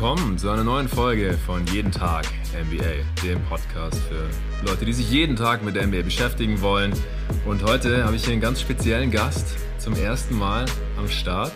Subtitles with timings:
[0.00, 2.24] willkommen zu einer neuen Folge von Jeden Tag
[2.54, 4.30] NBA, dem Podcast für
[4.66, 6.94] Leute, die sich jeden Tag mit der NBA beschäftigen wollen.
[7.44, 10.64] Und heute habe ich hier einen ganz speziellen Gast zum ersten Mal
[10.96, 11.52] am Start.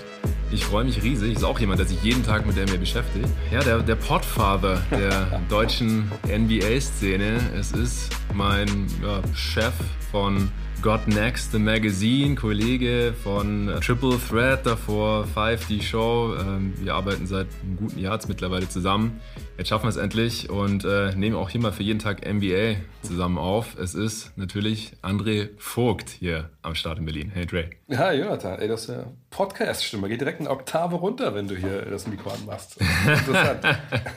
[0.51, 1.37] Ich freue mich riesig.
[1.37, 3.31] Ist auch jemand, der sich jeden Tag mit der NBA beschäftigt.
[3.51, 7.41] Ja, der, der Podfather der deutschen NBA-Szene.
[7.59, 8.69] Es ist mein
[9.03, 9.73] ja, Chef
[10.13, 10.51] von
[10.85, 16.37] Got Next, the Magazine, Kollege von äh, Triple Threat davor, 5D Show.
[16.39, 19.19] Ähm, wir arbeiten seit einem guten Jahr jetzt mittlerweile zusammen.
[19.57, 22.75] Jetzt schaffen wir es endlich und äh, nehmen auch hier mal für jeden Tag NBA
[23.03, 23.79] zusammen auf.
[23.79, 27.31] Es ist natürlich André Vogt hier am Start in Berlin.
[27.33, 27.71] Hey Dre.
[27.87, 30.09] Ja, Jonathan, ey, das ist ja Podcast-Stimme.
[30.09, 32.79] Geht direkt eine Oktave runter, wenn du hier das Mikro anmachst.
[32.81, 33.61] Interessant.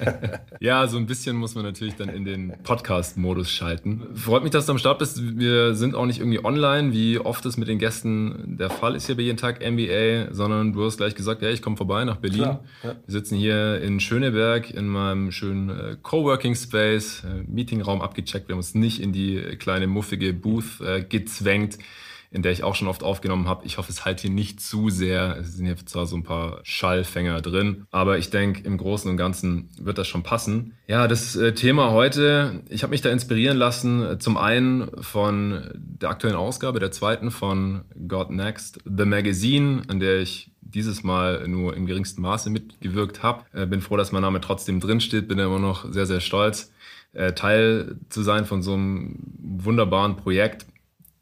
[0.60, 4.16] ja, so ein bisschen muss man natürlich dann in den Podcast-Modus schalten.
[4.16, 5.20] Freut mich, dass du am Start bist.
[5.38, 9.08] Wir sind auch nicht irgendwie online, wie oft es mit den Gästen der Fall ist
[9.08, 12.18] hier bei jeden Tag NBA, sondern du hast gleich gesagt, ja, ich komme vorbei nach
[12.18, 12.44] Berlin.
[12.44, 12.96] Klar, ja.
[13.06, 18.48] Wir sitzen hier in Schöneberg in meinem schönen äh, Coworking Space, äh, Meetingraum abgecheckt.
[18.48, 21.78] Wir haben uns nicht in die kleine muffige Booth äh, gezwängt,
[22.30, 23.66] in der ich auch schon oft aufgenommen habe.
[23.66, 25.38] Ich hoffe, es halt hier nicht zu sehr.
[25.40, 29.18] Es sind hier zwar so ein paar Schallfänger drin, aber ich denke, im Großen und
[29.18, 30.74] Ganzen wird das schon passen.
[30.88, 35.70] Ja, das äh, Thema heute, ich habe mich da inspirieren lassen, äh, zum einen von
[35.74, 41.48] der aktuellen Ausgabe, der zweiten von God Next, The Magazine, an der ich dieses Mal
[41.48, 43.44] nur im geringsten Maße mitgewirkt habe.
[43.54, 46.72] Äh, bin froh, dass mein Name trotzdem drinsteht, bin immer noch sehr, sehr stolz,
[47.14, 50.66] äh, Teil zu sein von so einem wunderbaren Projekt.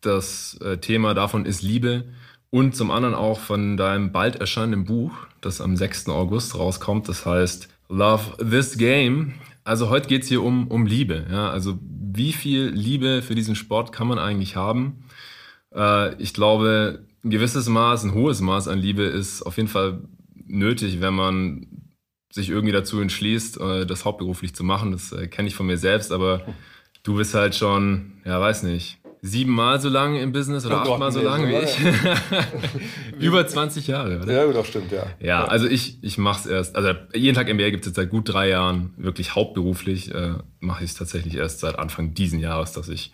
[0.01, 2.05] Das äh, Thema davon ist Liebe
[2.49, 6.09] und zum anderen auch von deinem bald erscheinenden Buch, das am 6.
[6.09, 7.09] August rauskommt.
[7.09, 9.33] Das heißt Love This Game.
[9.63, 11.25] Also heute geht's hier um, um Liebe.
[11.31, 11.49] Ja?
[11.49, 15.01] Also wie viel Liebe für diesen Sport kann man eigentlich haben?
[16.19, 19.99] ich glaube, ein gewisses Maß, ein hohes Maß an Liebe ist auf jeden Fall
[20.45, 21.67] nötig, wenn man
[22.31, 24.91] sich irgendwie dazu entschließt, äh, das hauptberuflich zu machen.
[24.91, 26.45] Das äh, kenne ich von mir selbst, aber
[27.03, 31.11] du bist halt schon, ja, weiß nicht, siebenmal so lange im Business oder oh achtmal
[31.11, 31.77] so lange wie ich.
[33.19, 34.45] Über 20 Jahre, oder?
[34.45, 35.07] Ja, das stimmt, ja.
[35.19, 38.11] Ja, also ich, ich mache es erst, also jeden Tag MBA gibt es jetzt seit
[38.11, 42.73] gut drei Jahren, wirklich hauptberuflich äh, mache ich es tatsächlich erst seit Anfang diesen Jahres,
[42.73, 43.13] dass ich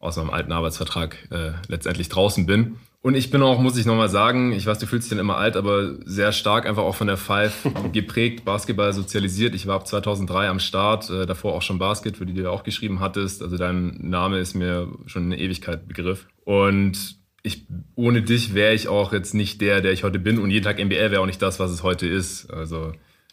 [0.00, 2.78] aus meinem alten Arbeitsvertrag äh, letztendlich draußen bin.
[3.04, 5.36] Und ich bin auch, muss ich nochmal sagen, ich weiß, du fühlst dich dann immer
[5.36, 9.56] alt, aber sehr stark einfach auch von der Five geprägt, Basketball sozialisiert.
[9.56, 12.50] Ich war ab 2003 am Start, äh, davor auch schon Basket, für die du ja
[12.50, 13.42] auch geschrieben hattest.
[13.42, 16.28] Also dein Name ist mir schon eine Ewigkeit Begriff.
[16.44, 20.38] Und ich, ohne dich wäre ich auch jetzt nicht der, der ich heute bin.
[20.38, 22.52] Und jeden Tag NBA wäre auch nicht das, was es heute ist.
[22.52, 22.92] Also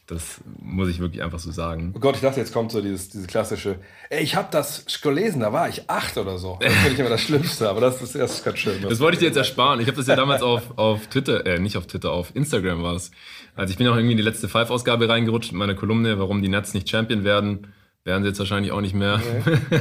[0.10, 1.94] das muss ich wirklich einfach so sagen.
[1.96, 3.76] Oh Gott, ich dachte, jetzt kommt so dieses, diese klassische,
[4.10, 6.58] ey, ich habe das gelesen, da war ich acht oder so.
[6.60, 8.82] Das finde ich immer das Schlimmste, aber das ist erst ganz schön.
[8.82, 9.80] Das wollte ich dir jetzt ersparen.
[9.80, 12.96] Ich habe das ja damals auf, auf Twitter, äh, nicht auf Twitter, auf Instagram war
[12.96, 13.12] es.
[13.56, 16.50] Also ich bin auch irgendwie in die letzte Five-Ausgabe reingerutscht mit meiner Kolumne, warum die
[16.50, 17.68] Nets nicht Champion werden.
[18.04, 19.22] Werden sie jetzt wahrscheinlich auch nicht mehr.
[19.70, 19.80] Nee.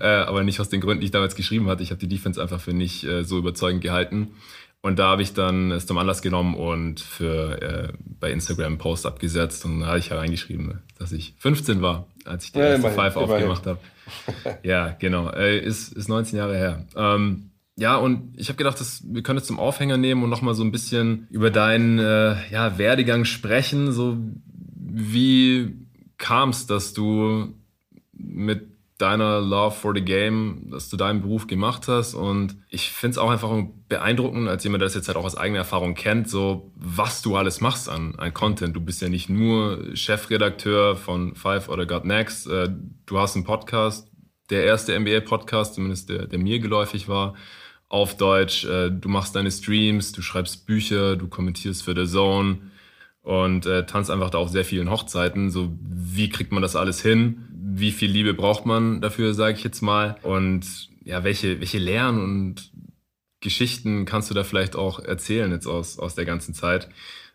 [0.00, 1.82] äh, aber nicht aus den Gründen, die ich damals geschrieben hatte.
[1.82, 4.28] Ich habe die Defense einfach für nicht äh, so überzeugend gehalten.
[4.86, 8.78] Und da habe ich dann es zum Anlass genommen und für äh, bei Instagram einen
[8.78, 12.66] Post abgesetzt und da habe ich hereingeschrieben, dass ich 15 war, als ich die ja,
[12.66, 13.80] erste immerhin, Five aufgemacht habe.
[14.62, 15.28] ja, genau.
[15.30, 16.86] Äh, ist, ist 19 Jahre her.
[16.94, 20.54] Ähm, ja, und ich habe gedacht, dass wir können es zum Aufhänger nehmen und nochmal
[20.54, 23.90] so ein bisschen über deinen äh, ja, Werdegang sprechen.
[23.90, 24.16] So
[24.76, 25.74] wie
[26.16, 27.54] kam es, dass du
[28.12, 32.14] mit deiner Love for the Game, dass du deinen Beruf gemacht hast.
[32.14, 33.54] Und ich finde es auch einfach
[33.88, 37.36] beeindruckend, als jemand, der das jetzt halt auch aus eigener Erfahrung kennt, so was du
[37.36, 38.74] alles machst an, an Content.
[38.74, 42.46] Du bist ja nicht nur Chefredakteur von Five oder God Next.
[42.46, 42.70] Äh,
[43.04, 44.10] du hast einen Podcast,
[44.48, 47.34] der erste NBA-Podcast, zumindest der, der mir geläufig war,
[47.88, 48.64] auf Deutsch.
[48.64, 52.58] Äh, du machst deine Streams, du schreibst Bücher, du kommentierst für The Zone
[53.20, 55.50] und äh, tanzt einfach da auf sehr vielen Hochzeiten.
[55.50, 57.42] So, wie kriegt man das alles hin?
[57.68, 60.16] Wie viel Liebe braucht man dafür, sage ich jetzt mal.
[60.22, 62.70] Und ja, welche, welche Lehren und
[63.40, 66.88] Geschichten kannst du da vielleicht auch erzählen jetzt aus, aus der ganzen Zeit?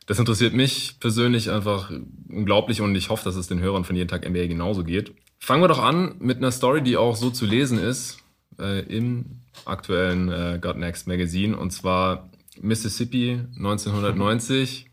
[0.07, 1.91] Das interessiert mich persönlich einfach
[2.29, 5.13] unglaublich und ich hoffe, dass es den Hörern von jeden Tag NBA genauso geht.
[5.39, 8.19] Fangen wir doch an mit einer Story, die auch so zu lesen ist
[8.57, 9.25] äh, im
[9.65, 12.29] aktuellen äh, God Next Magazine und zwar
[12.59, 14.87] Mississippi 1990.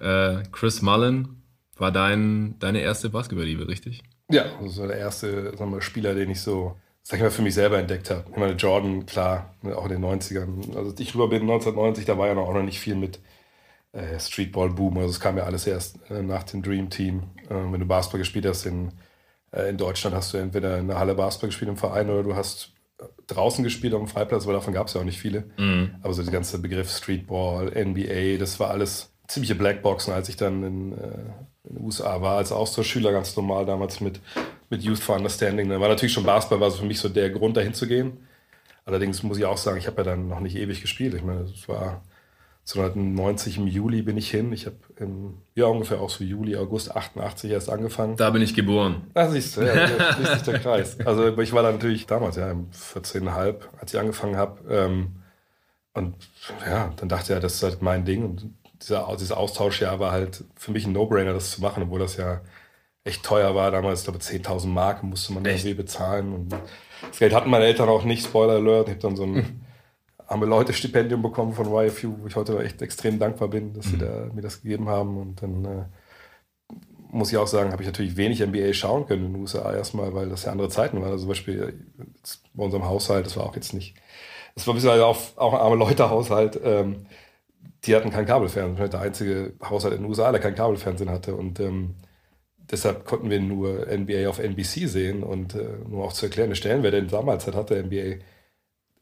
[0.00, 1.42] äh, Chris Mullen
[1.76, 4.02] war dein, deine erste Basketballliebe, richtig?
[4.34, 7.42] Ja, das war der erste sagen wir, Spieler, den ich so, sag ich mal, für
[7.42, 8.24] mich selber entdeckt habe.
[8.30, 10.76] Ich meine, Jordan, klar, auch in den 90ern.
[10.76, 13.20] Also ich rüber bin 1990, da war ja noch, auch noch nicht viel mit
[13.92, 14.98] äh, Streetball-Boom.
[14.98, 17.22] Also es kam ja alles erst äh, nach dem Dream Team.
[17.48, 18.90] Äh, wenn du Basketball gespielt hast in,
[19.52, 22.34] äh, in Deutschland, hast du entweder in der Halle Basketball gespielt im Verein oder du
[22.34, 25.44] hast äh, draußen gespielt auf dem Freiplatz, weil davon gab es ja auch nicht viele.
[25.56, 25.94] Mhm.
[26.02, 30.64] Aber so der ganze Begriff Streetball, NBA, das war alles ziemliche Blackboxen, als ich dann
[30.64, 31.30] in, äh,
[31.68, 34.20] in den USA war, als Austauschschüler ganz normal damals mit,
[34.70, 35.68] mit Youth for Understanding.
[35.68, 38.18] Da war natürlich schon Basketball, war so für mich so der Grund, dahin zu gehen.
[38.84, 41.14] Allerdings muss ich auch sagen, ich habe ja dann noch nicht ewig gespielt.
[41.14, 42.02] Ich meine, es war
[42.66, 44.52] 1990 im Juli bin ich hin.
[44.52, 48.16] Ich habe im, ja ungefähr auch so Juli, August 88 erst angefangen.
[48.16, 49.02] Da bin ich geboren.
[49.12, 50.98] Da siehst du, ja, da schließt sich der Kreis.
[51.04, 54.60] Also ich war da natürlich damals, ja, 14,5, als ich angefangen habe.
[54.70, 55.16] Ähm,
[55.92, 56.14] und
[56.66, 58.24] ja, dann dachte ich, ja, das ist halt mein Ding.
[58.24, 58.50] Und
[58.82, 62.40] dieser, dieser Austauschjahr war halt für mich ein No-Brainer, das zu machen, obwohl das ja
[63.04, 63.70] echt teuer war.
[63.70, 66.32] Damals, ich glaube, 10.000 Mark musste man irgendwie bezahlen.
[66.32, 66.52] Und
[67.08, 68.88] das Geld hatten meine Eltern auch nicht, Spoiler Alert.
[68.88, 69.60] Ich habe dann so ein hm
[70.26, 73.90] arme Leute Stipendium bekommen von YFU, wo ich heute echt extrem dankbar bin, dass mhm.
[73.90, 75.18] sie da, mir das gegeben haben.
[75.18, 76.74] Und dann äh,
[77.10, 80.14] muss ich auch sagen, habe ich natürlich wenig NBA schauen können in den USA erstmal,
[80.14, 81.10] weil das ja andere Zeiten waren.
[81.10, 81.78] Also zum Beispiel
[82.54, 83.94] bei unserem Haushalt, das war auch jetzt nicht,
[84.54, 86.60] das war ein bisschen auch, auch ein arme Leute-Haushalt.
[86.62, 87.06] Ähm,
[87.86, 88.90] die hatten kein Kabelfernsehen.
[88.90, 91.34] Der einzige Haushalt in den USA, der kein Kabelfernsehen hatte.
[91.34, 91.94] Und ähm,
[92.70, 95.22] deshalb konnten wir nur NBA auf NBC sehen.
[95.22, 98.24] Und äh, nur auch zu erklären, der Stellenwert, den damals hat, hatte NBA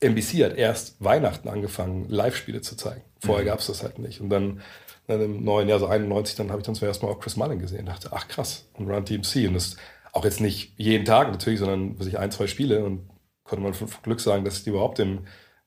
[0.03, 3.03] NBC hat erst Weihnachten angefangen, Live-Spiele zu zeigen.
[3.21, 3.49] Vorher mhm.
[3.49, 4.21] gab es das halt nicht.
[4.21, 4.61] Und dann,
[5.07, 7.37] dann im neuen Jahr, so 91, dann habe ich dann zum ersten Mal auch Chris
[7.37, 7.81] Mullen gesehen.
[7.81, 9.49] und dachte, ach krass, und Run TMC.
[9.49, 9.77] Und das
[10.13, 12.85] auch jetzt nicht jeden Tag natürlich, sondern sich ein, zwei Spiele.
[12.85, 13.09] Und
[13.45, 15.21] konnte man von Glück sagen, dass ich die überhaupt im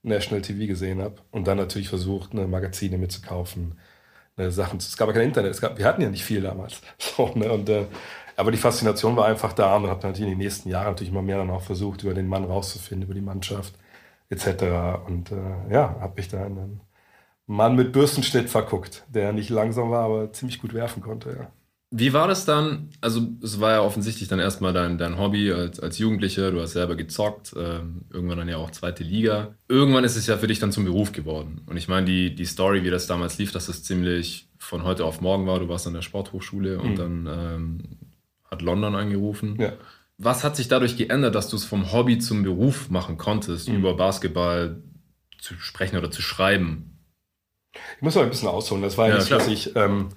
[0.06, 1.16] National TV gesehen habe.
[1.32, 3.78] Und dann natürlich versucht, eine Magazine mitzukaufen.
[4.38, 4.78] Ne, Sachen.
[4.78, 5.52] Es gab ja kein Internet.
[5.52, 6.82] Es gab, wir hatten ja nicht viel damals.
[7.00, 7.52] So, ne?
[7.52, 7.86] und, äh,
[8.38, 11.22] aber die Faszination war einfach da und habe natürlich in den nächsten Jahren natürlich immer
[11.22, 13.76] mehr dann auch versucht, über den Mann rauszufinden, über die Mannschaft
[14.30, 15.06] etc.
[15.08, 16.82] Und äh, ja, habe mich da in einen
[17.48, 21.52] Mann mit Bürstenschnitt verguckt, der nicht langsam war, aber ziemlich gut werfen konnte, ja.
[21.92, 22.90] Wie war das dann?
[23.00, 26.52] Also, es war ja offensichtlich dann erstmal dein, dein Hobby als, als Jugendlicher.
[26.52, 27.80] Du hast selber gezockt, äh,
[28.12, 29.56] irgendwann dann ja auch zweite Liga.
[29.68, 31.62] Irgendwann ist es ja für dich dann zum Beruf geworden.
[31.68, 35.06] Und ich meine, die, die Story, wie das damals lief, dass es ziemlich von heute
[35.06, 35.60] auf morgen war.
[35.60, 36.96] Du warst an der Sporthochschule und mhm.
[36.96, 37.80] dann ähm,
[38.50, 39.56] hat London angerufen.
[39.60, 39.74] Ja.
[40.18, 43.78] Was hat sich dadurch geändert, dass du es vom Hobby zum Beruf machen konntest, mhm.
[43.78, 44.82] über Basketball
[45.40, 47.00] zu sprechen oder zu schreiben?
[47.98, 48.82] Ich muss mal ein bisschen ausholen.
[48.82, 50.10] Das war ja nicht, dass ich ähm,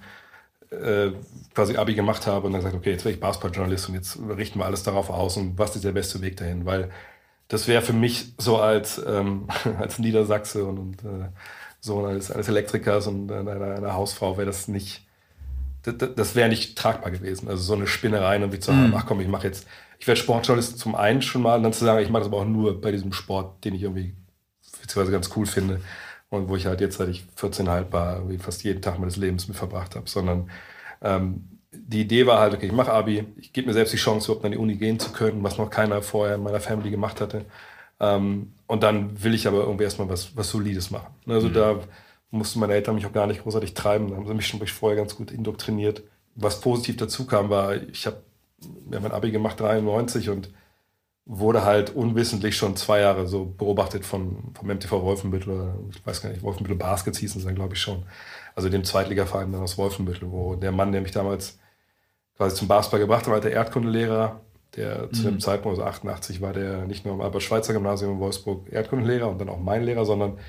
[0.71, 1.11] äh,
[1.53, 4.59] quasi Abi gemacht habe und dann gesagt, okay, jetzt werde ich Basketballjournalist und jetzt richten
[4.59, 6.65] wir alles darauf aus und was ist der beste Weg dahin?
[6.65, 6.91] Weil
[7.47, 9.47] das wäre für mich so als, ähm,
[9.79, 11.29] als Niedersachse und, und äh,
[11.79, 15.05] Sohn eines, eines Elektrikers und einer, einer Hausfrau wäre das nicht,
[15.83, 17.47] das, das wäre nicht tragbar gewesen.
[17.47, 18.95] Also so eine Spinnerei und wie zu haben, mhm.
[18.95, 19.65] ach komm, ich mache jetzt
[19.99, 22.37] ich werde Sportjournalist zum einen schon mal und dann zu sagen, ich mache das aber
[22.37, 24.15] auch nur bei diesem Sport, den ich irgendwie
[24.81, 25.81] beziehungsweise ganz cool finde
[26.29, 29.47] und wo ich halt jetzt, seit ich 14,5 war, wie fast jeden Tag meines Lebens
[29.47, 30.49] mit verbracht habe, sondern
[31.01, 34.27] ähm, die Idee war halt, okay, ich mache Abi, ich gebe mir selbst die Chance,
[34.27, 37.21] überhaupt an die Uni gehen zu können, was noch keiner vorher in meiner Family gemacht
[37.21, 37.45] hatte.
[37.99, 41.13] Ähm, und dann will ich aber irgendwie erstmal was, was Solides machen.
[41.27, 41.53] Also mhm.
[41.53, 41.79] da
[42.31, 44.97] mussten meine Eltern mich auch gar nicht großartig treiben, da haben sie mich schon vorher
[44.97, 46.03] ganz gut indoktriniert.
[46.35, 48.17] Was positiv dazu kam, war, ich habe
[48.61, 50.49] wir haben ein Abi gemacht, 93 und
[51.31, 56.31] wurde halt unwissentlich schon zwei Jahre so beobachtet von, vom MTV Wolfenbüttel, ich weiß gar
[56.31, 58.03] nicht, Wolfenbüttel Baskets hießen sie dann, glaube ich, schon.
[58.55, 61.59] Also dem Zweitligaverein dann aus Wolfenbüttel, wo der Mann, der mich damals
[62.35, 64.41] quasi zum Basketball gebracht hat, war der Erdkundelehrer,
[64.75, 65.13] der mhm.
[65.13, 65.39] zu dem mhm.
[65.39, 69.59] Zeitpunkt, also 88, war der nicht nur am Albert-Schweitzer-Gymnasium in Wolfsburg Erdkundelehrer und dann auch
[69.59, 70.39] mein Lehrer, sondern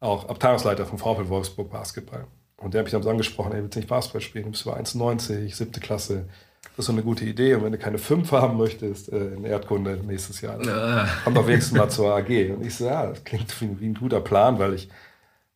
[0.00, 2.26] auch Abteilungsleiter vom VfL Wolfsburg Basketball.
[2.56, 4.44] Und der hat mich damals angesprochen, ey, willst du nicht Basketball spielen?
[4.44, 6.30] Du bist über 1,90, siebte Klasse
[6.76, 7.54] das ist so eine gute Idee.
[7.54, 11.08] Und wenn du keine 5 haben möchtest äh, in Erdkunde nächstes Jahr, dann ah.
[11.22, 12.28] komm doch wenigstens mal zur AG.
[12.50, 14.88] Und ich so, ja, das klingt wie, wie, ein guter Plan, weil ich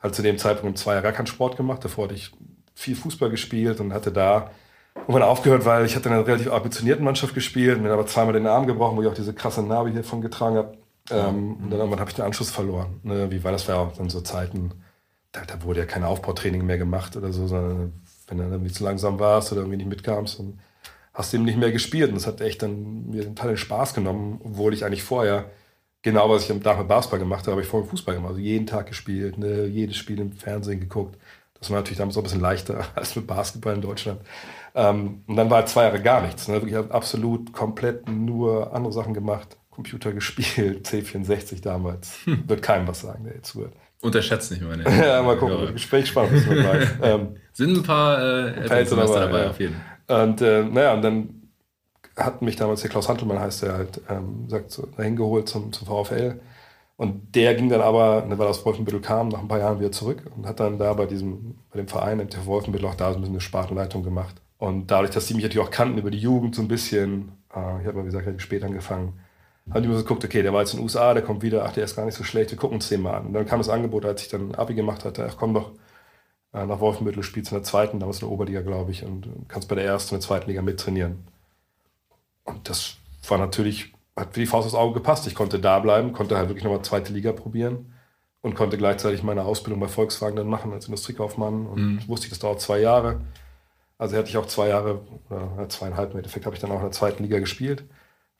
[0.01, 1.85] halt zu dem Zeitpunkt zwei Jahre gar keinen Sport gemacht.
[1.85, 2.31] Davor hatte ich
[2.75, 4.53] viel Fußball gespielt und hatte da
[4.95, 8.47] irgendwann aufgehört, weil ich hatte in einer relativ ambitionierten Mannschaft gespielt, mir aber zweimal den
[8.47, 10.79] Arm gebrochen, wo ich auch diese krasse Narbe hiervon getragen habe.
[11.11, 13.01] Ähm, und dann habe ich den Anschluss verloren.
[13.03, 13.31] Ne?
[13.31, 13.67] Wie war das?
[13.67, 14.73] War ja auch dann so Zeiten,
[15.33, 17.93] da, da, wurde ja kein Aufbautraining mehr gemacht oder so, sondern
[18.29, 20.61] wenn du irgendwie zu langsam warst oder irgendwie nicht mitkamst, dann
[21.19, 22.09] hast du eben nicht mehr gespielt.
[22.11, 25.51] Und das hat echt dann mir total Spaß genommen, obwohl ich eigentlich vorher
[26.03, 28.31] genau, was ich am Tag mit Basketball gemacht habe, habe ich vorher Fußball gemacht.
[28.31, 31.19] Also jeden Tag gespielt, ne, jedes Spiel im Fernsehen geguckt.
[31.59, 34.21] Das war natürlich damals auch ein bisschen leichter als mit Basketball in Deutschland.
[34.75, 36.47] Ähm, und dann war zwei Jahre gar nichts.
[36.47, 36.63] Ne?
[36.67, 39.57] Ich habe absolut komplett nur andere Sachen gemacht.
[39.71, 42.25] Computer gespielt, C64 damals.
[42.25, 42.45] Hm.
[42.49, 43.75] Wird keinem was sagen, der jetzt zuhört.
[44.01, 44.85] Unterschätzt nicht meine.
[45.05, 45.73] ja, mal gucken.
[45.73, 46.47] Gespräch spannend.
[47.03, 49.51] Ähm, Sind ein paar äh, dabei, dabei ja.
[49.51, 49.98] auf jeden Fall.
[50.09, 51.51] Und äh, naja, und dann
[52.17, 55.73] hat mich damals der Klaus Hantelmann, heißt der halt, ähm, sagt so, dahin geholt zum,
[55.73, 56.41] zum VfL.
[56.97, 59.79] Und der ging dann aber, ne, weil er aus Wolfenbüttel kam, nach ein paar Jahren
[59.79, 63.11] wieder zurück und hat dann da bei diesem, bei dem Verein, der Wolfenbüttel auch da
[63.13, 64.35] so ein bisschen eine Spartenleitung gemacht.
[64.59, 67.81] Und dadurch, dass die mich natürlich auch kannten über die Jugend so ein bisschen, äh,
[67.81, 69.21] ich habe mal, gesagt, relativ spät angefangen,
[69.71, 71.65] haben die mir so geguckt, okay, der war jetzt in den USA, der kommt wieder,
[71.65, 73.27] ach, der ist gar nicht so schlecht, wir gucken uns den mal an.
[73.27, 75.73] Und dann kam das Angebot, als ich dann Abi gemacht hatte, ach komm doch,
[76.53, 79.69] nach Wolfenbüttel spielst du in der zweiten, damals in der Oberliga, glaube ich, und kannst
[79.69, 81.27] bei der ersten und der zweiten Liga mittrainieren.
[82.45, 82.97] Und das
[83.29, 85.27] war natürlich, hat für die Faust aufs Auge gepasst.
[85.27, 87.93] Ich konnte da bleiben, konnte halt wirklich nochmal zweite Liga probieren
[88.41, 91.67] und konnte gleichzeitig meine Ausbildung bei Volkswagen dann machen als Industriekaufmann.
[91.67, 92.09] Und mhm.
[92.09, 93.21] wusste ich, das dauert zwei Jahre.
[93.99, 96.83] Also hätte ich auch zwei Jahre, oder zweieinhalb im Endeffekt, habe ich dann auch in
[96.83, 97.85] der zweiten Liga gespielt.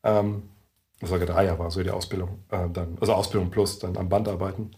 [0.03, 0.45] Ähm,
[1.03, 2.45] sogar drei Jahre war so die Ausbildung.
[2.49, 4.71] Äh, dann, also Ausbildung plus dann am Band arbeiten.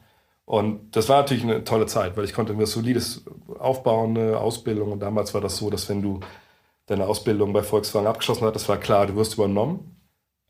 [0.51, 3.23] Und das war natürlich eine tolle Zeit, weil ich konnte mir solides
[3.61, 4.91] aufbauen, eine Ausbildung.
[4.91, 6.19] Und damals war das so, dass wenn du
[6.87, 9.95] deine Ausbildung bei Volkswagen abgeschlossen hast, das war klar, du wirst übernommen,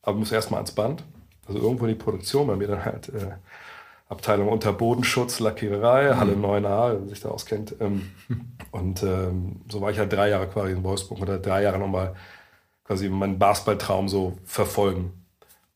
[0.01, 1.05] aber du musst erstmal ans Band.
[1.47, 3.33] Also irgendwo in die Produktion, bei mir dann halt äh,
[4.09, 6.17] Abteilung Unterbodenschutz, Lackiererei, mhm.
[6.17, 7.75] Halle 9a, wer sich da auskennt.
[7.79, 8.11] Ähm,
[8.71, 12.15] und ähm, so war ich halt drei Jahre quasi in Wolfsburg oder drei Jahre nochmal
[12.85, 15.13] quasi meinen Basketballtraum so verfolgen.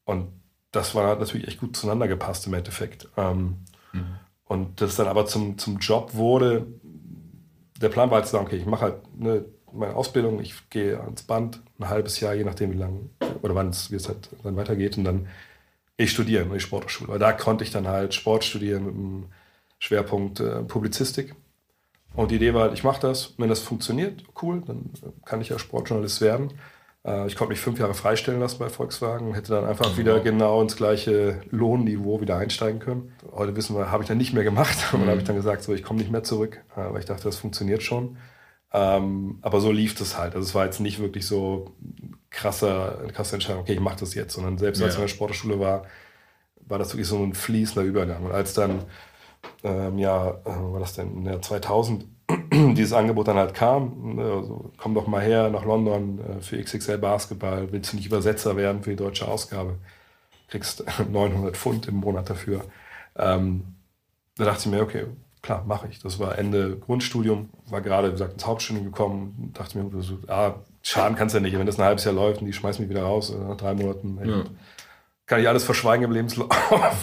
[0.06, 0.28] Und
[0.72, 3.06] das war natürlich echt gut zueinander gepasst im Endeffekt.
[3.18, 3.58] Ähm,
[3.94, 4.18] mhm.
[4.46, 6.66] Und das dann aber zum, zum Job wurde,
[7.80, 11.00] der Plan war halt zu sagen, okay, ich mache halt eine, meine Ausbildung, ich gehe
[11.00, 13.08] ans Band, ein halbes Jahr, je nachdem wie lange
[13.42, 15.26] oder wann es, halt dann weitergeht und dann
[15.96, 17.08] ich studiere in die Sporthochschule.
[17.08, 19.26] Weil da konnte ich dann halt Sport studieren mit einem
[19.78, 21.34] Schwerpunkt äh, Publizistik.
[22.14, 24.90] Und die Idee war halt, ich mache das, wenn das funktioniert, cool, dann
[25.24, 26.52] kann ich ja Sportjournalist werden.
[27.04, 29.98] Äh, ich konnte mich fünf Jahre freistellen lassen bei Volkswagen, hätte dann einfach mhm.
[29.98, 33.12] wieder genau ins gleiche Lohnniveau wieder einsteigen können.
[33.32, 34.76] Heute wissen wir, habe ich dann nicht mehr gemacht.
[34.92, 37.06] Und dann habe ich dann gesagt, so, ich komme nicht mehr zurück, äh, weil ich
[37.06, 38.16] dachte, das funktioniert schon.
[38.72, 40.34] Ähm, aber so lief das halt.
[40.34, 41.72] Also es war jetzt nicht wirklich so
[42.30, 45.08] krasser, eine krasse Entscheidung, okay, ich mache das jetzt, sondern selbst als ich in der
[45.08, 45.84] Sportschule war,
[46.66, 48.24] war das wirklich so ein fließender Übergang.
[48.24, 48.82] Und als dann,
[49.62, 52.06] ähm, ja, äh, war das denn, in der 2000
[52.52, 56.62] dieses Angebot dann halt kam, ne, also, komm doch mal her nach London äh, für
[56.62, 59.78] XXL Basketball, willst du nicht Übersetzer werden für die deutsche Ausgabe,
[60.48, 62.62] kriegst 900 Pfund im Monat dafür.
[63.16, 63.64] Ähm,
[64.36, 65.06] da dachte ich mir, okay,
[65.42, 66.00] klar, mache ich.
[66.00, 70.54] Das war Ende Grundstudium, war gerade, wie gesagt, ins Hauptstudium gekommen, dachte mir, so, ah,
[70.82, 71.58] schaden kannst du ja nicht.
[71.58, 73.74] Wenn das ein halbes Jahr läuft und die schmeißen mich wieder raus, äh, nach drei
[73.74, 74.44] Monaten, ja.
[75.26, 76.48] kann ich alles verschweigen im Lebenslauf.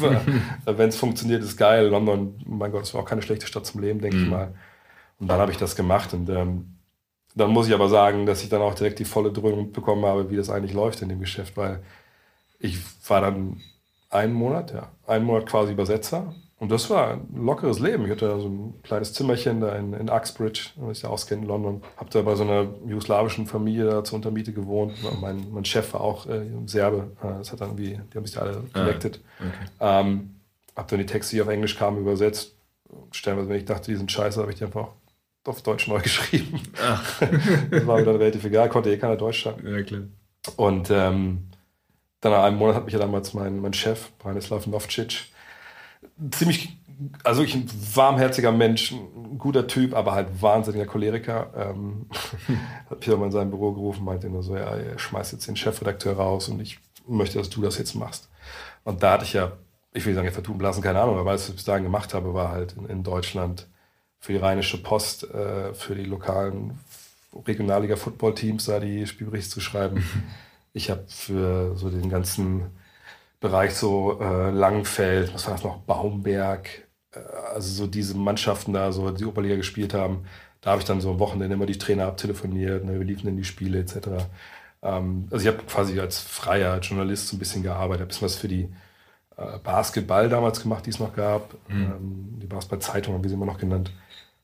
[0.66, 1.88] Wenn es funktioniert, ist geil.
[1.88, 4.24] London, mein Gott, es war auch keine schlechte Stadt zum Leben, denke mhm.
[4.24, 4.54] ich mal.
[5.22, 6.78] Und dann habe ich das gemacht und ähm,
[7.36, 10.30] dann muss ich aber sagen, dass ich dann auch direkt die volle Dröhnung bekommen habe,
[10.30, 11.80] wie das eigentlich läuft in dem Geschäft, weil
[12.60, 13.62] ich war dann
[14.10, 18.06] einen Monat, ja, einen Monat quasi Übersetzer und das war ein lockeres Leben.
[18.06, 21.42] Ich hatte da so ein kleines Zimmerchen da in, in Uxbridge, wenn ich ja auskenne,
[21.42, 21.82] in London.
[21.98, 24.94] Habe da bei so einer jugoslawischen Familie da zur Untermiete gewohnt.
[25.22, 27.12] Mein, mein Chef war auch äh, Serbe.
[27.24, 29.20] Äh, das hat dann irgendwie, die haben sich da alle connected.
[29.40, 30.02] Ah, okay.
[30.08, 30.36] ähm,
[30.76, 32.56] habe dann die Texte, die auf Englisch kamen, übersetzt.
[33.12, 34.90] Stellenweise, wenn ich dachte, die sind scheiße, habe ich die einfach
[35.46, 36.62] auf Deutsch neu geschrieben.
[36.82, 37.00] Ah.
[37.70, 39.68] das war mir dann relativ egal, konnte eh keiner Deutsch schreiben.
[39.68, 40.02] Ja, klar.
[40.56, 41.50] Und ähm,
[42.22, 45.26] dann nach einem Monat hat mich ja damals mein, mein Chef, Branislav Novcic,
[46.32, 46.78] ziemlich,
[47.24, 51.52] also ich ein warmherziger Mensch, ein guter Typ, aber halt wahnsinniger Choleriker.
[51.56, 52.08] Ähm,
[52.90, 55.56] hat Peter mal in sein Büro gerufen, meinte nur so, ja, er schmeißt jetzt den
[55.56, 58.30] Chefredakteur raus und ich möchte, dass du das jetzt machst.
[58.84, 59.54] Und da hatte ich ja,
[59.94, 62.34] ich will sagen, ja, vertun blasen, keine Ahnung, aber was ich bis dahin gemacht habe,
[62.34, 63.68] war halt in, in Deutschland
[64.22, 66.80] für die Rheinische Post, äh, für die lokalen
[67.34, 70.04] Regionalliga-Football-Teams da die Spielberichte zu schreiben.
[70.74, 72.72] Ich habe für so den ganzen
[73.42, 77.20] Bereich so äh, Langenfeld, was war das noch, Baumberg, äh,
[77.54, 80.24] also so diese Mannschaften da, so die Oberliga gespielt haben.
[80.62, 83.36] Da habe ich dann so am Wochenende immer die Trainer abtelefoniert, ne, wir liefen in
[83.36, 84.30] die Spiele etc.
[84.82, 88.36] Ähm, also ich habe quasi als freier Journalist so ein bisschen gearbeitet, ein bisschen was
[88.38, 88.70] für die
[89.36, 91.54] äh, Basketball damals gemacht, die es noch gab.
[91.68, 91.84] Mhm.
[91.84, 93.92] Ähm, die Basketball-Zeitung haben wir sie immer noch genannt.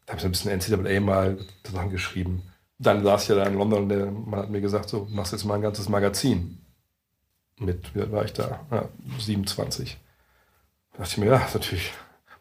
[0.08, 1.38] Da habe ich so ein bisschen NCAA mal
[1.70, 2.42] Sachen geschrieben.
[2.80, 5.34] Dann saß ich ja da in London und der Mann hat mir gesagt, so, machst
[5.34, 6.60] jetzt mal ein ganzes Magazin
[7.60, 8.62] mit, wie war ich da?
[8.72, 8.86] Ja,
[9.20, 9.98] 27.
[10.94, 11.92] Da dachte ich mir, ja, natürlich.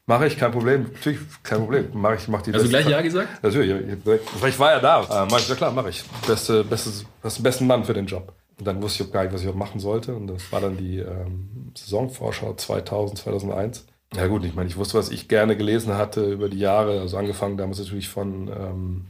[0.08, 0.84] Mache ich, kein Problem.
[0.92, 1.88] Natürlich, kein Problem.
[1.94, 3.42] Mache ich, mach die Also gleich Ja gesagt?
[3.42, 3.98] Natürlich,
[4.46, 5.24] ich war ja da.
[5.24, 6.04] Äh, mach ich, ja klar, mache ich.
[6.26, 8.32] Beste, bestes, hast den besten Mann für den Job.
[8.58, 10.14] Und dann wusste ich auch gar nicht, was ich machen sollte.
[10.14, 13.86] Und das war dann die ähm, Saisonvorschau 2000, 2001.
[14.14, 17.00] Ja gut, ich meine, ich wusste, was ich gerne gelesen hatte über die Jahre.
[17.00, 19.06] Also angefangen damals natürlich von ähm,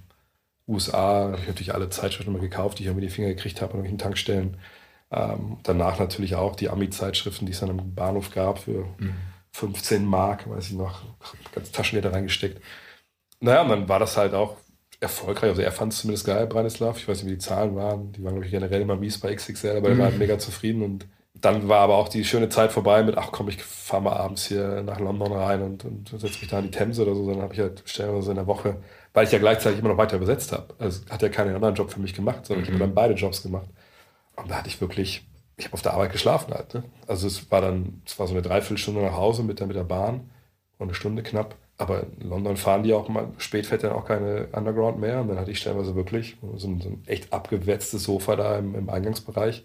[0.66, 1.30] USA.
[1.30, 3.78] habe ich natürlich alle Zeitschriften immer gekauft, die ich irgendwie die Finger gekriegt habe an
[3.78, 4.56] irgendwelchen Tankstellen.
[5.10, 9.14] Ähm, danach natürlich auch die Ami-Zeitschriften, die es dann im Bahnhof gab für mhm.
[9.52, 11.02] 15 Mark, weiß ich noch,
[11.54, 12.60] ganz Taschengeld reingesteckt.
[13.40, 14.56] Naja, und dann war das halt auch
[15.00, 15.50] erfolgreich.
[15.50, 16.98] Also er fand es zumindest geil, Branislav.
[16.98, 18.12] Ich weiß nicht, wie die Zahlen waren.
[18.12, 19.94] Die waren, glaube ich, generell immer mies bei XXL, aber mhm.
[19.94, 20.82] er war halt mega zufrieden.
[20.82, 21.06] Und
[21.40, 24.46] dann war aber auch die schöne Zeit vorbei mit, ach komm, ich fahre mal abends
[24.46, 27.30] hier nach London rein und, und setze mich da an die Themse oder so.
[27.30, 28.76] Dann habe ich halt stellenweise in der Woche,
[29.12, 30.74] weil ich ja gleichzeitig immer noch weiter übersetzt habe.
[30.78, 32.64] Also hat er keinen anderen Job für mich gemacht, sondern mhm.
[32.64, 33.66] ich habe dann beide Jobs gemacht.
[34.36, 35.26] Und da hatte ich wirklich,
[35.56, 36.74] ich habe auf der Arbeit geschlafen halt.
[36.74, 36.84] Ne?
[37.06, 39.84] Also es war dann, es war so eine Dreiviertelstunde nach Hause mit der, mit der
[39.84, 40.30] Bahn
[40.78, 41.56] und eine Stunde knapp.
[41.78, 45.20] aber in London fahren die auch mal, spät fährt dann auch keine Underground mehr.
[45.20, 48.74] Und dann hatte ich stellenweise wirklich so ein, so ein echt abgewetztes Sofa da im,
[48.74, 49.64] im, Eingangsbereich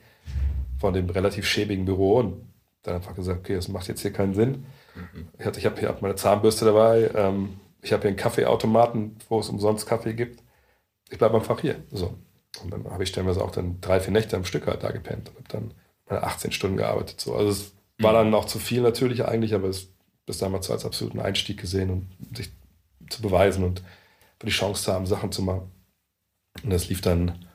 [0.81, 2.47] von dem relativ schäbigen Büro und
[2.83, 4.65] dann einfach gesagt, okay, das macht jetzt hier keinen Sinn.
[4.95, 5.27] Mhm.
[5.39, 9.39] Ich, hatte, ich habe hier meine Zahnbürste dabei, ähm, ich habe hier einen Kaffeeautomaten, wo
[9.39, 10.43] es umsonst Kaffee gibt.
[11.09, 11.75] Ich bleibe einfach hier.
[11.91, 12.15] So.
[12.61, 15.29] Und dann habe ich stellenweise auch dann drei, vier Nächte am Stück halt da gepennt
[15.29, 15.73] und habe dann
[16.07, 17.21] meine 18 Stunden gearbeitet.
[17.21, 17.35] So.
[17.35, 18.03] Also es mhm.
[18.03, 19.89] war dann noch zu viel natürlich eigentlich, aber es
[20.25, 22.51] das damals als absoluten Einstieg gesehen und sich
[23.09, 23.83] zu beweisen und
[24.43, 25.71] die Chance zu haben, Sachen zu machen.
[26.63, 27.45] Und das lief dann,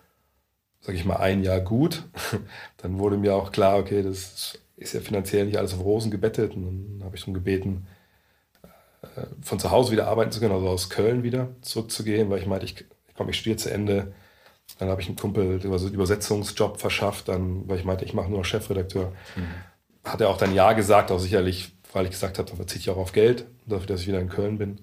[0.87, 2.05] sage ich mal, ein Jahr gut.
[2.79, 6.55] Dann wurde mir auch klar, okay, das ist ja finanziell nicht alles auf Rosen gebettet.
[6.55, 6.65] Und
[6.99, 7.87] dann habe ich darum gebeten,
[9.03, 12.47] äh, von zu Hause wieder arbeiten zu können, also aus Köln wieder zurückzugehen, weil ich
[12.47, 12.85] meinte, ich,
[13.17, 14.13] komme, ich studiere zu Ende.
[14.79, 18.13] Dann habe ich einen Kumpel über so einen Übersetzungsjob verschafft, dann, weil ich meinte, ich
[18.13, 19.13] mache nur Chefredakteur.
[19.35, 19.49] Mhm.
[20.05, 22.95] Hat er auch dann Ja gesagt, auch sicherlich weil ich gesagt habe, da verzichte ich
[22.95, 24.81] auch auf Geld, dafür, dass ich wieder in Köln bin.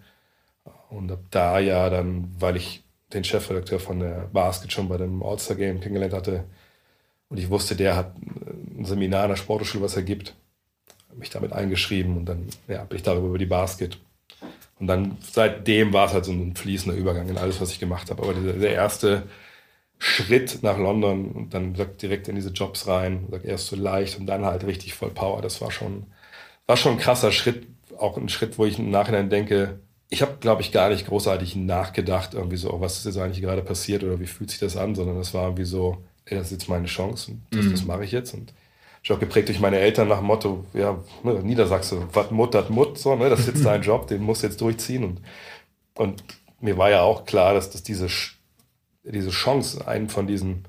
[0.89, 2.82] Und ab da ja dann, weil ich
[3.13, 6.45] den Chefredakteur von der Basket schon bei dem All-Star-Game kennengelernt hatte
[7.33, 10.35] und ich wusste, der hat ein Seminar an der Sporthochschule, was er gibt,
[11.15, 13.97] mich damit eingeschrieben und dann ja, bin ich darüber über die Basket.
[14.79, 18.11] Und dann seitdem war es halt so ein fließender Übergang in alles, was ich gemacht
[18.11, 18.21] habe.
[18.21, 19.23] Aber der, der erste
[19.97, 24.45] Schritt nach London und dann direkt in diese Jobs rein, erst so leicht und dann
[24.45, 26.05] halt richtig voll Power, das war schon,
[26.67, 27.65] war schon ein krasser Schritt,
[27.97, 29.79] auch ein Schritt, wo ich im Nachhinein denke,
[30.13, 33.41] ich habe, glaube ich, gar nicht großartig nachgedacht, irgendwie so, oh, was ist jetzt eigentlich
[33.41, 36.47] gerade passiert oder wie fühlt sich das an, sondern das war irgendwie so, ey, das
[36.47, 37.71] ist jetzt meine Chance und das, mhm.
[37.71, 38.35] das mache ich jetzt.
[38.35, 38.53] Und
[39.01, 42.69] ich auch geprägt durch meine Eltern nach dem Motto, ja, ne, Niedersachse, was Mut, das
[42.69, 45.03] Mut, so, ne, das ist jetzt dein Job, den musst du jetzt durchziehen.
[45.03, 45.21] Und,
[45.95, 46.23] und
[46.61, 48.07] mir war ja auch klar, dass, dass diese,
[49.03, 50.67] diese Chance, einen von diesen,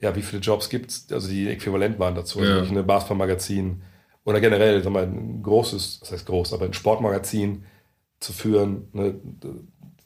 [0.00, 2.58] ja, wie viele Jobs gibt es, also die äquivalent waren dazu, also ja.
[2.60, 3.82] also eine Basketballmagazin,
[4.24, 7.64] oder generell sag mal, ein großes, das heißt groß, aber ein Sportmagazin
[8.20, 9.14] zu führen, ne,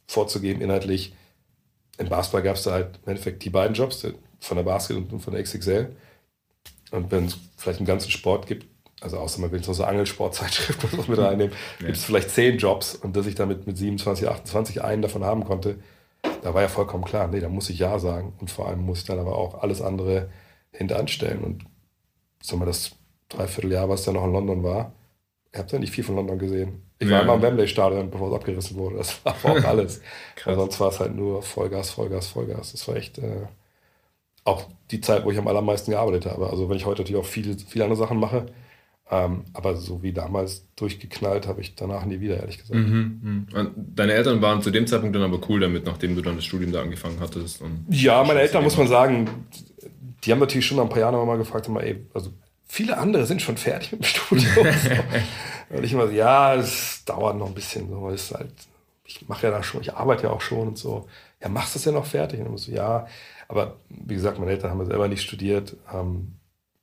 [0.07, 1.15] vorzugeben inhaltlich.
[1.99, 4.07] Im Basketball gab es da halt im Endeffekt die beiden Jobs,
[4.41, 5.95] von der Basket und von der XXL.
[6.91, 8.67] Und wenn es vielleicht einen ganzen Sport gibt,
[9.01, 11.87] also außer man will so eine Angelsportzeitschrift oder was mit reinnehmen, ja.
[11.87, 15.45] gibt es vielleicht zehn Jobs und dass ich damit mit 27, 28 einen davon haben
[15.45, 15.79] konnte,
[16.43, 19.01] da war ja vollkommen klar, nee, da muss ich Ja sagen und vor allem muss
[19.01, 20.31] ich dann aber auch alles andere
[20.73, 21.65] hinteranstellen und
[22.43, 22.93] sag mal, das
[23.29, 24.93] Dreivierteljahr, was dann noch in London war.
[25.55, 26.83] Ich habe ja nicht viel von London gesehen.
[26.99, 27.23] Ich war ja.
[27.23, 28.97] immer im Wembley-Stadion, bevor es abgerissen wurde.
[28.97, 30.01] Das war auch alles.
[30.45, 32.73] Weil sonst war es halt nur Vollgas, Vollgas, Vollgas.
[32.73, 33.47] Das war echt äh,
[34.43, 36.51] auch die Zeit, wo ich am allermeisten gearbeitet habe.
[36.51, 38.47] Also wenn ich heute natürlich auch viele, viele andere Sachen mache,
[39.13, 42.75] ähm, aber so wie damals durchgeknallt habe ich danach nie wieder, ehrlich gesagt.
[42.75, 43.71] Mhm, mh.
[43.95, 46.73] Deine Eltern waren zu dem Zeitpunkt dann aber cool damit, nachdem du dann das Studium
[46.73, 47.63] da angefangen hattest?
[47.91, 49.31] ja, meine Eltern, muss man sagen,
[50.25, 52.33] die haben natürlich schon nach ein paar Jahren mal gefragt, immer, ey, also
[52.75, 54.53] viele andere sind schon fertig mit dem Studium.
[54.53, 54.61] so.
[55.77, 57.89] Und ich immer so, ja, es dauert noch ein bisschen.
[57.89, 58.09] So.
[58.09, 58.51] Ist halt,
[59.05, 61.09] ich mache ja da schon, ich arbeite ja auch schon und so.
[61.41, 62.41] Ja, machst du das ja noch fertig?
[62.41, 63.07] Und ich so, ja.
[63.49, 65.77] Aber wie gesagt, meine Eltern haben selber nicht studiert.
[65.93, 66.35] Ähm,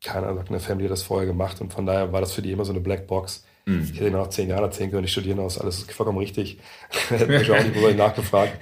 [0.03, 1.59] keiner sagt in der Family hat das vorher gemacht.
[1.61, 3.45] Und von daher war das für die immer so eine Blackbox.
[3.65, 3.89] Mhm.
[3.93, 6.57] Ich hätte nach zehn Jahren erzählen können, ich studiere noch, alles ist vollkommen richtig.
[7.09, 8.57] Hätte mich auch nicht nachgefragt.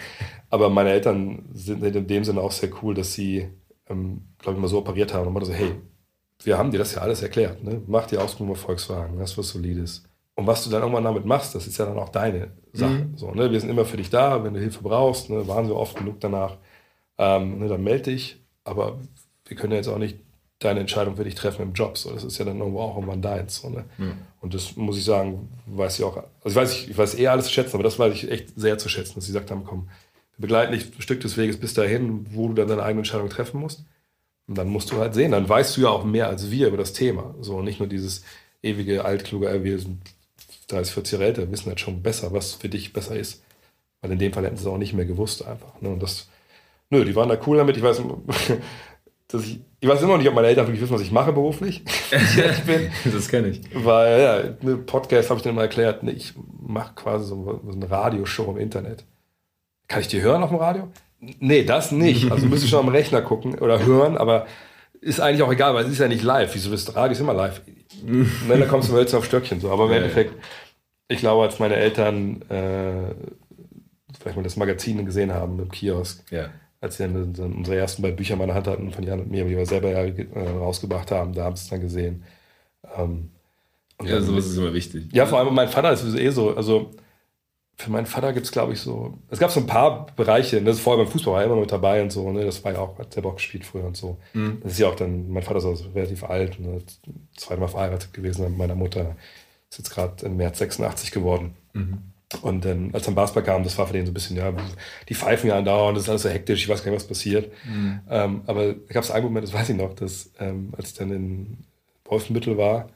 [0.49, 3.47] Aber meine Eltern sind in dem Sinne auch sehr cool, dass sie,
[3.87, 5.75] ähm, glaube ich, mal so operiert haben und immer so, hey,
[6.43, 7.63] wir haben dir das ja alles erklärt.
[7.63, 7.81] Ne?
[7.87, 10.03] Mach die Ausbildung bei Volkswagen, das was Solides.
[10.35, 12.91] Und was du dann irgendwann damit machst, das ist ja dann auch deine Sache.
[12.91, 13.17] Mhm.
[13.17, 13.51] So, ne?
[13.51, 15.47] Wir sind immer für dich da, wenn du Hilfe brauchst, ne?
[15.47, 16.57] waren wir oft genug danach,
[17.17, 17.67] ähm, ne?
[17.67, 18.41] dann melde dich.
[18.63, 18.99] Aber
[19.45, 20.19] wir können ja jetzt auch nicht
[20.59, 21.97] deine Entscheidung für dich treffen im Job.
[21.97, 23.57] So, das ist ja dann irgendwo auch irgendwann deins.
[23.57, 23.85] So, ne?
[23.97, 24.13] Mhm.
[24.39, 26.15] Und das muss ich sagen, weiß ich auch.
[26.15, 28.57] Also ich weiß, ich, ich weiß eher alles zu schätzen, aber das weiß ich echt
[28.57, 29.89] sehr zu schätzen, dass sie gesagt haben, komm,
[30.37, 33.29] wir begleiten dich ein Stück des Weges bis dahin, wo du dann deine eigene Entscheidung
[33.29, 33.83] treffen musst.
[34.49, 36.77] Und dann musst du halt sehen, dann weißt du ja auch mehr als wir über
[36.77, 37.35] das Thema.
[37.39, 38.23] So, nicht nur dieses
[38.63, 40.01] ewige altkluge, äh, wir sind
[40.69, 43.43] 30, 40 Jahre älter, wissen halt schon besser, was für dich besser ist.
[44.01, 45.79] Weil in dem Fall hätten sie es auch nicht mehr gewusst einfach.
[45.81, 45.89] Ne?
[45.89, 46.29] Und das,
[46.89, 47.77] nö, die waren da cool damit.
[47.77, 48.01] Ich weiß,
[49.27, 51.31] dass ich, ich weiß immer noch nicht, ob meine Eltern wirklich wissen, was ich mache
[51.31, 51.83] beruflich.
[52.11, 52.91] ich bin.
[53.13, 53.61] das kenne ich.
[53.71, 57.71] Weil, ja, eine Podcast habe ich dann mal erklärt, ne, ich mache quasi so, so
[57.71, 59.05] eine Radioshow im Internet.
[59.87, 60.91] Kann ich die hören auf dem Radio?
[61.19, 62.31] Nee, das nicht.
[62.31, 64.47] Also müsste schon am Rechner gucken oder hören, aber
[65.01, 66.53] ist eigentlich auch egal, weil es ist ja nicht live.
[66.53, 67.61] Wieso bist du Radio ist immer live?
[68.03, 69.69] ne, da kommst du jetzt auf Stöckchen so.
[69.71, 70.41] Aber im ja, Endeffekt, ja.
[71.09, 73.13] ich glaube, als meine Eltern äh,
[74.19, 76.49] vielleicht mal das Magazin gesehen haben im Kiosk, ja.
[76.81, 79.45] als sie dann unsere ersten beiden Bücher in meiner Hand hatten von Jan und mir,
[79.45, 82.23] die wir selber ja, äh, rausgebracht haben, da haben sie es dann gesehen.
[82.97, 83.31] Ähm,
[84.01, 85.09] ja, sowas ist immer wichtig.
[85.11, 86.91] Ja, vor allem mein Vater ist eh so, also
[87.79, 89.17] für meinen Vater gibt es, glaube ich, so.
[89.29, 91.55] Es gab so ein paar Bereiche, ne, das ist vorher beim Fußball war er immer
[91.55, 92.43] mit dabei und so, ne?
[92.43, 94.17] Das war ja auch, hat selber auch gespielt früher und so.
[94.33, 94.59] Mhm.
[94.61, 96.81] Das ist ja auch dann, mein Vater ist also relativ alt, ne,
[97.37, 99.15] zweimal verheiratet gewesen mit meiner Mutter.
[99.69, 101.55] Ist jetzt gerade im März 86 geworden.
[101.71, 101.99] Mhm.
[102.41, 104.53] Und dann, als dann Basketball kam, das war für den so ein bisschen, ja,
[105.07, 107.49] die pfeifen ja andauernd, das ist alles so hektisch, ich weiß gar nicht, was passiert.
[107.65, 108.01] Mhm.
[108.09, 110.95] Ähm, aber da gab es einen Moment, das weiß ich noch, dass ähm, als ich
[110.95, 111.57] dann in
[112.03, 112.89] Wolfenbüttel war,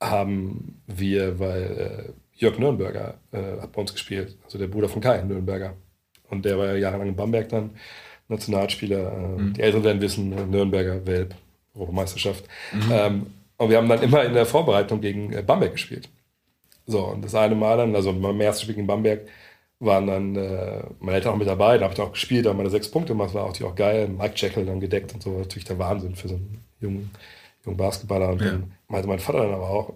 [0.00, 1.62] haben wir, weil
[2.08, 5.74] äh, Jörg Nürnberger äh, hat bei uns gespielt, also der Bruder von Kai Nürnberger.
[6.28, 7.70] Und der war ja jahrelang in Bamberg dann
[8.28, 9.12] Nationalspieler.
[9.12, 9.52] Äh, mhm.
[9.54, 11.34] Die Älteren werden wissen, äh, Nürnberger Welp,
[11.74, 12.44] Europameisterschaft.
[12.72, 12.92] Mhm.
[12.92, 13.26] Ähm,
[13.58, 16.08] und wir haben dann immer in der Vorbereitung gegen äh, Bamberg gespielt.
[16.86, 19.26] So, und das eine Mal dann, also beim ersten Spiel gegen Bamberg,
[19.78, 22.70] waren dann äh, meine Eltern auch mit dabei, da habe ich auch gespielt, da meine
[22.70, 24.08] sechs Punkte gemacht, war auch, auch geil.
[24.08, 27.10] Mike Jekyll dann gedeckt und so, natürlich der Wahnsinn für so einen jungen,
[27.64, 28.30] jungen Basketballer.
[28.30, 28.52] Und ja.
[28.52, 29.92] dann meinte mein Vater dann aber auch,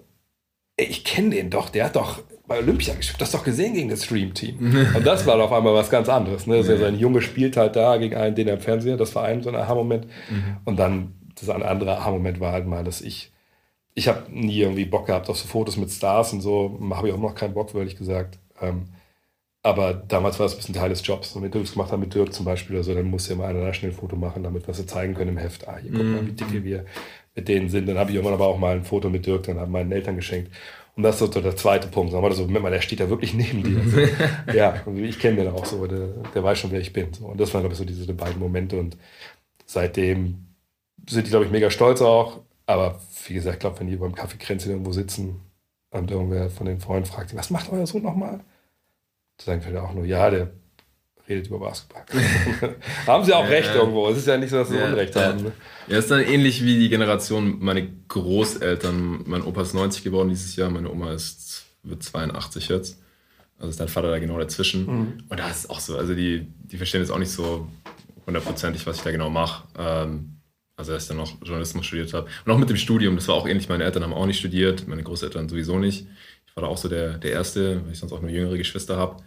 [0.81, 3.91] ey, ich kenne den doch, der hat doch bei Olympia gespielt, das doch gesehen gegen
[3.91, 4.89] das Stream-Team.
[4.97, 6.47] und das war auf einmal was ganz anderes.
[6.47, 6.57] Ne?
[6.57, 9.43] Also sein Junge spielt halt da gegen einen, den er im Fernseher, das war ein
[9.43, 10.07] so ein Aha-Moment.
[10.07, 10.57] Mhm.
[10.65, 13.33] Und dann, das andere Aha-Moment war halt mal, dass ich
[13.95, 16.79] ich habe nie irgendwie Bock gehabt auf so Fotos mit Stars und so.
[16.91, 18.39] Habe ich auch noch keinen Bock, ehrlich gesagt.
[18.61, 18.89] Ähm,
[19.63, 21.37] aber damals war das ein bisschen Teil des Jobs.
[21.37, 23.35] Und wenn du das gemacht hast mit Dirk zum Beispiel oder so, dann musst du
[23.35, 25.69] ja mal einer schnell ein Foto machen, damit wir es zeigen können im Heft.
[25.69, 26.65] Ah, hier guck mal, wie dicke mhm.
[26.65, 26.85] wir
[27.35, 27.87] mit denen sind.
[27.87, 30.17] Dann habe ich irgendwann aber auch mal ein Foto mit Dirk, dann haben meinen Eltern
[30.17, 30.51] geschenkt.
[30.97, 32.13] Und das ist so der zweite Punkt.
[32.13, 33.81] War das so, Moment mal, der steht da wirklich neben dir.
[34.47, 37.13] Also, ja, ich kenne den auch so, der, der, weiß schon, wer ich bin.
[37.13, 37.27] So.
[37.27, 38.79] Und das waren, glaube ich, so diese beiden Momente.
[38.79, 38.97] Und
[39.67, 40.47] seitdem
[41.09, 42.41] sind die, glaube ich, mega stolz auch.
[42.67, 45.41] Aber wie gesagt, ich glaube, wenn die beim Kaffeekränzchen irgendwo sitzen
[45.91, 48.41] und irgendwer von den Freunden fragt, was macht euer Sohn nochmal?
[49.43, 50.51] Sagen wir auch nur, ja, der
[51.29, 52.05] redet über Basketball.
[53.07, 53.77] haben sie auch ja, recht ja.
[53.77, 54.09] irgendwo.
[54.09, 55.45] Es ist ja nicht so, dass sie ja, Unrecht haben.
[55.45, 55.53] Ne?
[55.87, 59.23] Ja, ist dann ähnlich wie die Generation, meine Großeltern.
[59.27, 63.01] Mein Opa ist 90 geworden dieses Jahr, meine Oma ist, wird 82 jetzt.
[63.59, 64.87] Also ist dein Vater da genau dazwischen.
[64.87, 65.25] Mhm.
[65.29, 67.69] Und da ist auch so, also die, die verstehen jetzt auch nicht so
[68.27, 69.65] hundertprozentig, was ich da genau mache.
[69.79, 70.37] Ähm,
[70.77, 72.27] also als ich dann noch Journalismus studiert habe.
[72.45, 73.69] Und auch mit dem Studium, das war auch ähnlich.
[73.69, 76.07] Meine Eltern haben auch nicht studiert, meine Großeltern sowieso nicht.
[76.47, 78.97] Ich war da auch so der, der Erste, weil ich sonst auch nur jüngere Geschwister
[78.97, 79.23] habe.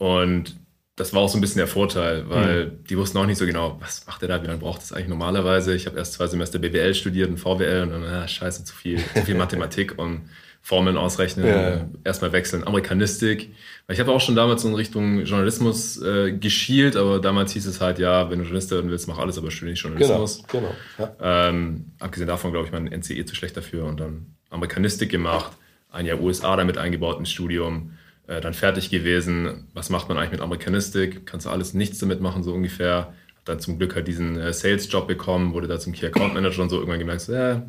[0.00, 0.56] Und
[0.96, 2.84] das war auch so ein bisschen der Vorteil, weil mhm.
[2.88, 5.08] die wussten auch nicht so genau, was macht er da, wie lange braucht es eigentlich
[5.08, 5.74] normalerweise.
[5.74, 8.98] Ich habe erst zwei Semester BWL studiert und VWL und dann, ah, scheiße, zu viel,
[8.98, 10.22] zu viel Mathematik und
[10.62, 11.86] Formeln ausrechnen, ja.
[12.02, 13.50] erstmal wechseln, Amerikanistik.
[13.86, 17.82] Weil ich habe auch schon damals in Richtung Journalismus äh, geschielt, aber damals hieß es
[17.82, 20.44] halt, ja, wenn du Journalist werden willst, mach alles, aber studiere nicht Journalismus.
[20.48, 21.10] Genau, genau.
[21.20, 21.48] Ja.
[21.48, 25.52] Ähm, abgesehen davon, glaube ich, mein NCE zu schlecht dafür und dann Amerikanistik gemacht,
[25.90, 27.92] ein Jahr USA damit eingebaut ins Studium,
[28.30, 29.66] äh, dann fertig gewesen.
[29.74, 31.26] Was macht man eigentlich mit Amerikanistik?
[31.26, 33.12] Kannst du alles nichts damit machen, so ungefähr.
[33.44, 36.68] Dann zum Glück halt diesen äh, Sales-Job bekommen, wurde da zum Key Account Manager und
[36.68, 37.66] so irgendwann gemerkt, so, ja,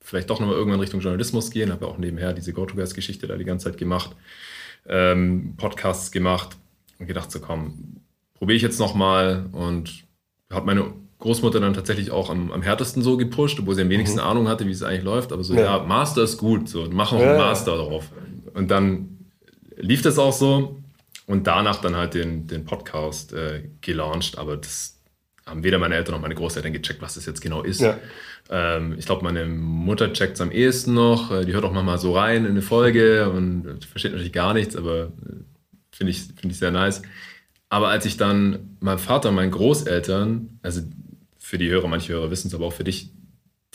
[0.00, 1.70] vielleicht doch nochmal irgendwann Richtung Journalismus gehen.
[1.70, 4.16] Habe auch nebenher diese GoToGuys-Geschichte da die ganze Zeit gemacht,
[4.88, 6.56] ähm, Podcasts gemacht
[6.98, 8.00] und gedacht, so komm,
[8.34, 10.06] probiere ich jetzt nochmal und
[10.50, 14.18] habe meine Großmutter dann tatsächlich auch am, am, härtesten so gepusht, obwohl sie am wenigsten
[14.18, 14.26] mhm.
[14.26, 15.30] Ahnung hatte, wie es eigentlich läuft.
[15.30, 17.78] Aber so, ja, ja Master ist gut, so, mach auch ja, einen Master ja.
[17.78, 18.10] darauf.
[18.54, 19.19] Und dann
[19.80, 20.82] lief das auch so
[21.26, 24.38] und danach dann halt den, den Podcast äh, gelauncht.
[24.38, 25.00] Aber das
[25.46, 27.80] haben weder meine Eltern noch meine Großeltern gecheckt, was das jetzt genau ist.
[27.80, 27.98] Ja.
[28.50, 31.30] Ähm, ich glaube, meine Mutter checkt es am ehesten noch.
[31.30, 34.76] Äh, die hört auch manchmal so rein in eine Folge und versteht natürlich gar nichts,
[34.76, 35.10] aber äh,
[35.90, 37.02] finde ich, find ich sehr nice.
[37.68, 40.82] Aber als ich dann meinem Vater und meinen Großeltern, also
[41.38, 43.10] für die Hörer, manche Hörer wissen es, aber auch für dich,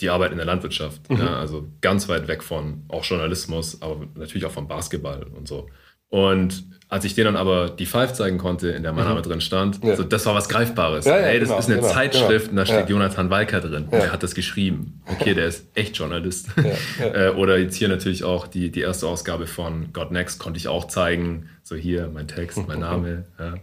[0.00, 1.08] die Arbeit in der Landwirtschaft.
[1.10, 1.18] Mhm.
[1.18, 5.70] Ja, also ganz weit weg von auch Journalismus, aber natürlich auch vom Basketball und so.
[6.08, 9.24] Und als ich denen dann aber die Five zeigen konnte, in der mein Name mhm.
[9.24, 9.96] drin stand, ja.
[9.96, 11.04] so, das war was Greifbares.
[11.04, 12.50] Ja, ja, hey, das genau, ist eine genau, Zeitschrift genau.
[12.50, 13.88] und da steht Jonathan Walker drin.
[13.90, 13.98] Ja.
[13.98, 15.02] Der hat das geschrieben.
[15.06, 16.48] Okay, der ist echt Journalist.
[17.00, 20.68] äh, oder jetzt hier natürlich auch die, die erste Ausgabe von God Next konnte ich
[20.68, 21.48] auch zeigen.
[21.64, 23.24] So hier, mein Text, mein Name.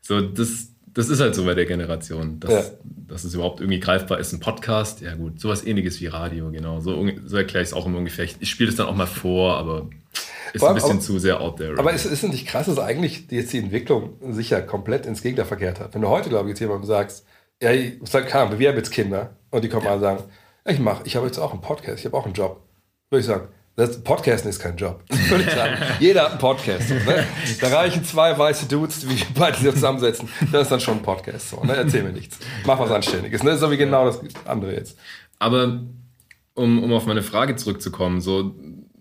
[0.00, 4.18] So, das, das ist halt so bei der Generation, dass, dass es überhaupt irgendwie greifbar
[4.18, 4.32] ist.
[4.32, 6.80] Ein Podcast, ja gut, sowas ähnliches wie Radio, genau.
[6.80, 8.24] So, so erkläre ich es auch immer ungefähr.
[8.24, 9.90] Ich spiele es dann auch mal vor, aber
[10.52, 11.78] ist ein bisschen aber, zu sehr out there.
[11.78, 15.46] Aber ist, ist es nicht krass, dass eigentlich jetzt die Entwicklung sicher komplett ins Gegenteil
[15.46, 15.94] verkehrt hat?
[15.94, 17.24] Wenn du heute, glaube ich, jetzt jemandem sagst,
[17.62, 19.90] ja, ich sag, kann, wir haben jetzt Kinder und die kommen ja.
[19.90, 20.24] mal und sagen,
[20.64, 22.62] ich mache, ich habe jetzt auch einen Podcast, ich habe auch einen Job.
[23.10, 25.04] Würde ich sagen, das Podcasten ist kein Job.
[25.28, 25.76] Würde ich sagen.
[26.00, 26.90] Jeder hat einen Podcast.
[26.90, 27.24] Ne?
[27.60, 30.28] Da reichen zwei weiße Dudes, wie beide sich zusammensetzen.
[30.50, 31.50] Das ist dann schon ein Podcast.
[31.50, 31.76] So, ne?
[31.76, 32.38] Erzähl mir nichts.
[32.66, 33.42] Mach was Anständiges.
[33.44, 33.50] Ne?
[33.50, 34.98] Das ist so wie genau das andere jetzt.
[35.38, 35.80] Aber
[36.54, 38.52] um, um auf meine Frage zurückzukommen, so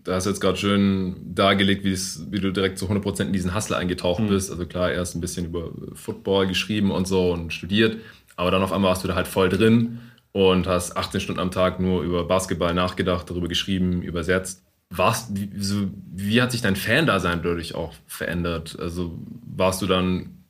[0.07, 3.75] da hast du jetzt gerade schön dargelegt, wie du direkt zu 100% in diesen Hustle
[3.75, 4.29] eingetaucht mhm.
[4.29, 4.49] bist.
[4.49, 7.97] Also klar, erst ein bisschen über Football geschrieben und so und studiert,
[8.37, 9.99] aber dann auf einmal warst du da halt voll drin
[10.31, 14.63] und hast 18 Stunden am Tag nur über Basketball nachgedacht, darüber geschrieben, übersetzt.
[14.89, 18.77] Warst, wie, so, wie hat sich dein Fan-Dasein dadurch auch verändert?
[18.79, 20.45] Also warst du dann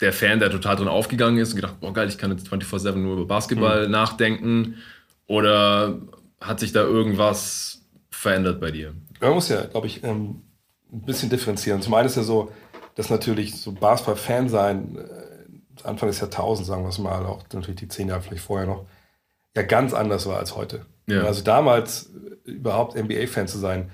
[0.00, 2.94] der Fan, der total drin aufgegangen ist und gedacht, boah geil, ich kann jetzt 24-7
[2.94, 3.92] nur über Basketball mhm.
[3.92, 4.76] nachdenken?
[5.26, 6.00] Oder
[6.40, 7.81] hat sich da irgendwas
[8.22, 8.94] verändert bei dir?
[9.20, 10.42] Man muss ja, glaube ich, ähm,
[10.92, 11.82] ein bisschen differenzieren.
[11.82, 12.52] Zum einen ist ja so,
[12.94, 17.80] dass natürlich so Basketball-Fan sein, äh, Anfang des Jahrtausends, sagen wir es mal, auch natürlich
[17.80, 18.86] die zehn Jahre vielleicht vorher noch,
[19.56, 20.86] ja ganz anders war als heute.
[21.08, 21.24] Ja.
[21.24, 22.10] Also damals
[22.46, 23.90] äh, überhaupt NBA-Fan zu sein,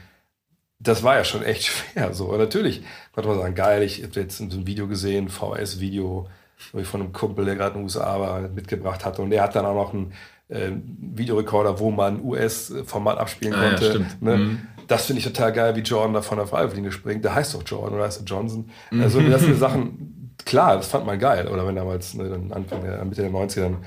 [0.78, 2.12] das war ja schon echt schwer.
[2.12, 2.26] So.
[2.26, 6.28] Und natürlich konnte man sagen, geil, ich habe jetzt ein Video gesehen, VS-Video,
[6.72, 9.22] wo ich von einem Kumpel, der gerade in den USA war, mitgebracht hatte.
[9.22, 10.12] Und der hat dann auch noch einen
[10.48, 13.98] äh, Videorekorder, wo man US-Format abspielen ah, konnte.
[13.98, 14.36] Ja, ne?
[14.36, 14.60] mhm.
[14.86, 17.24] Das finde ich total geil, wie Jordan da von der Freiwurflinie springt.
[17.24, 18.70] Der heißt doch Jordan oder heißt er Johnson.
[18.90, 19.02] Mhm.
[19.02, 21.46] Also das sind Sachen, klar, das fand man geil.
[21.48, 23.84] Oder wenn damals ne, dann Anfang der, Mitte der 90er dann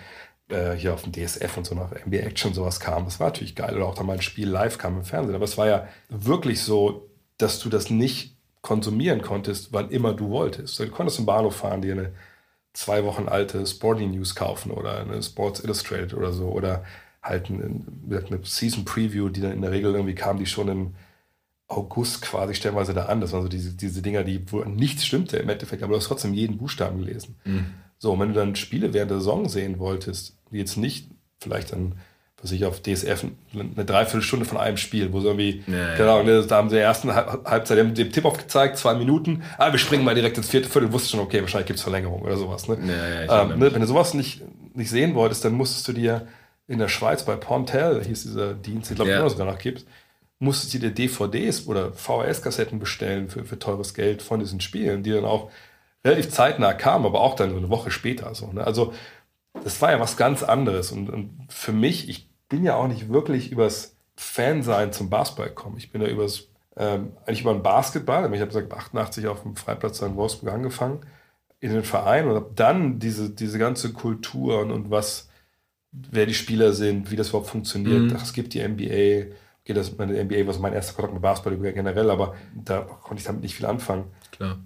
[0.50, 3.56] äh, hier auf dem DSF und so nach NBA Action sowas kam, das war natürlich
[3.56, 3.76] geil.
[3.76, 5.36] Oder auch dann mal ein Spiel live kam im Fernsehen.
[5.36, 10.30] Aber es war ja wirklich so, dass du das nicht konsumieren konntest, wann immer du
[10.30, 10.80] wolltest.
[10.80, 12.12] Du konntest im Bahnhof fahren, dir eine
[12.74, 16.84] zwei Wochen alte Sporting News kaufen oder eine Sports Illustrated oder so oder
[17.22, 20.96] halt eine, eine Season Preview, die dann in der Regel irgendwie kam, die schon im
[21.68, 23.22] August quasi stellenweise da an.
[23.22, 26.08] Das waren so diese, diese Dinger, die, wo nichts stimmte im Endeffekt, aber du hast
[26.08, 27.36] trotzdem jeden Buchstaben gelesen.
[27.46, 27.66] Mhm.
[27.98, 31.72] So, und wenn du dann Spiele während der Saison sehen wolltest, die jetzt nicht vielleicht
[31.72, 31.96] dann
[32.42, 36.42] was ich auf DSF eine Dreiviertelstunde von einem Spiel, wo so irgendwie, ja, genau, ja.
[36.42, 40.04] da haben sie in der ersten Halbzeit den Tipp aufgezeigt, zwei Minuten, ah, wir springen
[40.04, 42.68] mal direkt ins vierte Viertel, wusste schon, okay, wahrscheinlich gibt es Verlängerung oder sowas.
[42.68, 42.78] Ne?
[43.28, 44.42] Ja, ähm, ne, wenn du sowas nicht,
[44.74, 46.28] nicht sehen wolltest, dann musstest du dir
[46.68, 49.30] in der Schweiz bei Pontel, hieß dieser Dienst, ich glaube, ja.
[49.30, 49.86] sogar noch gibt,
[50.40, 55.12] musstest du dir DVDs oder VHS-Kassetten bestellen für, für teures Geld von diesen Spielen, die
[55.12, 55.52] dann auch
[56.04, 58.34] relativ zeitnah kamen, aber auch dann so eine Woche später.
[58.34, 58.66] So, ne?
[58.66, 58.94] Also
[59.64, 60.92] das war ja was ganz anderes.
[60.92, 65.78] Und, und für mich, ich bin ja auch nicht wirklich übers Fansein zum Basketball gekommen.
[65.78, 69.56] Ich bin ja übers, ähm, eigentlich über den Basketball, ich habe gesagt, 88 auf dem
[69.56, 71.00] Freiplatz in Wolfsburg angefangen,
[71.62, 75.30] in den Verein und habe dann diese, diese ganze Kultur und, und was,
[75.92, 78.12] wer die Spieler sind, wie das überhaupt funktioniert.
[78.12, 78.16] Mhm.
[78.18, 79.34] Ach, es gibt die NBA,
[79.64, 83.22] okay, das meine NBA war so mein erster Kontakt mit Basketball generell, aber da konnte
[83.22, 84.06] ich damit nicht viel anfangen.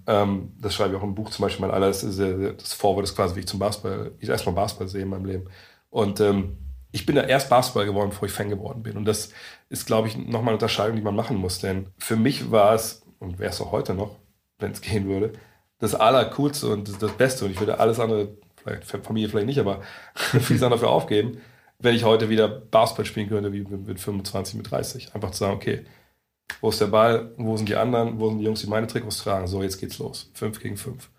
[0.08, 1.64] Ähm, das schreibe ich auch im Buch zum Beispiel.
[1.64, 5.02] Mein alles, das Vorwort ist quasi, wie ich zum Basketball, wie ich erstmal Basketball sehe
[5.02, 5.44] in meinem Leben.
[5.90, 6.56] Und ähm,
[6.92, 8.96] ich bin da erst Basketball geworden, bevor ich Fan geworden bin.
[8.96, 9.30] Und das
[9.68, 11.58] ist, glaube ich, nochmal eine Unterscheidung, die man machen muss.
[11.58, 14.16] Denn für mich war es, und wäre es auch heute noch,
[14.58, 15.32] wenn es gehen würde,
[15.78, 17.44] das Allercoolste und das, Beste.
[17.44, 19.82] Und ich würde alles andere, vielleicht Familie vielleicht nicht, aber
[20.14, 21.38] vieles andere dafür aufgeben,
[21.78, 25.14] wenn ich heute wieder Basketball spielen könnte, wie mit 25, mit 30.
[25.14, 25.84] Einfach zu sagen, okay,
[26.60, 29.18] wo ist der Ball, wo sind die anderen, wo sind die Jungs, die meine Trikots
[29.18, 29.46] tragen?
[29.46, 30.30] So, jetzt geht's los.
[30.32, 31.10] Fünf gegen fünf.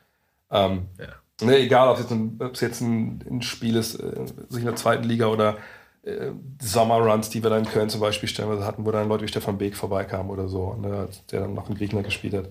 [0.49, 1.08] Ähm, ja.
[1.41, 4.76] Ne, egal, ob es jetzt ein, jetzt ein, ein Spiel ist, äh, sich in der
[4.76, 5.58] zweiten Liga oder
[6.02, 9.28] äh, Sommerruns, die wir dann in Köln zum Beispiel stellenweise hatten, wo dann Leute wie
[9.28, 12.50] Stefan Beek vorbeikamen oder so, ne, der dann noch in Griechenland gespielt hat.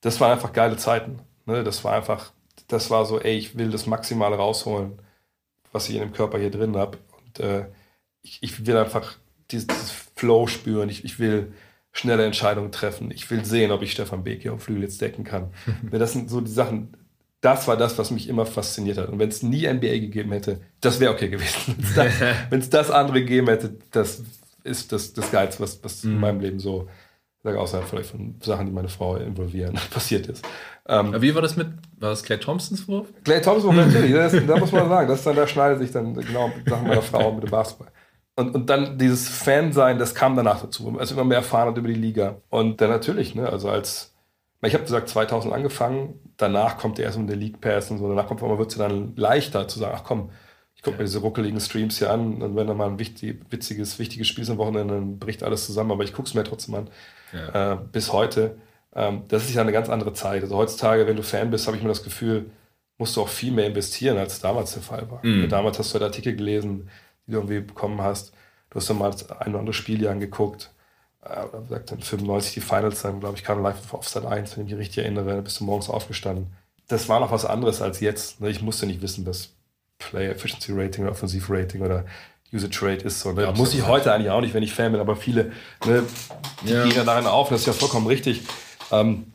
[0.00, 1.20] Das waren einfach geile Zeiten.
[1.46, 1.64] Ne?
[1.64, 2.32] Das war einfach,
[2.68, 5.00] das war so, ey, ich will das Maximale rausholen,
[5.72, 6.98] was ich in dem Körper hier drin habe.
[7.18, 7.66] Und äh,
[8.22, 9.16] ich, ich, will einfach
[9.50, 10.88] dieses, dieses Flow spüren.
[10.88, 11.52] Ich, ich, will
[11.92, 13.10] schnelle Entscheidungen treffen.
[13.10, 15.52] Ich will sehen, ob ich Stefan Beek hier auf Flügel jetzt decken kann.
[15.90, 16.96] Ne, das sind so die Sachen,
[17.42, 19.08] das war das, was mich immer fasziniert hat.
[19.08, 21.74] Und wenn es nie NBA gegeben hätte, das wäre okay gewesen.
[22.48, 24.22] Wenn es das, das, andere gegeben hätte, das
[24.64, 26.12] ist das, das Geilste, was, was mhm.
[26.12, 26.88] in meinem Leben so,
[27.42, 30.46] sage außerhalb vielleicht von Sachen, die meine Frau involvieren, passiert ist.
[30.86, 31.66] Ähm, wie war das mit,
[31.98, 33.08] war das Clay Thompsons Wurf?
[33.24, 34.12] Clay Thompsons Wurf, natürlich.
[34.12, 37.32] Das, da muss man sagen, das dann, da schneidet sich dann genau Sachen meiner Frau
[37.32, 37.88] mit dem Basketball.
[38.36, 40.96] Und, und dann dieses Fan-Sein, das kam danach dazu.
[40.96, 42.36] Also immer mehr erfahren hat über die Liga.
[42.50, 44.11] Und dann natürlich, ne, also als
[44.68, 48.26] ich habe gesagt, 2000 angefangen, danach kommt erst um der League Pass und so, danach
[48.26, 50.30] kommt wird es dann leichter zu sagen, ach komm,
[50.74, 53.98] ich gucke mir diese ruckeligen Streams hier an und wenn da mal ein wichtig, witziges,
[53.98, 56.76] wichtiges Spiel ist am Wochenende, dann bricht alles zusammen, aber ich gucke es mir trotzdem
[56.76, 56.90] an.
[57.32, 57.72] Ja.
[57.72, 58.56] Äh, bis heute.
[58.94, 60.42] Ähm, das ist ja eine ganz andere Zeit.
[60.42, 62.50] Also heutzutage, wenn du Fan bist, habe ich mir das Gefühl,
[62.98, 65.24] musst du auch viel mehr investieren, als damals der Fall war.
[65.24, 65.48] Mhm.
[65.48, 66.88] Damals hast du halt Artikel gelesen,
[67.26, 68.32] die du irgendwie bekommen hast.
[68.70, 70.72] Du hast dann mal ein oder andere Spiel hier angeguckt
[71.24, 74.66] oder sagt dann 95 die Finals, dann glaube ich, kam live auf Sat 1, wenn
[74.66, 76.52] ich mich richtig erinnere, bist du morgens aufgestanden.
[76.88, 78.40] Das war noch was anderes als jetzt.
[78.40, 78.50] Ne?
[78.50, 79.50] Ich musste nicht wissen, was
[79.98, 82.04] Player Efficiency Rating oder Offensive Rating oder
[82.52, 83.20] Usage Rate ist.
[83.20, 83.42] So, ne?
[83.42, 85.52] ja, muss ich heute eigentlich auch nicht, wenn ich Fan bin, aber viele
[85.86, 86.02] ne,
[86.64, 86.84] die ja.
[86.84, 88.42] gehen ja darin auf, das ist ja vollkommen richtig.
[88.90, 89.32] Ähm,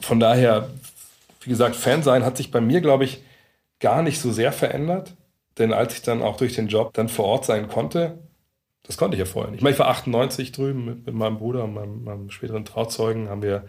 [0.00, 0.68] von daher,
[1.42, 3.22] wie gesagt, Fan sein hat sich bei mir, glaube ich,
[3.78, 5.14] gar nicht so sehr verändert.
[5.58, 8.18] Denn als ich dann auch durch den Job dann vor Ort sein konnte,
[8.86, 9.58] das konnte ich ja vorher nicht.
[9.58, 13.28] Ich, meine, ich war 98 drüben mit, mit meinem Bruder und meinem, meinem, späteren Trauzeugen,
[13.28, 13.64] haben wir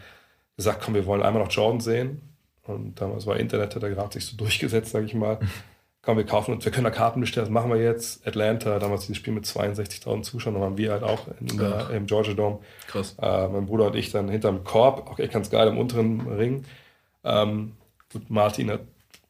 [0.58, 2.21] gesagt, komm, wir wollen einmal noch Jordan sehen.
[2.63, 5.39] Und damals war Internet, hat er gerade sich so durchgesetzt, sage ich mal.
[6.06, 8.25] komm, wir kaufen uns, wir können da Karten bestellen, das machen wir jetzt.
[8.28, 12.34] Atlanta, damals dieses Spiel mit 62.000 Zuschauern, da waren wir halt auch der, im Georgia
[12.34, 12.60] Dome.
[12.88, 13.15] Krass.
[13.21, 16.65] Äh, mein Bruder und ich dann hinterm Korb, auch echt ganz geil im unteren Ring.
[17.23, 17.73] Ähm,
[18.13, 18.82] und Martin hat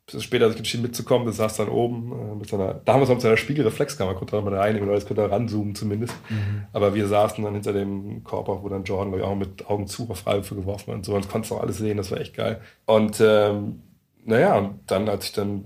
[0.05, 3.23] bisschen später sich entschieden mitzukommen, das saß dann oben äh, mit seiner, damals noch mit
[3.23, 6.13] seiner Spiegelreflexkamera, konnte er mal reinnehmen, oder jetzt könnte er ranzoomen zumindest.
[6.29, 6.65] Mhm.
[6.73, 9.87] Aber wir saßen dann hinter dem Korb, wo dann Jordan, glaube ich, auch mit Augen
[9.87, 12.35] zu auf Freiwürfe geworfen hat und so, und konntest auch alles sehen, das war echt
[12.35, 12.61] geil.
[12.85, 13.81] Und ähm,
[14.25, 15.65] naja, und dann, als ich dann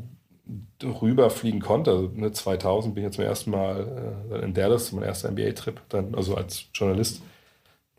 [0.83, 5.03] rüberfliegen konnte, also ne, 2000 bin ich jetzt zum ersten Mal äh, in Dallas, mein
[5.03, 7.21] erster NBA-Trip, dann also als Journalist.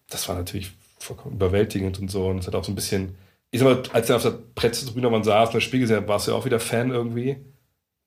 [0.09, 2.26] Das war natürlich vollkommen überwältigend und so.
[2.26, 3.16] Und es hat auch so ein bisschen,
[3.50, 6.08] ich sag mal, als ich auf der Presse man saß und das Spiel gesehen habe,
[6.08, 7.36] warst du ja auch wieder Fan irgendwie,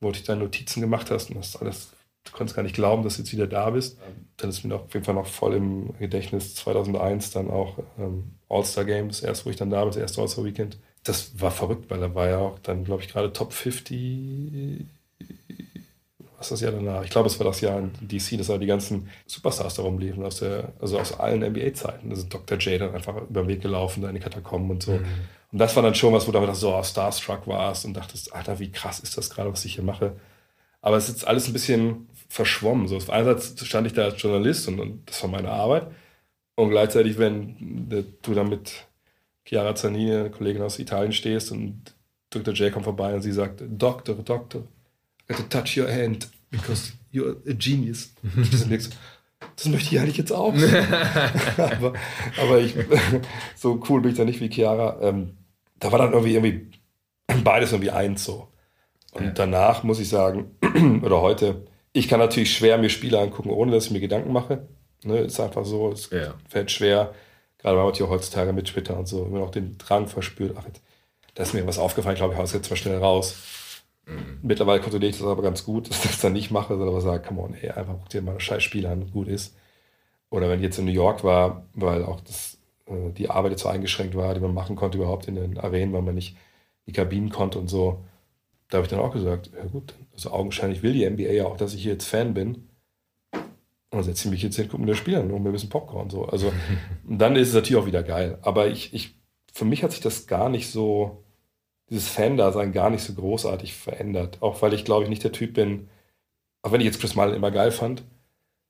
[0.01, 1.91] wo du deine Notizen gemacht hast und das alles,
[2.23, 3.99] du konntest gar nicht glauben, dass du jetzt wieder da bist.
[4.37, 8.85] Dann ist mir auf jeden Fall noch voll im Gedächtnis 2001 dann auch ähm, All-Star
[8.85, 12.01] Games, erst wo ich dann da bin, das erste All-Star Weekend das war verrückt, weil
[12.01, 14.85] er war ja auch dann, glaube ich, gerade Top 50.
[16.43, 17.05] Was das Jahr danach?
[17.05, 20.25] Ich glaube, es war das Jahr in DC, dass da die ganzen Superstars darum liefen,
[20.25, 22.09] aus der, also aus allen NBA-Zeiten.
[22.09, 22.57] Also Dr.
[22.57, 24.91] J dann einfach über den Weg gelaufen, da in die Katakomben und so.
[24.91, 25.05] Mhm.
[25.53, 28.35] Und das war dann schon was, wo du damit so oh, Starstruck warst und dachtest,
[28.35, 30.17] Alter, wie krass ist das gerade, was ich hier mache.
[30.81, 32.89] Aber es ist jetzt alles ein bisschen verschwommen.
[32.89, 35.87] So, einerseits stand ich da als Journalist und, und das war meine Arbeit.
[36.55, 37.87] Und gleichzeitig, wenn
[38.21, 38.85] du damit
[39.45, 41.95] Chiara Zanini, eine Kollegin aus Italien, stehst und
[42.31, 42.53] Dr.
[42.53, 44.03] J kommt vorbei und sie sagt, I got
[45.27, 48.13] to touch your hand because you're a genius.
[49.55, 50.53] das möchte ich eigentlich jetzt auch.
[51.57, 51.93] aber,
[52.41, 52.75] aber ich,
[53.55, 54.99] so cool bin ich da nicht wie Chiara.
[55.01, 55.37] Ähm,
[55.79, 56.71] da war dann irgendwie, irgendwie
[57.43, 58.47] beides irgendwie eins so.
[59.11, 59.31] Und ja.
[59.31, 60.55] danach muss ich sagen,
[61.03, 64.67] oder heute, ich kann natürlich schwer mir Spiele angucken, ohne dass ich mir Gedanken mache.
[65.03, 66.33] Ne, ist einfach so, es ja.
[66.47, 67.13] fällt schwer
[67.63, 70.65] gerade weil man ja heutzutage mit Twitter und so immer noch den Drang verspürt, ach,
[71.33, 73.35] da ist mir was aufgefallen, glaube ich, haus jetzt mal schnell raus.
[74.05, 74.39] Mhm.
[74.41, 77.01] Mittlerweile kontrolliere ich das aber ganz gut, dass ich das dann nicht mache, sondern aber
[77.01, 79.55] sage, come on, ey, einfach guck dir mal ein scheiß Spiel an, gut ist.
[80.29, 83.63] Oder wenn ich jetzt in New York war, weil auch das, äh, die Arbeit jetzt
[83.63, 86.35] so eingeschränkt war, die man machen konnte überhaupt in den Arenen, weil man nicht
[86.87, 88.03] die Kabinen konnte und so,
[88.69, 91.57] da habe ich dann auch gesagt, ja gut, also augenscheinlich will die NBA ja auch,
[91.57, 92.69] dass ich hier jetzt Fan bin.
[93.31, 95.53] Und dann setze ich mich jetzt hin, gucke mir das Spiel an, und mir ein
[95.53, 96.09] bisschen Popcorn.
[96.09, 96.25] So.
[96.25, 96.51] Also,
[97.07, 98.39] dann ist es natürlich auch wieder geil.
[98.41, 99.15] Aber ich, ich,
[99.53, 101.23] für mich hat sich das gar nicht so,
[101.93, 104.39] dieses Fan-Dasein gar nicht so großartig verändert.
[104.41, 105.89] Auch weil ich, glaube ich, nicht der Typ bin,
[106.63, 108.03] auch wenn ich jetzt Chris Mullen immer geil fand,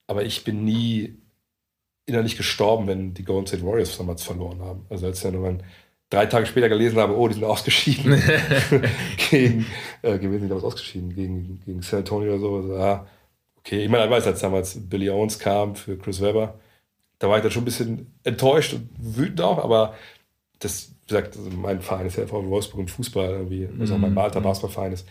[0.07, 1.17] aber ich bin nie
[2.05, 4.85] innerlich gestorben, wenn die Golden State Warriors damals verloren haben.
[4.89, 5.63] Also als ich dann
[6.09, 8.21] drei Tage später gelesen habe, oh, die sind ausgeschieden.
[9.29, 9.65] gegen,
[10.01, 12.55] äh, gewesen, die damals ausgeschieden, gegen, gegen San Antonio oder so.
[12.57, 13.07] Also, ja,
[13.57, 16.59] okay, ich meine, ich weiß, als damals Billy Owens kam für Chris Webber,
[17.19, 19.95] da war ich dann schon ein bisschen enttäuscht und wütend auch, aber
[20.59, 24.11] das, gesagt, also mein Verein ist ja VfL Wolfsburg im Fußball, irgendwie, was auch mein
[24.11, 24.15] mhm.
[24.15, 25.07] Malta Basketballverein ist.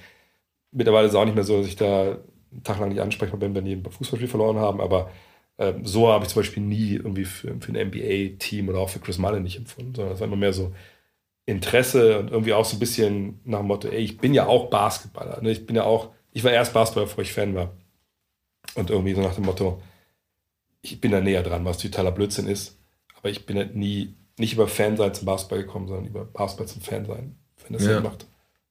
[0.71, 2.19] Mittlerweile ist es auch nicht mehr so, dass ich da
[2.51, 5.11] einen Tag lang nicht ansprechbar bin, wenn die ein Fußballspiel verloren haben, aber
[5.59, 9.01] äh, so habe ich zum Beispiel nie irgendwie für, für ein NBA-Team oder auch für
[9.01, 10.73] Chris Mullen nicht empfunden, sondern es war immer mehr so
[11.45, 14.71] Interesse und irgendwie auch so ein bisschen nach dem Motto, ey, ich bin ja auch
[14.71, 15.43] Basketballer.
[15.43, 15.51] Ne?
[15.51, 17.77] Ich bin ja auch, ich war erst Basketballer, bevor ich Fan war.
[18.75, 19.83] Und irgendwie so nach dem Motto,
[20.83, 22.79] ich bin da näher dran, was totaler Blödsinn ist.
[23.17, 26.83] Aber ich bin halt nie, nicht über Fansein zum Basketball gekommen, sondern über Basketball zum
[26.83, 27.95] Fansein, wenn das ja.
[27.95, 28.27] Sinn macht.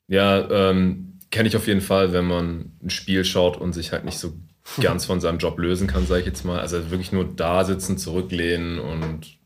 [0.07, 4.03] Ja, ähm, kenne ich auf jeden Fall, wenn man ein Spiel schaut und sich halt
[4.03, 4.33] nicht so
[4.81, 6.59] ganz von seinem Job lösen kann, sage ich jetzt mal.
[6.59, 9.39] Also wirklich nur da sitzen, zurücklehnen und.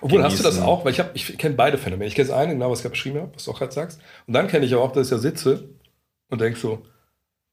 [0.00, 0.24] Obwohl, genießen.
[0.24, 0.84] hast du das auch?
[0.84, 2.08] Weil ich, ich kenne beide Phänomene.
[2.08, 4.00] Ich kenne das eine, genau, was ich gerade beschrieben habe, was du auch gerade sagst.
[4.26, 5.68] Und dann kenne ich auch, dass ich da sitze
[6.30, 6.84] und denke so,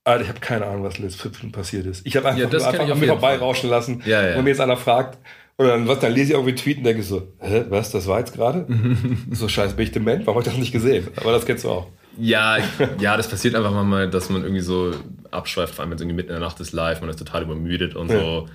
[0.04, 2.06] Alter, ich habe keine Ahnung, was letztes Fünften passiert ist.
[2.08, 4.02] Ich habe einfach, ja, das einfach an mir vorbeirauschen lassen.
[4.06, 4.36] Ja, ja.
[4.36, 5.20] Wenn mir jetzt einer fragt,
[5.62, 8.20] und dann, was, dann lese ich irgendwie Tweet und denke so, hä, was, das war
[8.20, 8.66] jetzt gerade?
[9.32, 10.26] so scheiße, bin ich dement?
[10.26, 11.08] Warum habe ich das nicht gesehen?
[11.18, 11.88] Aber das kennst du auch.
[12.18, 12.58] Ja,
[13.00, 14.92] ja, das passiert einfach mal, dass man irgendwie so
[15.32, 17.44] abschweift, vor allem wenn es irgendwie mitten in der Nacht ist live, man ist total
[17.44, 18.48] übermüdet und so.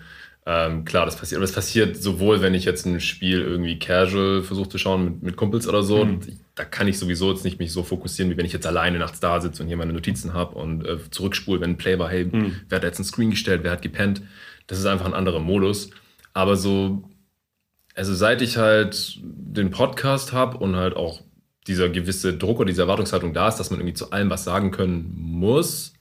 [0.49, 1.39] Ähm, klar, das passiert.
[1.39, 5.23] Aber das passiert sowohl, wenn ich jetzt ein Spiel irgendwie casual versuche zu schauen mit,
[5.23, 6.05] mit Kumpels oder so.
[6.05, 6.21] Mhm.
[6.55, 9.19] da kann ich sowieso jetzt nicht mich so fokussieren, wie wenn ich jetzt alleine nachts
[9.19, 12.27] da sitze und hier meine Notizen habe und äh, zurückspule, wenn ein Play war, hey,
[12.27, 12.61] mhm.
[12.69, 14.23] wer hat jetzt einen Screen gestellt, wer hat gepennt.
[14.69, 15.91] Das ist einfach ein anderer Modus.
[16.37, 17.03] Aber so,
[17.95, 21.23] also seit ich halt den Podcast habe und halt auch
[21.67, 24.71] dieser gewisse Druck oder diese Erwartungshaltung da ist, dass man irgendwie zu allem was sagen
[24.71, 25.95] können muss,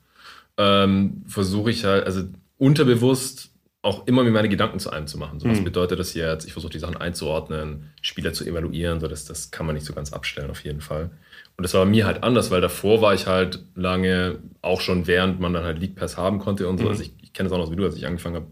[0.58, 2.24] ähm, versuche ich halt, also
[2.58, 5.40] unterbewusst auch immer mir meine Gedanken zu einem zu machen.
[5.40, 5.64] So, was mhm.
[5.64, 6.46] bedeutet das jetzt?
[6.46, 9.94] Ich versuche die Sachen einzuordnen, Spieler zu evaluieren, so das, das kann man nicht so
[9.94, 11.12] ganz abstellen auf jeden Fall.
[11.56, 15.08] Und das war bei mir halt anders, weil davor war ich halt lange, auch schon
[15.08, 16.84] während man dann halt League Pass haben konnte und so.
[16.84, 16.90] Mhm.
[16.90, 18.48] Also ich, ich kenne das auch noch so wie du, als ich angefangen habe,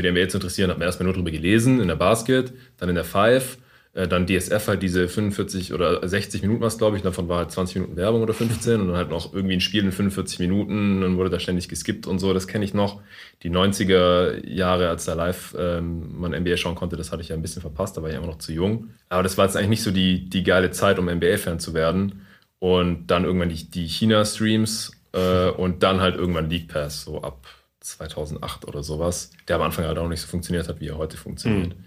[0.00, 2.94] die NBA zu interessieren, habe mir erstmal nur darüber gelesen, in der Basket, dann in
[2.94, 3.58] der Five
[3.94, 7.02] äh, dann DSF halt diese 45 oder 60 Minuten was, glaube ich.
[7.02, 9.84] Davon war halt 20 Minuten Werbung oder 15 und dann halt noch irgendwie ein Spiel
[9.84, 11.02] in 45 Minuten.
[11.02, 12.32] Dann wurde da ständig geskippt und so.
[12.32, 13.02] Das kenne ich noch.
[13.42, 17.36] Die 90er Jahre, als da live ähm, man NBA schauen konnte, das hatte ich ja
[17.36, 17.96] ein bisschen verpasst.
[17.96, 18.90] Da war ich immer noch zu jung.
[19.10, 22.22] Aber das war jetzt eigentlich nicht so die, die geile Zeit, um NBA-Fan zu werden.
[22.58, 27.46] und dann irgendwann die, die China-Streams äh, und dann halt irgendwann League Pass, so ab
[27.82, 31.16] 2008 oder sowas, der am Anfang halt auch nicht so funktioniert hat, wie er heute
[31.16, 31.76] funktioniert.
[31.76, 31.84] Mhm.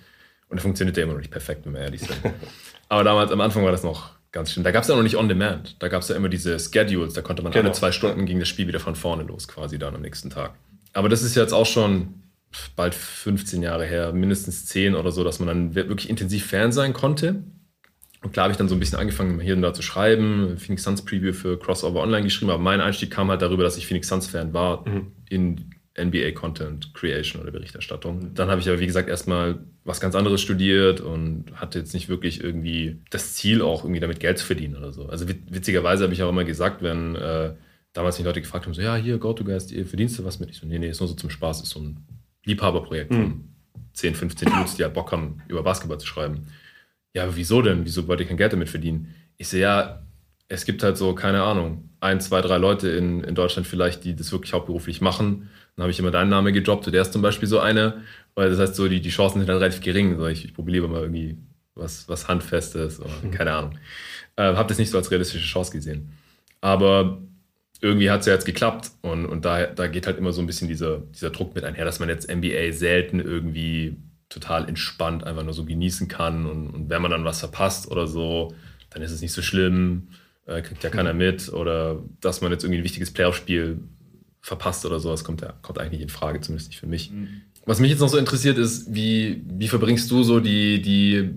[0.47, 2.19] Und er funktioniert ja immer noch nicht perfekt, wenn wir ehrlich sind.
[2.89, 4.63] Aber damals, am Anfang war das noch ganz schön.
[4.63, 5.81] Da gab es ja noch nicht On Demand.
[5.81, 7.13] Da gab es ja immer diese Schedules.
[7.13, 7.65] Da konnte man genau.
[7.65, 10.53] alle zwei Stunden ging das Spiel wieder von vorne los, quasi dann am nächsten Tag.
[10.93, 12.21] Aber das ist jetzt auch schon
[12.75, 16.93] bald 15 Jahre her, mindestens 10 oder so, dass man dann wirklich intensiv Fan sein
[16.93, 17.43] konnte.
[18.21, 20.83] Und klar habe ich dann so ein bisschen angefangen, hier und da zu schreiben, Phoenix
[20.83, 24.07] Suns Preview für Crossover Online geschrieben, aber mein Einstieg kam halt darüber, dass ich Phoenix
[24.07, 25.11] Suns Fan war mhm.
[25.29, 28.33] in NBA Content Creation oder Berichterstattung.
[28.33, 32.09] Dann habe ich aber, wie gesagt, erstmal was ganz anderes studiert und hatte jetzt nicht
[32.09, 35.07] wirklich irgendwie das Ziel, auch irgendwie damit Geld zu verdienen oder so.
[35.07, 37.53] Also witzigerweise habe ich auch immer gesagt, wenn äh,
[37.93, 40.49] damals mich Leute gefragt haben, so, ja, hier, GoToGuest, ihr verdienst du was mit?
[40.49, 42.05] Ich so, nee, nee, ist nur so zum Spaß, ist so ein
[42.43, 43.15] Liebhaberprojekt mhm.
[43.15, 43.49] von
[43.93, 46.47] 10, 15 Dudes, die halt Bock haben, über Basketball zu schreiben.
[47.13, 47.85] Ja, aber wieso denn?
[47.85, 49.15] Wieso wollt ihr kein Geld damit verdienen?
[49.37, 50.05] Ich sehe, ja,
[50.49, 54.15] es gibt halt so, keine Ahnung, ein, zwei, drei Leute in, in Deutschland vielleicht, die
[54.15, 56.87] das wirklich hauptberuflich machen dann habe ich immer deinen Namen gedroppt.
[56.87, 58.01] Der ist zum Beispiel so eine.
[58.33, 60.17] Weil das heißt, so die, die Chancen sind dann relativ gering.
[60.17, 61.37] So, ich, ich probiere mal irgendwie
[61.73, 63.31] was, was Handfestes oder mhm.
[63.31, 63.77] keine Ahnung.
[64.35, 66.11] Äh, habe das nicht so als realistische Chance gesehen.
[66.61, 67.21] Aber
[67.81, 70.47] irgendwie hat es ja jetzt geklappt und, und da, da geht halt immer so ein
[70.47, 73.97] bisschen dieser, dieser Druck mit einher, dass man jetzt NBA selten irgendwie
[74.29, 78.07] total entspannt einfach nur so genießen kann und, und wenn man dann was verpasst oder
[78.07, 78.53] so,
[78.89, 80.07] dann ist es nicht so schlimm,
[80.45, 81.19] äh, kriegt ja keiner mhm.
[81.19, 83.79] mit oder dass man jetzt irgendwie ein wichtiges Playoff-Spiel
[84.45, 87.09] verpasst oder sowas, kommt, ja, kommt eigentlich nicht in Frage, zumindest nicht für mich.
[87.09, 87.41] Mhm.
[87.65, 91.31] Was mich jetzt noch so interessiert ist, wie, wie verbringst du so die, die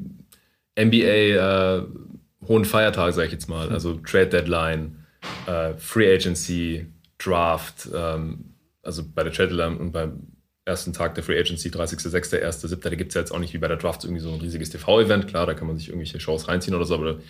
[0.78, 1.82] NBA äh,
[2.46, 5.06] hohen Feiertage, sag ich jetzt mal, also Trade Deadline,
[5.46, 6.84] äh, Free Agency,
[7.16, 8.52] Draft, ähm,
[8.82, 10.26] also bei der Trade Deadline und beim
[10.66, 13.58] ersten Tag der Free Agency, 30.06., 1.07., da gibt es ja jetzt auch nicht wie
[13.58, 16.46] bei der Draft irgendwie so ein riesiges TV-Event, klar, da kann man sich irgendwelche Shows
[16.46, 17.20] reinziehen oder so, aber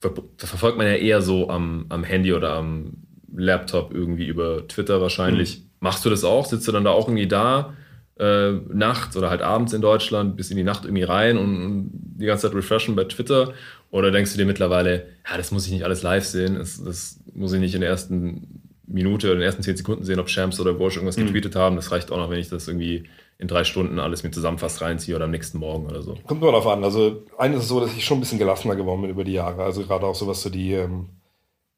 [0.00, 5.00] da verfolgt man ja eher so am, am Handy oder am Laptop irgendwie über Twitter
[5.00, 5.58] wahrscheinlich.
[5.58, 5.64] Mhm.
[5.80, 6.46] Machst du das auch?
[6.46, 7.74] Sitzt du dann da auch irgendwie da
[8.18, 11.90] äh, nachts oder halt abends in Deutschland, bis in die Nacht irgendwie rein und, und,
[12.18, 13.54] die ganze Zeit refreshen bei Twitter?
[13.90, 17.20] Oder denkst du dir mittlerweile, ja, das muss ich nicht alles live sehen, das, das
[17.34, 20.28] muss ich nicht in der ersten Minute oder in den ersten zehn Sekunden sehen, ob
[20.28, 21.26] Shams oder Walsh irgendwas mhm.
[21.26, 21.76] getweetet haben.
[21.76, 23.04] Das reicht auch noch, wenn ich das irgendwie
[23.38, 26.16] in drei Stunden alles mir zusammenfasst reinziehe oder am nächsten Morgen oder so.
[26.26, 26.84] Kommt nur darauf an.
[26.84, 29.62] Also, eines ist so, dass ich schon ein bisschen gelassener geworden bin über die Jahre.
[29.62, 31.06] Also, gerade auch so, was so die, ähm,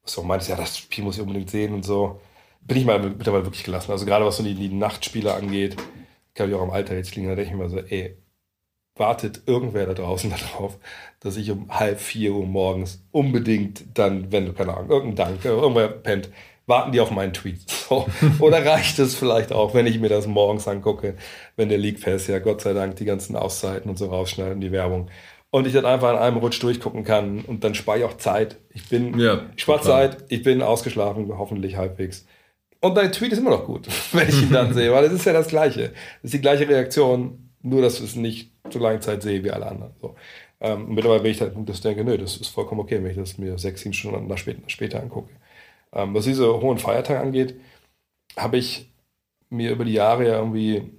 [0.03, 2.19] was du auch meintest, ja, das Spiel muss ich unbedingt sehen und so,
[2.61, 3.91] bin ich mal mittlerweile wirklich gelassen.
[3.91, 5.77] Also gerade was so die, die Nachtspiele angeht,
[6.33, 8.17] kann ich auch am Alter jetzt liegen, da denke ich mir so, ey,
[8.95, 10.77] wartet irgendwer da draußen darauf,
[11.19, 15.45] dass ich um halb vier Uhr morgens unbedingt dann, wenn du, keine Ahnung, irgendein Dank,
[15.45, 16.29] irgendwer pennt,
[16.65, 17.61] warten die auf meinen Tweet.
[17.83, 18.07] So.
[18.39, 21.15] Oder reicht es vielleicht auch, wenn ich mir das morgens angucke,
[21.57, 24.61] wenn der League Pass ja Gott sei Dank die ganzen Auszeiten und so rausschneidet und
[24.61, 25.09] die Werbung
[25.53, 28.57] und ich dann einfach in einem Rutsch durchgucken kann und dann spare ich auch Zeit.
[28.71, 32.25] Ich bin, ja, ich spare Zeit, ich bin ausgeschlafen, hoffentlich halbwegs.
[32.79, 35.25] Und dein Tweet ist immer noch gut, wenn ich ihn dann sehe, weil es ist
[35.25, 35.93] ja das Gleiche.
[36.23, 39.51] Es ist die gleiche Reaktion, nur dass ich es nicht so lange Zeit sehe wie
[39.51, 39.93] alle anderen.
[40.01, 40.15] So.
[40.59, 43.37] Ähm, mittlerweile bin ich halt das denke, nö, das ist vollkommen okay, wenn ich das
[43.37, 45.29] mir sechs, sieben Stunden später, später angucke.
[45.93, 47.59] Ähm, was diese hohen Feiertage angeht,
[48.35, 48.91] habe ich
[49.51, 50.89] mir über die Jahre ja irgendwie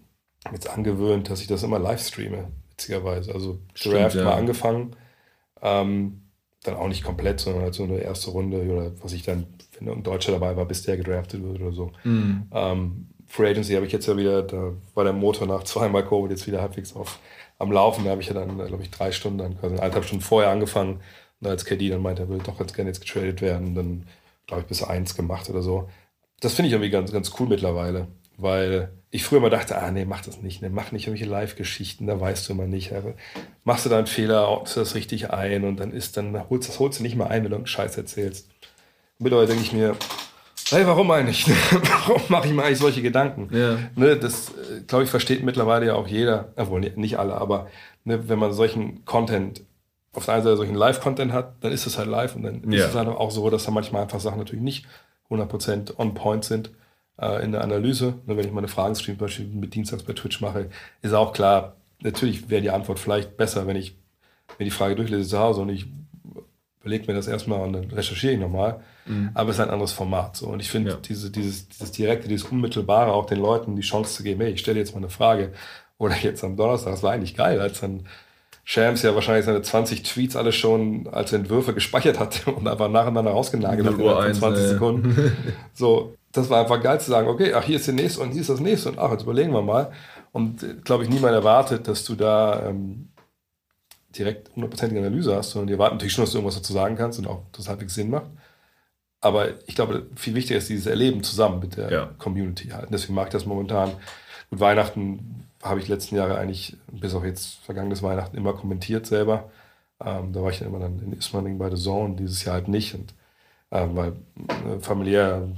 [0.52, 3.32] jetzt angewöhnt, dass ich das immer live streame witzigerweise.
[3.32, 4.24] Also Draft Stimmt, ja.
[4.24, 4.96] mal angefangen.
[5.62, 6.20] Ähm,
[6.62, 9.46] dann auch nicht komplett, sondern halt so eine erste Runde oder was ich dann,
[9.78, 11.92] wenn ein Deutscher dabei war, bis der gedraftet wird oder so.
[12.04, 12.48] Mhm.
[12.52, 16.30] Ähm, Free Agency habe ich jetzt ja wieder, da war der Motor nach zweimal Covid
[16.30, 17.18] jetzt wieder halbwegs auf,
[17.58, 18.04] am Laufen.
[18.04, 21.00] Da habe ich ja dann, glaube ich, drei Stunden, dann quasi eineinhalb Stunden vorher angefangen.
[21.40, 24.06] Und als KD dann meinte, er will doch ganz gerne jetzt getradet werden, dann,
[24.46, 25.88] glaube ich, bis eins gemacht oder so.
[26.40, 30.04] Das finde ich irgendwie ganz, ganz cool mittlerweile, weil ich früher immer dachte, ah nee,
[30.04, 32.92] mach das nicht, ne, mach nicht irgendwelche Live-Geschichten, da weißt du immer nicht.
[32.92, 33.14] Aber
[33.62, 36.68] machst du da einen Fehler, ordnest du das richtig ein und dann ist, dann holst,
[36.68, 38.48] das holst du nicht mal ein, wenn du einen Scheiß erzählst.
[39.20, 39.94] Mittlerweile denke ich mir,
[40.70, 41.46] hey, warum eigentlich?
[42.06, 43.56] warum mache ich mir eigentlich solche Gedanken?
[43.56, 43.78] Ja.
[43.94, 47.68] Ne, das, äh, glaube ich, versteht mittlerweile ja auch jeder, obwohl nicht alle, aber
[48.02, 49.62] ne, wenn man solchen Content
[50.12, 52.80] auf der einen Seite solchen Live-Content hat, dann ist es halt live und dann ja.
[52.80, 54.86] ist es halt auch so, dass da manchmal einfach Sachen natürlich nicht
[55.30, 56.70] 100% on point sind
[57.16, 58.14] in der Analyse.
[58.26, 60.68] Nur wenn ich meine Fragen-Stream zum Beispiel mit Dienstags bei Twitch mache,
[61.02, 63.96] ist auch klar, natürlich wäre die Antwort vielleicht besser, wenn ich
[64.58, 65.86] mir die Frage durchlese zu Hause und ich
[66.80, 68.80] überlege mir das erstmal und dann recherchiere ich nochmal.
[69.06, 69.30] Mhm.
[69.34, 70.36] Aber es ist ein anderes Format.
[70.36, 70.48] So.
[70.48, 70.96] Und ich finde, ja.
[70.96, 74.60] diese, dieses, dieses direkte, dieses unmittelbare, auch den Leuten die Chance zu geben, hey, ich
[74.60, 75.52] stelle jetzt mal eine Frage.
[75.96, 78.06] Oder jetzt am Donnerstag, das war eigentlich geil, als dann
[78.64, 83.30] Shams ja wahrscheinlich seine 20 Tweets alle schon als Entwürfe gespeichert hatte und einfach nacheinander
[83.30, 85.32] rausgenagelt hat in 20 Sekunden.
[85.72, 88.40] so, das war einfach geil zu sagen, okay, ach, hier ist der nächste und hier
[88.42, 89.92] ist das nächste und ach, jetzt überlegen wir mal.
[90.32, 93.08] Und äh, glaube ich, niemand erwartet, dass du da ähm,
[94.10, 97.18] direkt hundertprozentige Analyse hast, sondern die erwarten natürlich schon, dass du irgendwas dazu sagen kannst
[97.18, 98.26] und auch das halbwegs Sinn macht.
[99.20, 102.10] Aber ich glaube, viel wichtiger ist dieses Erleben zusammen mit der Ja.
[102.18, 102.88] Community halt.
[102.92, 103.92] Deswegen mag ich das momentan.
[104.50, 109.50] Gut, Weihnachten habe ich letzten Jahre eigentlich, bis auf jetzt vergangenes Weihnachten, immer kommentiert selber.
[110.04, 112.68] Ähm, da war ich dann immer dann in Ismaning bei The Zone, dieses Jahr halt
[112.68, 112.94] nicht.
[112.94, 113.14] Und,
[113.70, 114.12] ähm, weil
[114.48, 115.48] äh, familiär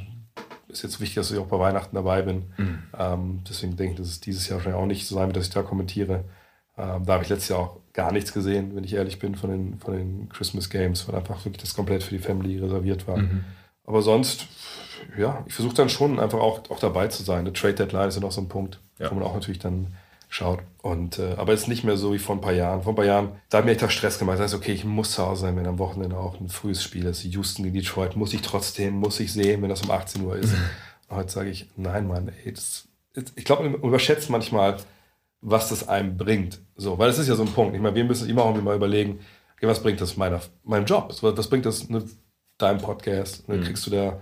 [0.68, 2.44] ist jetzt wichtig, dass ich auch bei Weihnachten dabei bin.
[2.98, 5.46] Ähm, deswegen denke ich, dass es dieses Jahr wahrscheinlich auch nicht so sein wird, dass
[5.48, 6.24] ich da kommentiere.
[6.76, 9.50] Ähm, da habe ich letztes Jahr auch gar nichts gesehen, wenn ich ehrlich bin, von
[9.50, 13.18] den, von den Christmas Games, weil einfach wirklich das komplett für die Family reserviert war.
[13.84, 14.46] Aber sonst,
[15.16, 17.40] ja, ich versuche dann schon einfach auch, auch dabei zu sein.
[17.40, 19.10] Eine Trade Deadline ist ja noch so ein Punkt, Ja.
[19.10, 19.94] wo man auch natürlich dann
[20.36, 20.60] schaut.
[20.82, 22.82] Und, äh, aber es ist nicht mehr so wie vor ein paar Jahren.
[22.82, 24.38] Vor ein paar Jahren, da hat mir echt auch Stress gemacht.
[24.38, 27.06] Das heißt, okay, ich muss zu Hause sein, wenn am Wochenende auch ein frühes Spiel
[27.06, 27.24] ist.
[27.24, 30.52] Houston gegen Detroit, muss ich trotzdem, muss ich sehen, wenn das um 18 Uhr ist.
[31.08, 32.86] Und heute sage ich, nein, Mann, ey, das,
[33.34, 34.76] ich glaube, man überschätzt manchmal,
[35.40, 36.60] was das einem bringt.
[36.76, 37.74] So, weil es ist ja so ein Punkt.
[37.74, 39.20] Ich meine, wir müssen immer auch mal überlegen,
[39.56, 41.14] okay, was bringt das meiner, meinem Job?
[41.22, 42.04] Was, bringt das ne,
[42.58, 43.48] deinem Podcast?
[43.48, 44.20] Ne, Kriegst du da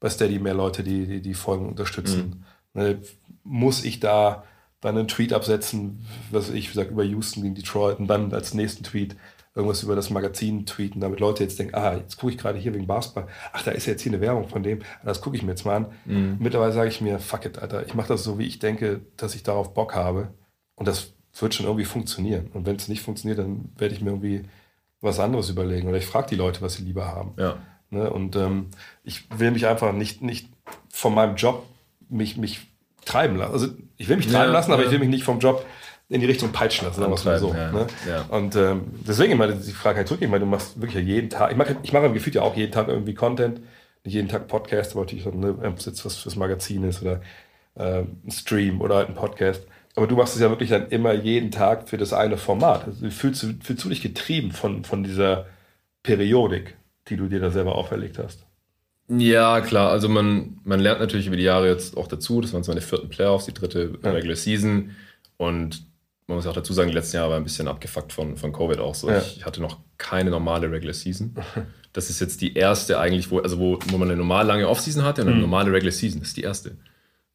[0.00, 2.44] bei Steady mehr Leute, die die, die Folgen unterstützen?
[2.74, 3.00] Ne,
[3.44, 4.44] muss ich da
[4.82, 8.84] dann einen Tweet absetzen, was ich sag über Houston gegen Detroit und dann als nächsten
[8.84, 9.16] Tweet
[9.54, 12.74] irgendwas über das Magazin tweeten, damit Leute jetzt denken, ah, jetzt gucke ich gerade hier
[12.74, 13.28] wegen Basketball.
[13.52, 14.80] Ach, da ist jetzt hier eine Werbung von dem.
[15.04, 15.86] Das gucke ich mir jetzt mal an.
[16.38, 19.34] Mittlerweile sage ich mir, fuck it, Alter, ich mache das so, wie ich denke, dass
[19.34, 20.28] ich darauf Bock habe.
[20.74, 22.48] Und das wird schon irgendwie funktionieren.
[22.54, 24.42] Und wenn es nicht funktioniert, dann werde ich mir irgendwie
[25.00, 25.88] was anderes überlegen.
[25.88, 27.34] Oder ich frage die Leute, was sie lieber haben.
[27.36, 27.58] Ja.
[27.90, 28.10] Ne?
[28.10, 28.68] Und ähm,
[29.04, 30.48] ich will mich einfach nicht, nicht
[30.88, 31.66] von meinem Job
[32.08, 32.71] mich, mich
[33.04, 33.52] treiben lassen.
[33.52, 34.86] Also ich will mich Ja, treiben lassen, aber ja.
[34.86, 35.64] ich will mich nicht vom Job
[36.08, 37.52] in die Richtung peitschen lassen, sagen wir so.
[37.52, 37.86] Ne?
[38.06, 38.24] ja, ja.
[38.28, 41.30] Und ähm, deswegen immer die Frage halt zurück, ich meine, du machst wirklich ja jeden
[41.30, 43.60] Tag, ich mache ich mache gefühlt ja auch jeden Tag irgendwie Content,
[44.04, 47.00] nicht jeden Tag Podcast, aber natürlich so, ne, ob es jetzt was fürs Magazin ist
[47.02, 47.22] oder
[47.76, 49.66] äh, ein Stream oder halt ein Podcast.
[49.94, 52.86] Aber du machst es ja wirklich dann immer jeden Tag für das eine Format.
[52.86, 55.46] Also fühlst, du, fühlst du dich getrieben von, von dieser
[56.02, 56.76] Periodik,
[57.08, 58.46] die du dir da selber auferlegt hast?
[59.08, 59.90] Ja, klar.
[59.90, 62.40] Also man, man lernt natürlich über die Jahre jetzt auch dazu.
[62.40, 64.10] Das waren jetzt meine vierten Playoffs, die dritte Ja.
[64.12, 64.90] Regular Season.
[65.36, 65.84] Und
[66.26, 68.78] man muss auch dazu sagen, die letzten Jahre war ein bisschen abgefuckt von, von Covid
[68.78, 69.10] auch so.
[69.10, 69.18] Ja.
[69.18, 71.34] Ich hatte noch keine normale Regular Season.
[71.94, 75.04] Das ist jetzt die erste eigentlich, wo, also wo, wo man eine normal lange Offseason
[75.04, 76.20] hatte und eine normale Regular Season.
[76.20, 76.78] Das ist die erste.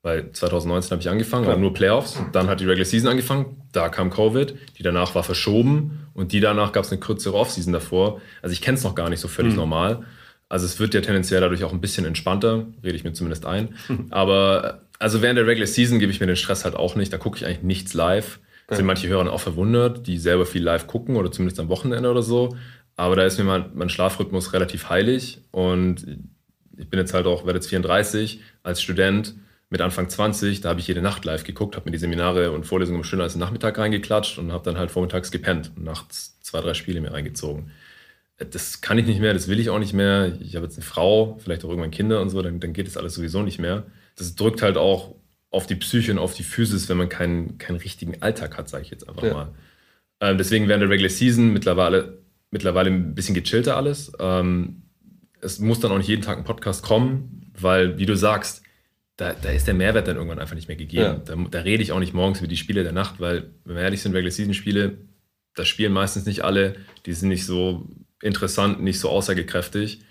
[0.01, 2.19] Weil 2019 habe ich angefangen, war nur Playoffs.
[2.31, 6.39] Dann hat die Regular Season angefangen, da kam Covid, die danach war verschoben und die
[6.39, 8.19] danach gab es eine kürzere Offseason davor.
[8.41, 10.05] Also ich kenne es noch gar nicht so völlig normal.
[10.49, 13.75] Also es wird ja tendenziell dadurch auch ein bisschen entspannter, rede ich mir zumindest ein.
[14.09, 17.11] Aber also während der Regular Season gebe ich mir den Stress halt auch nicht.
[17.11, 18.39] Da gucke ich eigentlich nichts live.
[18.67, 22.11] Da sind manche Hörer auch verwundert, die selber viel live gucken oder zumindest am Wochenende
[22.11, 22.57] oder so.
[22.97, 26.05] Aber da ist mir mein, mein Schlafrhythmus relativ heilig und
[26.77, 29.35] ich bin jetzt halt auch, werde jetzt 34 als Student
[29.69, 32.65] mit Anfang 20, da habe ich jede Nacht live geguckt, habe mir die Seminare und
[32.65, 36.73] Vorlesungen schön als Nachmittag reingeklatscht und habe dann halt vormittags gepennt und nachts zwei, drei
[36.73, 37.71] Spiele mir reingezogen.
[38.51, 40.37] Das kann ich nicht mehr, das will ich auch nicht mehr.
[40.41, 42.95] Ich habe jetzt eine Frau, vielleicht auch irgendwann Kinder und so, dann, dann geht das
[42.97, 43.87] alles sowieso nicht mehr.
[44.15, 45.15] Das drückt halt auch
[45.49, 48.83] auf die Psyche und auf die Physis, wenn man keinen, keinen richtigen Alltag hat, sage
[48.83, 49.33] ich jetzt einfach Ja.
[49.33, 49.53] mal.
[50.19, 52.19] Ähm, deswegen während der Regular Season mittlerweile,
[52.51, 54.11] mittlerweile ein bisschen gechillter alles.
[54.19, 54.83] Ähm,
[55.41, 58.61] es muss dann auch nicht jeden Tag ein Podcast kommen, weil, wie du sagst,
[59.15, 61.03] da, da ist der Mehrwert dann irgendwann einfach nicht mehr gegeben.
[61.03, 61.13] Ja.
[61.35, 63.81] Da, da rede ich auch nicht morgens über die Spiele der Nacht, weil, wenn wir
[63.83, 64.97] ehrlich sind, Regular Season Spiele,
[65.55, 66.75] da spielen meistens nicht alle,
[67.07, 67.87] die sind nicht so
[68.21, 70.01] interessant, nicht so aussagekräftig.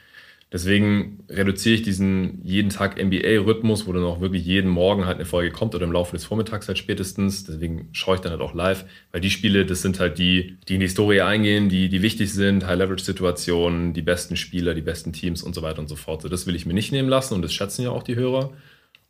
[0.53, 5.25] Deswegen reduziere ich diesen jeden Tag NBA-Rhythmus, wo dann auch wirklich jeden Morgen halt eine
[5.25, 7.43] Folge kommt oder im Laufe des Vormittags halt spätestens.
[7.45, 10.75] Deswegen schaue ich dann halt auch live, weil die Spiele, das sind halt die, die
[10.75, 15.43] in die Historie eingehen, die, die wichtig sind, High-Leverage-Situationen, die besten Spieler, die besten Teams
[15.43, 16.23] und so weiter und so fort.
[16.23, 18.53] So, das will ich mir nicht nehmen lassen und das schätzen ja auch die Hörer.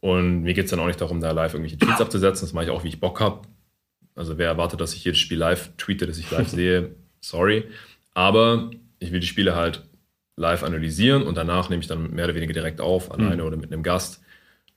[0.01, 2.47] Und mir geht es dann auch nicht darum, da live irgendwelche Tweets abzusetzen.
[2.47, 3.43] Das mache ich auch, wie ich Bock habe.
[4.15, 7.65] Also wer erwartet, dass ich jedes Spiel live tweete, dass ich live sehe, sorry.
[8.15, 9.85] Aber ich will die Spiele halt
[10.37, 13.73] live analysieren und danach nehme ich dann mehr oder weniger direkt auf, alleine oder mit
[13.73, 14.23] einem Gast.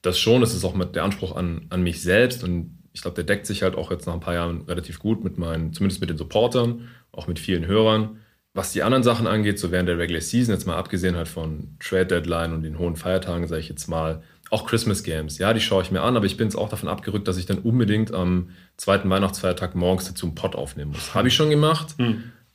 [0.02, 3.16] Das schon, das ist auch mit der Anspruch an, an mich selbst und ich glaube,
[3.16, 6.02] der deckt sich halt auch jetzt nach ein paar Jahren relativ gut mit meinen, zumindest
[6.02, 8.20] mit den Supportern, auch mit vielen Hörern.
[8.54, 11.76] Was die anderen Sachen angeht, so während der Regular Season, jetzt mal abgesehen halt von
[11.80, 15.62] Trade Deadline und den hohen Feiertagen, sage ich jetzt mal, auch Christmas Games, ja, die
[15.62, 18.12] schaue ich mir an, aber ich bin jetzt auch davon abgerückt, dass ich dann unbedingt
[18.14, 21.14] am zweiten Weihnachtsfeiertag morgens dazu einen Pod aufnehmen muss.
[21.14, 21.96] Habe ich schon gemacht,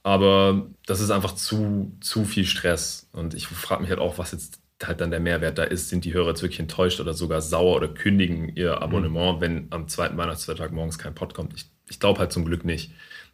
[0.05, 3.09] aber das ist einfach zu, zu viel Stress.
[3.13, 5.89] Und ich frage mich halt auch, was jetzt halt dann der Mehrwert da ist.
[5.89, 9.89] Sind die Hörer jetzt wirklich enttäuscht oder sogar sauer oder kündigen ihr Abonnement, wenn am
[9.89, 11.55] zweiten Weihnachtsfeiertag morgens kein Pod kommt?
[11.55, 12.93] Ich, ich glaube halt zum Glück nicht.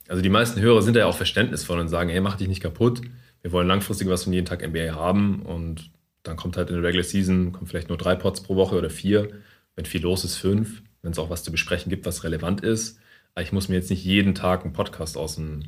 [0.09, 2.63] Also die meisten Hörer sind da ja auch verständnisvoll und sagen, hey, mach dich nicht
[2.63, 3.03] kaputt.
[3.43, 5.91] Wir wollen langfristig was von jeden Tag NBA haben und
[6.23, 8.91] dann kommt halt in der Regular Season, kommen vielleicht nur drei Pods pro Woche oder
[8.91, 9.31] vier.
[9.75, 10.83] Wenn viel los ist, fünf.
[11.03, 13.01] Wenn es auch was zu besprechen gibt, was relevant ist.
[13.35, 15.63] Aber ich muss mir jetzt nicht jeden Tag einen Podcast aus dem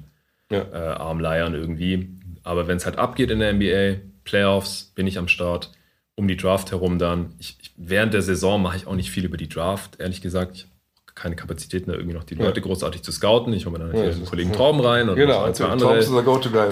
[0.53, 0.67] Ja.
[0.73, 2.11] äh, Arm leiern irgendwie.
[2.43, 5.73] Aber wenn es halt abgeht in der NBA, Playoffs, bin ich am Start.
[6.15, 7.35] um die Draft herum dann.
[7.39, 10.57] Ich, ich, während der Saison mache ich auch nicht viel über die Draft, ehrlich gesagt.
[10.57, 10.73] Ich habe
[11.15, 12.67] keine Kapazitäten, da irgendwie noch die Leute ja.
[12.67, 13.53] großartig zu scouten.
[13.55, 15.95] Ich hole mir dann ja, den Kollegen Trauben rein und genau, ein, zwei andere.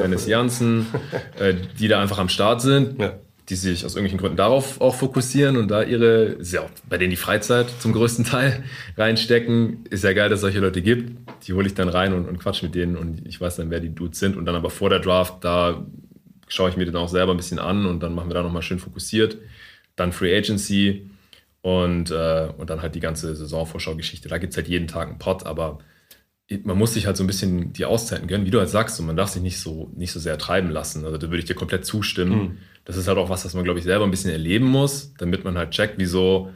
[0.03, 0.87] Dennis Janssen,
[1.39, 3.01] äh, die da einfach am Start sind.
[3.01, 3.15] Ja
[3.51, 7.17] die sich aus irgendwelchen Gründen darauf auch fokussieren und da ihre, ja bei denen die
[7.17, 8.63] Freizeit zum größten Teil
[8.97, 9.85] reinstecken.
[9.91, 11.19] Ist ja geil, dass es solche Leute gibt.
[11.47, 13.81] Die hole ich dann rein und, und quatsch mit denen und ich weiß dann, wer
[13.81, 14.37] die Dudes sind.
[14.37, 15.85] Und dann aber vor der Draft, da
[16.47, 18.63] schaue ich mir den auch selber ein bisschen an und dann machen wir da nochmal
[18.63, 19.37] schön fokussiert.
[19.97, 21.11] Dann Free Agency
[21.63, 24.29] und, äh, und dann halt die ganze Saisonvorschau-Geschichte.
[24.29, 25.81] Da gibt es halt jeden Tag einen Pot, aber
[26.65, 29.07] man muss sich halt so ein bisschen die Auszeiten gönnen, wie du halt sagst, und
[29.07, 31.05] man darf sich nicht so, nicht so sehr treiben lassen.
[31.05, 32.39] Also da würde ich dir komplett zustimmen.
[32.39, 35.15] Mhm das ist halt auch was, was man, glaube ich, selber ein bisschen erleben muss,
[35.19, 36.51] damit man halt checkt, wieso,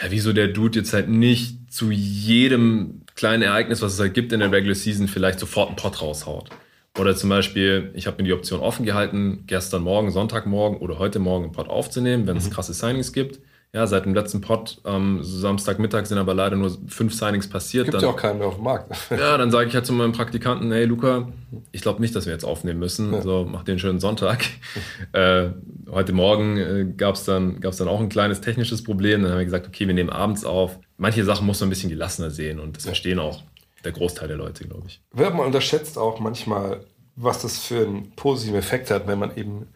[0.00, 4.32] ja, wieso der Dude jetzt halt nicht zu jedem kleinen Ereignis, was es halt gibt
[4.32, 6.50] in der Regular Season, vielleicht sofort einen Pot raushaut.
[6.98, 11.18] Oder zum Beispiel, ich habe mir die Option offen gehalten, gestern Morgen, Sonntagmorgen oder heute
[11.18, 12.54] Morgen einen Pod aufzunehmen, wenn es mhm.
[12.54, 13.40] krasse Signings gibt
[13.76, 17.90] ja, seit dem letzten Pod am ähm, Samstagmittag sind aber leider nur fünf Signings passiert.
[17.90, 18.90] Gibt ja auch keinen mehr auf dem Markt.
[19.10, 21.28] ja, dann sage ich halt zu meinem Praktikanten, hey Luca,
[21.72, 23.12] ich glaube nicht, dass wir jetzt aufnehmen müssen.
[23.12, 23.20] Ja.
[23.20, 24.46] So, mach den schönen Sonntag.
[25.12, 25.48] äh,
[25.90, 29.22] heute Morgen äh, gab es dann, gab's dann auch ein kleines technisches Problem.
[29.22, 30.78] Dann haben wir gesagt, okay, wir nehmen abends auf.
[30.96, 32.92] Manche Sachen muss man ein bisschen gelassener sehen und das ja.
[32.92, 33.42] verstehen auch
[33.84, 35.02] der Großteil der Leute, glaube ich.
[35.12, 36.80] Man unterschätzt auch manchmal,
[37.14, 39.66] was das für einen positiven Effekt hat, wenn man eben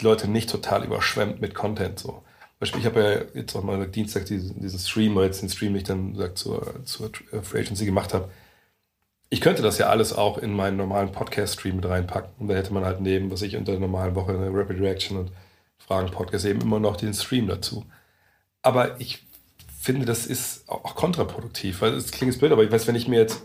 [0.00, 2.22] die Leute nicht total überschwemmt mit Content so.
[2.62, 5.72] Beispiel, ich habe ja jetzt auch mal Dienstag diesen, diesen Stream, oder jetzt den Stream,
[5.72, 7.10] den ich dann sagt, zur, zur
[7.42, 8.28] Free Agency gemacht habe.
[9.30, 12.30] Ich könnte das ja alles auch in meinen normalen Podcast-Stream mit reinpacken.
[12.38, 15.16] Und da hätte man halt neben, was ich unter der normalen Woche eine Rapid Reaction
[15.16, 15.32] und
[15.78, 17.84] Fragen-Podcast eben immer noch den Stream dazu.
[18.62, 19.26] Aber ich
[19.80, 23.18] finde, das ist auch kontraproduktiv, weil es klingt blöd, aber ich weiß, wenn ich mir
[23.18, 23.42] jetzt,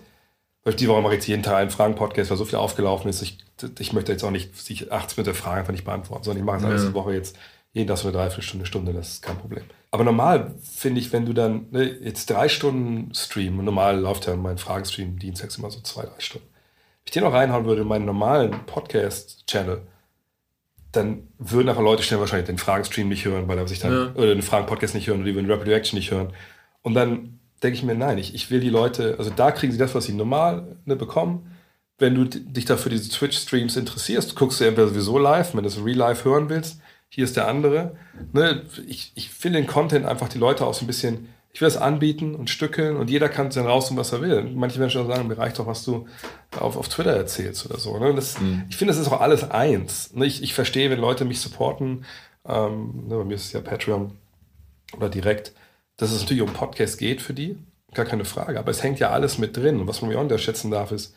[0.63, 3.23] weil die Woche mache ich jetzt jeden Tag einen Fragen-Podcast, weil so viel aufgelaufen ist,
[3.23, 3.39] ich,
[3.79, 6.57] ich möchte jetzt auch nicht sich 80 Minuten Fragen einfach nicht beantworten, sondern ich mache
[6.57, 6.89] es alles ja.
[6.89, 7.35] die Woche jetzt
[7.73, 9.63] jeden Tag so eine Dreiviertelstunde, Stunde, das ist kein Problem.
[9.91, 14.35] Aber normal finde ich, wenn du dann ne, jetzt drei Stunden stream, normal läuft ja
[14.35, 16.47] mein Fragenstream dienstags immer so zwei, drei Stunden.
[16.47, 19.81] Wenn ich den noch reinhauen würde in meinen normalen Podcast-Channel,
[20.91, 24.11] dann würden einfach Leute schnell wahrscheinlich den Fragenstream nicht hören, weil er sich dann, ja.
[24.15, 26.33] oder den Fragen-Podcast nicht hören oder die würden Rapid Reaction nicht hören.
[26.81, 29.79] Und dann denke ich mir, nein, ich, ich will die Leute, also da kriegen sie
[29.79, 31.51] das, was sie normal ne, bekommen.
[31.97, 35.83] Wenn du dich dafür diese Twitch-Streams interessierst, guckst du entweder sowieso live, wenn du es
[35.83, 36.79] real live hören willst,
[37.09, 37.95] hier ist der andere.
[38.33, 38.63] Ne?
[38.87, 41.77] Ich, ich finde den Content einfach die Leute auch so ein bisschen, ich will es
[41.77, 44.43] anbieten und stückeln und jeder kann dann raus was er will.
[44.43, 46.07] Manche Menschen sagen, mir reicht doch, was du
[46.59, 47.97] auf, auf Twitter erzählst oder so.
[47.97, 48.13] Ne?
[48.13, 48.65] Das, mhm.
[48.69, 50.13] Ich finde, das ist auch alles eins.
[50.13, 50.25] Ne?
[50.25, 52.05] Ich, ich verstehe, wenn Leute mich supporten,
[52.45, 54.11] ähm, ne, bei mir ist es ja Patreon
[54.95, 55.53] oder direkt,
[55.97, 57.57] dass es natürlich um Podcast geht für die,
[57.93, 58.59] gar keine Frage.
[58.59, 59.79] Aber es hängt ja alles mit drin.
[59.79, 61.15] Und was man mir auch unterschätzen darf, ist,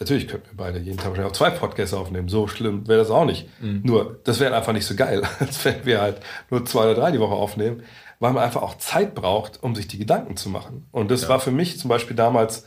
[0.00, 2.28] Natürlich könnten wir beide jeden Tag wahrscheinlich auch zwei Podcasts aufnehmen.
[2.28, 3.48] So schlimm wäre das auch nicht.
[3.60, 3.82] Mhm.
[3.84, 6.20] Nur, das wäre einfach nicht so geil, als wenn wir halt
[6.50, 7.82] nur zwei oder drei die Woche aufnehmen,
[8.20, 10.86] weil man einfach auch Zeit braucht, um sich die Gedanken zu machen.
[10.92, 11.28] Und das ja.
[11.28, 12.64] war für mich zum Beispiel damals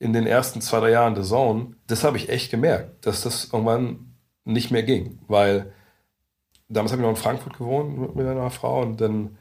[0.00, 3.50] in den ersten zwei, drei Jahren der Zone, das habe ich echt gemerkt, dass das
[3.52, 5.20] irgendwann nicht mehr ging.
[5.28, 5.72] Weil
[6.68, 9.38] damals habe ich noch in Frankfurt gewohnt mit meiner Frau und dann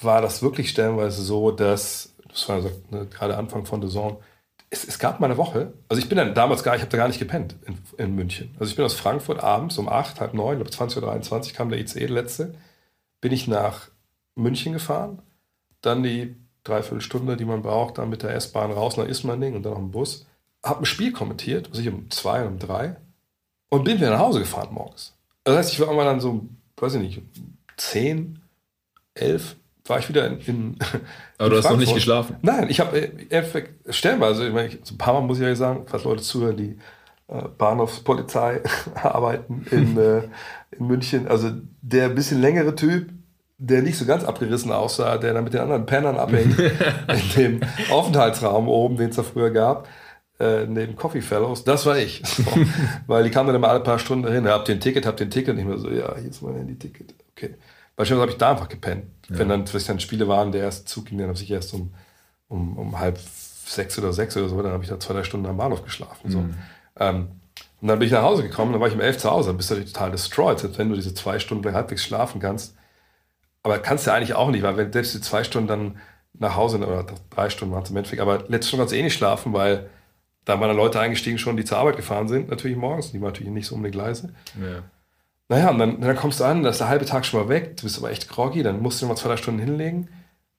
[0.00, 2.70] war das wirklich stellenweise so, dass, das war also,
[3.10, 4.16] gerade Anfang von der Zone,
[4.70, 6.98] es, es, gab mal eine Woche, also ich bin dann damals gar, ich habe da
[6.98, 8.54] gar nicht gepennt in, in, München.
[8.58, 11.78] Also ich bin aus Frankfurt abends um 8, halb 9, glaube 20.23 Uhr kam der
[11.78, 12.54] ICE, der letzte,
[13.20, 13.88] bin ich nach
[14.34, 15.22] München gefahren,
[15.80, 19.72] dann die Dreiviertelstunde, die man braucht, dann mit der S-Bahn raus nach Ismaning und dann
[19.72, 20.26] noch im Bus,
[20.62, 22.96] habe ein Spiel kommentiert, was ich um zwei, um drei
[23.70, 25.14] und bin wieder nach Hause gefahren morgens.
[25.44, 26.46] Das heißt, ich war immer dann so,
[26.76, 27.22] weiß ich nicht,
[27.76, 28.42] 10,
[29.14, 29.56] 11,
[29.88, 30.40] war ich wieder in.
[30.40, 30.76] in
[31.38, 32.36] Aber du hast noch nicht geschlafen.
[32.42, 32.98] Nein, ich habe
[33.30, 33.42] äh,
[33.88, 36.78] stellenweise, ich meine, so ein paar Mal muss ich ja sagen, falls Leute zuhören, die
[37.28, 38.62] äh, Bahnhofspolizei
[38.94, 40.22] arbeiten in, äh,
[40.70, 41.28] in München.
[41.28, 41.50] Also
[41.82, 43.10] der ein bisschen längere Typ,
[43.58, 47.60] der nicht so ganz abgerissen aussah, der dann mit den anderen Pennern abhängt in dem
[47.90, 49.88] Aufenthaltsraum oben, den es da früher gab,
[50.40, 52.22] äh, neben Coffee Fellows, das war ich.
[52.38, 52.44] So.
[53.06, 55.26] Weil die kamen dann immer alle paar Stunden hin, habt ihr ein Ticket, habt ihr
[55.26, 55.54] ein Ticket?
[55.54, 57.14] Und ich mir so, ja, hier ist mein Handy-Ticket.
[57.32, 57.54] Okay.
[57.98, 59.06] Beispielsweise habe ich da einfach gepennt.
[59.28, 59.38] Ja.
[59.38, 61.92] Wenn dann vielleicht dann Spiele waren, der erste Zug ging, dann habe ich erst um,
[62.46, 63.18] um, um halb
[63.66, 66.28] sechs oder sechs oder so, dann habe ich da zwei, drei Stunden am Bahnhof geschlafen.
[66.28, 66.30] Mhm.
[66.30, 66.44] So.
[67.00, 67.28] Ähm,
[67.80, 69.56] und dann bin ich nach Hause gekommen, dann war ich um elf zu Hause, dann
[69.56, 72.76] bist du total destroyed, selbst wenn du diese zwei Stunden lang halbwegs schlafen kannst.
[73.64, 75.98] Aber kannst du ja eigentlich auch nicht, weil wenn selbst die zwei Stunden dann
[76.34, 79.02] nach Hause oder drei Stunden waren es im Endeffekt, aber letzte Stunde kannst du eh
[79.02, 79.90] nicht schlafen, weil
[80.44, 83.30] da waren dann Leute eingestiegen schon, die zur Arbeit gefahren sind, natürlich morgens, die waren
[83.30, 84.32] natürlich nicht so um die Gleise.
[84.60, 84.82] Ja.
[85.48, 87.76] Naja, und dann, dann kommst du an, da ist der halbe Tag schon mal weg,
[87.78, 90.08] du bist aber echt groggy, dann musst du noch mal zwei, drei Stunden hinlegen,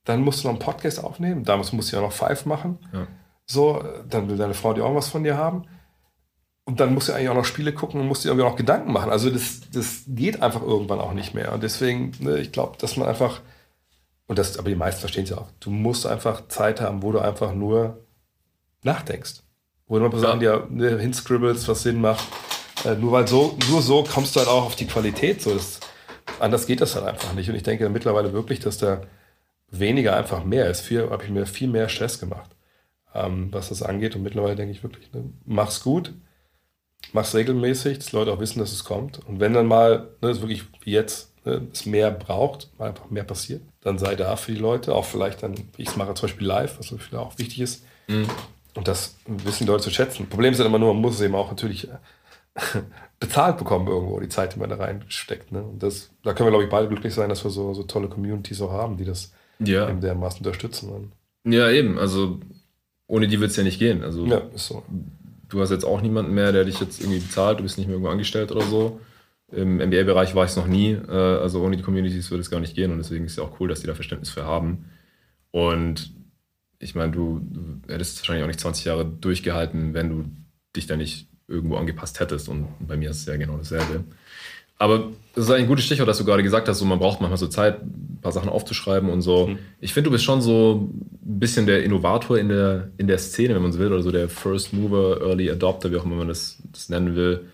[0.03, 2.79] dann musst du noch einen Podcast aufnehmen, damals musst du ja noch Five machen.
[2.91, 3.07] Ja.
[3.45, 5.65] So, dann will deine Frau die auch was von dir haben.
[6.69, 8.91] und dann musst du eigentlich auch noch Spiele gucken und musst dir irgendwie auch Gedanken
[8.91, 9.09] machen.
[9.09, 11.51] Also das, das geht einfach irgendwann auch nicht mehr.
[11.51, 13.41] Und deswegen, ne, ich glaube, dass man einfach,
[14.27, 17.11] und das, aber die meisten verstehen es ja auch, du musst einfach Zeit haben, wo
[17.11, 18.05] du einfach nur
[18.83, 19.41] nachdenkst.
[19.87, 22.27] Wo du mal sagen, dir ne, hinscribbelst, was Sinn macht.
[22.85, 25.41] Äh, nur weil so, nur so kommst du halt auch auf die Qualität.
[25.41, 25.79] So, das,
[26.39, 27.49] anders geht das halt einfach nicht.
[27.49, 29.01] Und ich denke mittlerweile wirklich, dass da
[29.71, 30.81] weniger einfach mehr ist.
[30.81, 32.51] Viel habe ich mir viel mehr Stress gemacht,
[33.13, 34.15] ähm, was das angeht.
[34.15, 36.13] Und mittlerweile denke ich wirklich, ne, mach's gut
[37.13, 39.25] mach's regelmäßig, dass Leute auch wissen, dass es kommt.
[39.25, 43.09] Und wenn dann mal, ne, ist wirklich wie jetzt, ne, es mehr braucht, mal einfach
[43.09, 46.47] mehr passiert, dann sei da für die Leute, auch vielleicht dann, ich mache, zum Beispiel
[46.47, 47.83] live, was für auch wichtig ist.
[48.07, 48.27] Mhm.
[48.75, 50.29] Und das wissen die Leute zu schätzen.
[50.29, 51.97] Problem ist dann immer nur, man muss es eben auch natürlich äh,
[53.19, 55.51] bezahlt bekommen irgendwo, die Zeit, die man da reinsteckt.
[55.51, 55.63] Ne?
[55.63, 58.07] Und das, da können wir, glaube ich, beide glücklich sein, dass wir so, so tolle
[58.07, 59.89] Communities auch haben, die das ja.
[59.89, 61.11] eben dermaßen unterstützen.
[61.45, 61.97] Ja, eben.
[61.97, 62.39] Also
[63.07, 64.03] ohne die wird es ja nicht gehen.
[64.03, 64.83] Also ja, ist so
[65.49, 67.95] du hast jetzt auch niemanden mehr, der dich jetzt irgendwie bezahlt, du bist nicht mehr
[67.95, 69.01] irgendwo angestellt oder so.
[69.51, 72.59] Im NBA-Bereich war ich es noch nie, äh, also ohne die Communities würde es gar
[72.59, 74.85] nicht gehen und deswegen ist es ja auch cool, dass die da Verständnis für haben.
[75.51, 76.13] Und
[76.77, 80.25] ich meine, du, du hättest wahrscheinlich auch nicht 20 Jahre durchgehalten, wenn du
[80.75, 84.03] dich da nicht irgendwo angepasst hättest und bei mir ist es ja genau dasselbe.
[84.77, 87.37] Aber das ist ein gutes Stichwort, dass du gerade gesagt hast, so man braucht manchmal
[87.37, 89.47] so Zeit, ein paar Sachen aufzuschreiben und so.
[89.47, 89.59] Mhm.
[89.81, 90.89] Ich finde, du bist schon so
[91.21, 94.11] ein bisschen der Innovator in der, in der Szene, wenn man so will, oder so
[94.11, 97.45] der First Mover, Early Adopter, wie auch immer man das, das nennen will.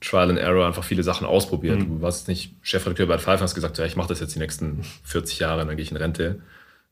[0.00, 1.80] Trial and Error, einfach viele Sachen ausprobiert.
[1.80, 1.88] Mhm.
[1.88, 4.80] Du warst nicht Chefredakteur bei Five, hast gesagt, ja, ich mache das jetzt die nächsten
[5.04, 6.40] 40 Jahre, dann gehe ich in Rente,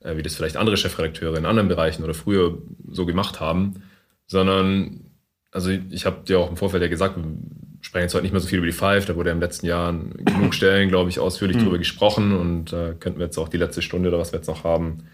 [0.01, 2.59] äh, wie das vielleicht andere Chefredakteure in anderen Bereichen oder früher
[2.91, 3.83] so gemacht haben,
[4.27, 5.04] sondern
[5.55, 7.17] also ich habe dir auch im Vorfeld ja gesagt,
[7.81, 9.67] sprechen jetzt heute nicht mehr so viel über die Five, da wurde ja im letzten
[9.67, 11.63] Jahr genug Stellen, glaube ich, ausführlich mhm.
[11.63, 14.49] drüber gesprochen und äh, könnten wir jetzt auch die letzte Stunde oder was wir jetzt
[14.49, 15.05] noch haben,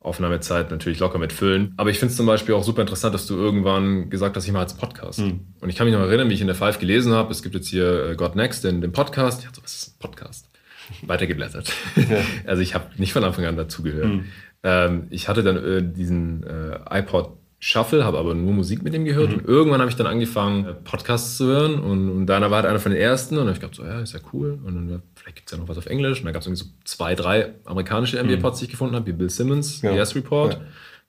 [0.00, 1.74] Aufnahmezeit natürlich locker mitfüllen.
[1.76, 4.52] Aber ich finde es zum Beispiel auch super interessant, dass du irgendwann gesagt hast, ich
[4.52, 5.18] mache jetzt einen Podcast.
[5.18, 5.40] Mhm.
[5.60, 7.54] Und ich kann mich noch erinnern, wie ich in der Five gelesen habe, es gibt
[7.54, 9.40] jetzt hier äh, God Next, den, den Podcast.
[9.40, 10.48] Ich dachte was ist ein Podcast?
[11.02, 11.70] Weitergeblättert.
[11.96, 12.16] Ja.
[12.46, 14.06] also ich habe nicht von Anfang an dazugehört.
[14.06, 14.24] Mhm.
[14.62, 19.04] Ähm, ich hatte dann äh, diesen äh, iPod Shuffle, habe aber nur Musik mit dem
[19.04, 19.30] gehört.
[19.30, 19.36] Mhm.
[19.36, 21.78] Und irgendwann habe ich dann angefangen, äh, Podcasts zu hören.
[21.78, 23.34] Und, und deiner war halt einer von den ersten.
[23.34, 24.58] Und dann habe ich gedacht, so, ja, ist ja cool.
[24.64, 26.20] Und dann, vielleicht gibt es ja noch was auf Englisch.
[26.20, 28.58] Und dann gab es irgendwie so zwei, drei amerikanische NBA-Pods, mhm.
[28.60, 29.92] die ich gefunden habe, wie Bill Simmons, ja.
[29.92, 30.54] Yes Report.
[30.54, 30.60] Ja.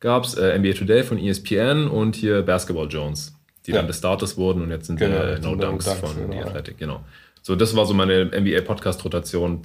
[0.02, 3.34] Gab es äh, NBA Today von ESPN und hier Basketball Jones,
[3.66, 3.78] die ja.
[3.78, 6.34] dann des Starters wurden und jetzt sind genau, äh, No Dunks, Dunks von genau.
[6.34, 6.78] The Athletic.
[6.80, 7.02] Genau.
[7.44, 9.64] So, das war so meine NBA-Podcast-Rotation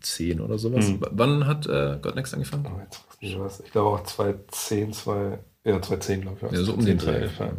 [0.00, 0.88] 2010 oder sowas.
[0.88, 1.00] Mhm.
[1.10, 2.66] Wann hat äh, God Next angefangen?
[2.66, 6.52] Oh, jetzt ich weiß, ich glaube auch 2010, 2, ja, 2010, glaube ich.
[6.52, 7.26] Ja, so um den Dreh.
[7.38, 7.52] Ja.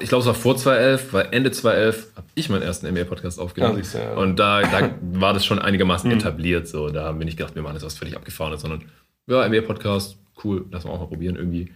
[0.00, 3.82] Ich glaube, es war vor 2011, weil Ende 2011 habe ich meinen ersten NBA-Podcast aufgenommen.
[3.92, 4.14] Ja, ja.
[4.14, 6.18] Und da, da war das schon einigermaßen mhm.
[6.18, 6.68] etabliert.
[6.68, 6.90] So.
[6.90, 8.84] Da haben wir nicht gedacht, wir machen jetzt was völlig abgefahrenes, sondern
[9.26, 11.72] ja, NBA-Podcast, cool, lass mal auch mal probieren irgendwie.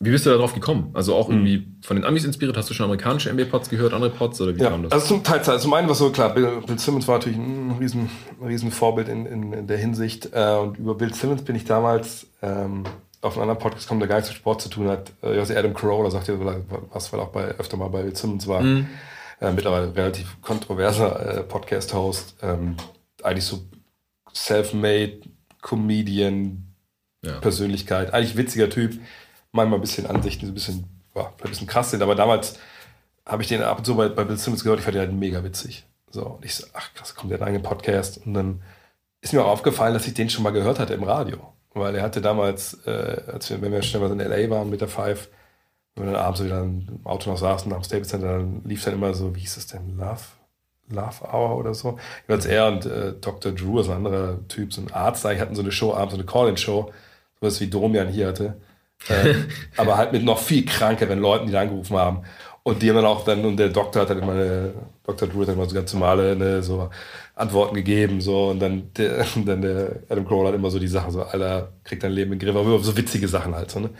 [0.00, 0.90] Wie bist du darauf gekommen?
[0.92, 1.76] Also auch irgendwie mhm.
[1.82, 2.56] von den Amis inspiriert?
[2.56, 4.92] Hast du schon amerikanische NBA-Pods gehört, andere Pods oder wie ja, kam das?
[4.92, 7.76] Also zum Teil, also zum einen war so klar, Bill, Bill, Simmons war natürlich ein
[7.78, 8.10] riesen,
[8.44, 10.30] riesen Vorbild in, in, in der Hinsicht.
[10.32, 12.82] Äh, und über Bill Simmons bin ich damals ähm,
[13.22, 15.12] auf einen anderen Podcast gekommen, der gar nichts mit Sport zu tun hat.
[15.22, 16.34] Äh, also Adam Carolla sagt ja
[16.90, 18.62] was, weil auch bei, öfter mal bei Bill Simmons war.
[18.62, 18.88] Mhm.
[19.40, 22.36] Äh, mittlerweile relativ kontroverser äh, Podcast-Host.
[22.42, 22.76] Ähm,
[23.22, 23.62] eigentlich so
[24.34, 25.20] self-made
[25.62, 26.74] Comedian,
[27.22, 27.38] ja.
[27.38, 28.12] Persönlichkeit.
[28.12, 28.98] Eigentlich witziger Typ
[29.54, 30.84] manchmal ein bisschen Ansichten, so ein bisschen,
[31.14, 32.02] ja, ein bisschen krass sind.
[32.02, 32.58] Aber damals
[33.26, 35.12] habe ich den ab und zu bei, bei Bill Simmons gehört, ich fand den halt
[35.12, 35.86] mega witzig.
[36.10, 38.24] So, und ich so, ach krass, kommt der einen Podcast.
[38.26, 38.62] Und dann
[39.20, 41.38] ist mir auch aufgefallen, dass ich den schon mal gehört hatte im Radio.
[41.72, 44.50] Weil er hatte damals, äh, als wir, wenn wir schnell mal in L.A.
[44.50, 45.28] waren mit der Five,
[45.94, 48.94] wenn wir dann abends wieder im Auto noch saßen am Staples Center, dann lief dann
[48.94, 50.20] immer so, wie hieß das denn, Love?
[50.90, 51.98] Love Hour oder so.
[52.28, 53.52] Jedenfalls er und äh, Dr.
[53.52, 56.20] Drew, also ein anderer Typ, so ein Arzt, eigentlich hatten so eine Show abends, so
[56.20, 56.92] eine Call-In-Show,
[57.40, 58.56] sowas wie Domian hier hatte.
[59.08, 59.34] Äh,
[59.76, 62.22] aber halt mit noch viel krankeren Leuten, die da angerufen haben.
[62.62, 64.72] Und die haben dann auch dann, und der Doktor hat dann immer, eine,
[65.02, 65.28] Dr.
[65.28, 66.88] Drew hat dann immer so ganz normale ne, so
[67.34, 70.88] Antworten gegeben, so, und dann der, und dann der Adam Crowell hat immer so die
[70.88, 73.80] Sachen, so, Alter, kriegt dein Leben in den Griff, aber so witzige Sachen halt, so,
[73.80, 73.90] ne.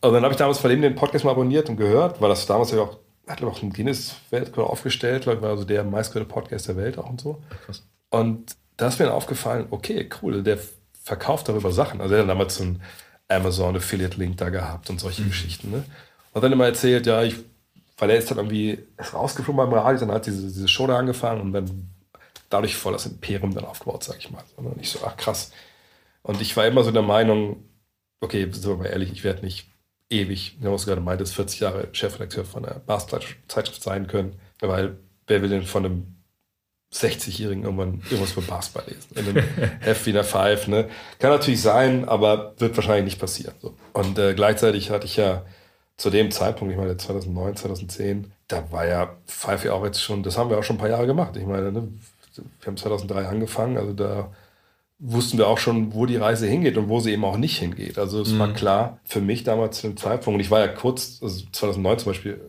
[0.00, 2.46] Und dann habe ich damals von dem den Podcast mal abonniert und gehört, weil das
[2.46, 6.68] damals ja auch, hat auch einen Guinness-Weltrekord aufgestellt, glaube ich, war also der meistgehörte Podcast
[6.68, 7.42] der Welt auch und so.
[7.64, 7.86] Krass.
[8.10, 10.58] Und da ist mir dann aufgefallen, okay, cool, der
[11.02, 12.00] verkauft darüber Sachen.
[12.00, 12.80] Also er hat damals so ein
[13.28, 15.28] Amazon Affiliate Link da gehabt und solche mhm.
[15.28, 15.70] Geschichten.
[15.70, 15.84] Ne?
[16.32, 17.36] Und dann immer erzählt, ja, ich,
[17.98, 18.78] weil er ist dann irgendwie
[19.12, 21.90] rausgeflogen beim Radio, dann hat diese, diese Show da angefangen und dann
[22.48, 24.44] dadurch voll das Imperium dann aufgebaut, sag ich mal.
[24.56, 25.52] Und ich so, ach krass.
[26.22, 27.64] Und ich war immer so der Meinung,
[28.20, 29.68] okay, sind wir mal ehrlich, ich werde nicht
[30.10, 35.42] ewig, wie man gerade meinte, 40 Jahre Chefredakteur von einer Basketball-Zeitschrift sein können, weil wer
[35.42, 36.17] will denn von einem
[36.92, 39.08] 60-Jährigen irgendwann irgendwas über Basketball lesen.
[39.14, 39.48] In einem
[39.80, 40.88] Heft wie der Five, ne?
[41.18, 43.54] Kann natürlich sein, aber wird wahrscheinlich nicht passieren.
[43.60, 43.74] So.
[43.92, 45.44] Und äh, gleichzeitig hatte ich ja
[45.98, 50.22] zu dem Zeitpunkt, ich meine 2009, 2010, da war ja Five ja auch jetzt schon,
[50.22, 51.36] das haben wir auch schon ein paar Jahre gemacht.
[51.36, 51.88] Ich meine, ne,
[52.34, 54.30] wir haben 2003 angefangen, also da
[55.00, 57.98] wussten wir auch schon, wo die Reise hingeht und wo sie eben auch nicht hingeht.
[57.98, 58.38] Also es mhm.
[58.38, 61.98] war klar für mich damals zu dem Zeitpunkt, und ich war ja kurz, also 2009
[61.98, 62.40] zum Beispiel,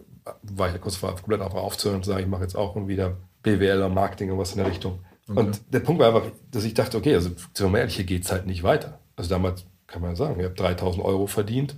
[0.44, 2.76] war ich ja kurz vor komplett einfach aufzuhören und zu sagen, ich mache jetzt auch
[2.88, 5.00] wieder BWL oder Marketing oder was in der Richtung.
[5.28, 5.40] Okay.
[5.40, 7.30] Und der Punkt war einfach, dass ich dachte, okay, also
[7.68, 9.00] mal ehrlich, hier geht es halt nicht weiter.
[9.16, 11.76] Also damals kann man sagen, ich habe 3000 Euro verdient,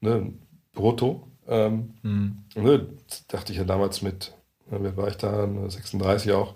[0.00, 0.32] ne,
[0.72, 1.28] brutto.
[1.48, 2.44] Ähm, mhm.
[2.54, 2.86] ne,
[3.28, 4.34] dachte ich ja damals mit,
[4.70, 6.54] ne, wer war ich da, 36 auch,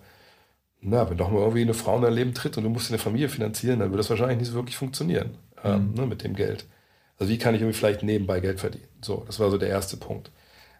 [0.81, 2.99] na, wenn doch mal irgendwie eine Frau in dein Leben tritt und du musst eine
[2.99, 5.95] Familie finanzieren, dann wird das wahrscheinlich nicht so wirklich funktionieren ähm, mhm.
[5.95, 6.67] ne, mit dem Geld.
[7.19, 8.89] Also wie kann ich irgendwie vielleicht nebenbei Geld verdienen?
[9.01, 10.31] So, das war so der erste Punkt,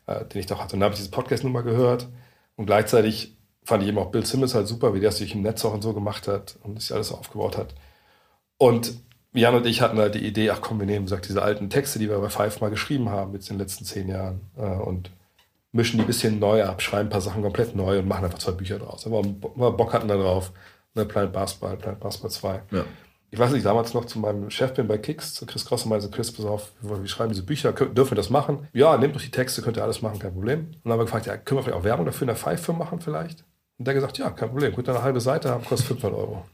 [0.07, 0.75] äh, den ich doch hatte.
[0.75, 2.09] Und dann habe ich diese Podcast-Nummer gehört
[2.57, 3.36] und gleichzeitig
[3.67, 5.75] fand ich eben auch Bill Simmons halt super, wie der es sich im Netz auch
[5.75, 7.75] und so gemacht hat und sich alles aufgebaut hat.
[8.59, 8.95] Und
[9.33, 11.99] Jan und ich hatten halt die Idee, ach komm, wir nehmen, sagt, diese alten Texte,
[11.99, 15.11] die wir bei Five mal geschrieben haben, jetzt in den letzten zehn Jahren, äh, und
[15.73, 18.39] mischen die ein bisschen neu ab, schreiben ein paar Sachen komplett neu und machen einfach
[18.39, 19.05] zwei Bücher draus.
[19.05, 20.53] Aber wir Bock hatten da drauf.
[20.95, 22.63] Ne, Planet Basketball, Planet Basketball 2.
[22.71, 22.85] Ja.
[23.31, 25.91] Ich weiß nicht, damals noch zu meinem Chef bin bei Kicks, zu Chris Cross und
[25.91, 28.69] meinte, Chris, pass auf, wir schreiben diese Bücher, dürfen wir das machen?
[28.73, 30.61] Ja, nehmt doch die Texte, könnt ihr alles machen, kein Problem.
[30.61, 32.85] Und dann haben wir gefragt, ja, können wir vielleicht auch Werbung dafür in der Five-Firma
[32.85, 33.45] machen vielleicht?
[33.79, 36.47] Und der gesagt, ja, kein Problem, könnt ihr eine halbe Seite haben, kostet 500 Euro.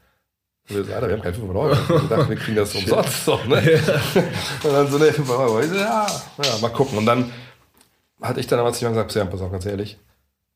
[0.68, 2.02] Und wir, Alter, wir haben keine 500 Euro.
[2.02, 3.24] Wir dachten, wir kriegen das umsonst.
[3.24, 3.58] So, ne?
[4.64, 5.60] Und dann so, ne, 500 Euro.
[5.60, 6.06] Ich so, ja,
[6.42, 6.98] ja, mal gucken.
[6.98, 7.32] Und dann
[8.20, 9.98] hatte ich dann damals jemand gesagt, ja, pass auf, ganz ehrlich,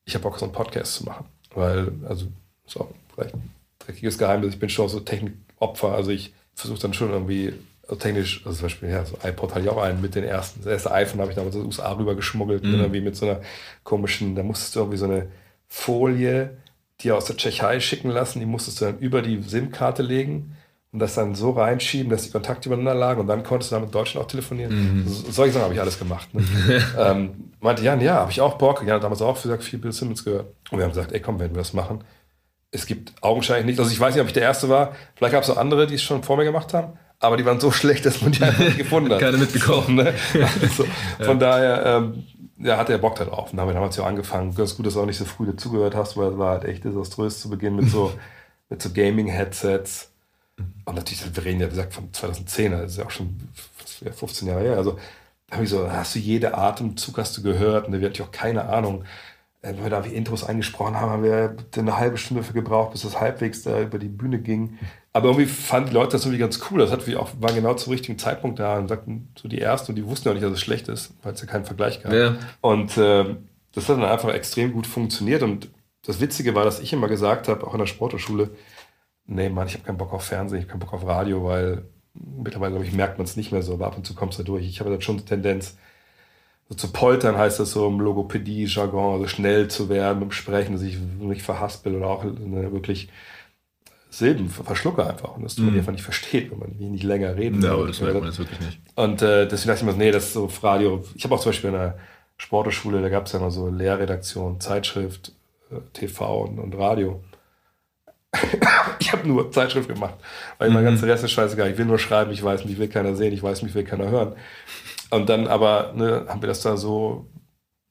[0.04, 1.26] ich habe Bock, so einen Podcast zu machen.
[1.54, 2.26] Weil, also,
[2.66, 5.92] ist auch vielleicht ein dreckiges Geheimnis, ich bin schon so Technikopfer.
[5.92, 7.54] Also ich versuche dann schon irgendwie
[7.88, 10.60] also technisch, also zum Beispiel, ja, so iPod hatte ich auch einen mit den ersten.
[10.60, 12.80] Das erste iPhone habe ich damals aus den USA rüber geschmuggelt, mhm.
[12.80, 13.40] irgendwie mit so einer
[13.84, 15.28] komischen, da musstest du irgendwie so eine
[15.68, 16.56] Folie,
[17.00, 20.56] die aus der Tschechei schicken lassen, die musstest du dann über die SIM-Karte legen
[20.92, 23.84] und das dann so reinschieben, dass die Kontakte übereinander lagen und dann konntest du dann
[23.84, 25.02] mit Deutschen auch telefonieren.
[25.02, 25.08] Mhm.
[25.08, 26.32] So, solche Sachen habe ich alles gemacht.
[26.32, 26.42] Ne?
[26.98, 28.82] ähm, meinte Jan, ja, habe ich auch Bock.
[28.82, 30.46] Jan hat damals auch gesagt, viel Bill Simmons gehört.
[30.70, 32.02] Und wir haben gesagt, ey komm, wenn wir das machen.
[32.70, 35.44] Es gibt augenscheinlich nicht, also ich weiß nicht, ob ich der Erste war, vielleicht gab
[35.44, 38.04] es auch andere, die es schon vor mir gemacht haben, aber die waren so schlecht,
[38.06, 39.20] dass man die einfach nicht gefunden hat.
[39.20, 39.96] Keine mitbekommen.
[39.96, 40.14] ne?
[40.62, 40.84] also,
[41.18, 41.34] von ja.
[41.34, 42.24] daher, ähm,
[42.58, 43.50] ja, hat er Bock darauf.
[43.50, 44.54] Und damit haben wir damals ja angefangen.
[44.54, 46.84] Ganz gut, dass du auch nicht so früh dazugehört hast, weil es war halt echt
[46.84, 48.12] desaströs zu Beginn mit so,
[48.68, 50.10] mit so Gaming-Headsets
[50.84, 53.36] und natürlich, wir reden ja, wie gesagt, von 2010, das ist ja auch schon
[53.84, 54.76] 15 Jahre her.
[54.76, 54.98] Also
[55.48, 57.86] da habe ich so, hast du jede Atemzug hast du gehört?
[57.86, 59.04] Und da hatte ich auch keine Ahnung.
[59.66, 62.92] Äh, wenn wir da wie Intros eingesprochen haben, haben wir eine halbe Stunde für gebraucht,
[62.92, 64.78] bis das halbwegs da über die Bühne ging.
[65.12, 66.78] Aber irgendwie fanden die Leute das irgendwie ganz cool.
[66.78, 69.96] Das hat auch, war genau zum richtigen Zeitpunkt da und sagten so die Ersten und
[69.96, 72.12] die wussten ja nicht, dass es schlecht ist, weil es ja keinen Vergleich gab.
[72.12, 72.36] Ja.
[72.60, 73.36] Und äh,
[73.72, 75.42] das hat dann einfach extrem gut funktioniert.
[75.42, 75.70] Und
[76.04, 78.50] das Witzige war, dass ich immer gesagt habe, auch in der Sporthochschule,
[79.26, 81.84] nee, Mann, ich habe keinen Bock auf Fernsehen, ich habe keinen Bock auf Radio, weil
[82.14, 84.42] mittlerweile, glaube ich, merkt man es nicht mehr so, aber ab und zu kommst du
[84.42, 84.66] da durch.
[84.66, 85.76] Ich habe dann schon die Tendenz,
[86.68, 90.82] so zu poltern heißt das so im Logopädie-Jargon, also schnell zu werden im Sprechen, dass
[90.82, 93.08] ich nicht verhaspel oder auch ne, wirklich
[94.10, 95.78] Silben verschlucke einfach und das tut man mm.
[95.78, 98.60] einfach nicht versteht, wenn man nicht länger reden Ja, aber das merkt man jetzt wirklich
[98.60, 98.80] nicht.
[98.94, 101.04] Und äh, deswegen dachte ich mir, nee, das ist so Radio.
[101.14, 101.98] Ich habe auch zum Beispiel in der
[102.38, 105.32] Sporteschule, da gab es ja noch so Lehrredaktion, Zeitschrift,
[105.70, 107.22] äh, TV und, und Radio.
[108.98, 110.14] ich habe nur Zeitschrift gemacht,
[110.58, 110.74] weil mhm.
[110.74, 111.70] mein ganzer Rest ist scheißegal.
[111.70, 114.08] Ich will nur schreiben, ich weiß, mich will keiner sehen, ich weiß, mich will keiner
[114.08, 114.34] hören.
[115.16, 117.26] Und dann aber ne, haben wir das da so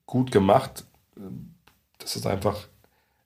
[0.06, 0.86] gut gemacht,
[1.98, 2.68] dass es einfach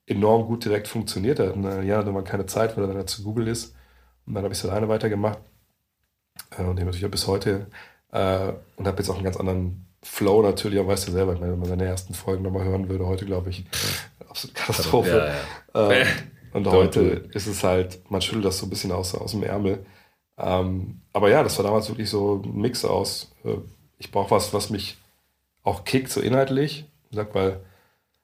[0.05, 1.53] enorm gut direkt funktioniert hat.
[1.53, 3.75] Und, äh, ja, hatte man keine Zeit, weil er dann zu Google ist.
[4.25, 5.39] Und dann habe ich es alleine weitergemacht.
[6.57, 7.67] Äh, und den natürlich auch bis heute.
[8.11, 11.59] Äh, und habe jetzt auch einen ganz anderen Flow natürlich, auch weißt du selber, wenn
[11.59, 13.65] man seine ersten Folgen nochmal hören würde, heute glaube ich,
[14.27, 15.33] absolute Katastrophe.
[15.73, 15.91] Ja, ja.
[15.91, 16.07] Ähm,
[16.53, 17.01] und heute
[17.33, 19.85] ist es halt, man schüttelt das so ein bisschen aus, aus dem Ärmel.
[20.37, 23.57] Ähm, aber ja, das war damals wirklich so ein Mix aus, äh,
[23.99, 24.97] ich brauche was, was mich
[25.63, 26.85] auch kickt, so inhaltlich.
[27.11, 27.59] Ich sag, weil,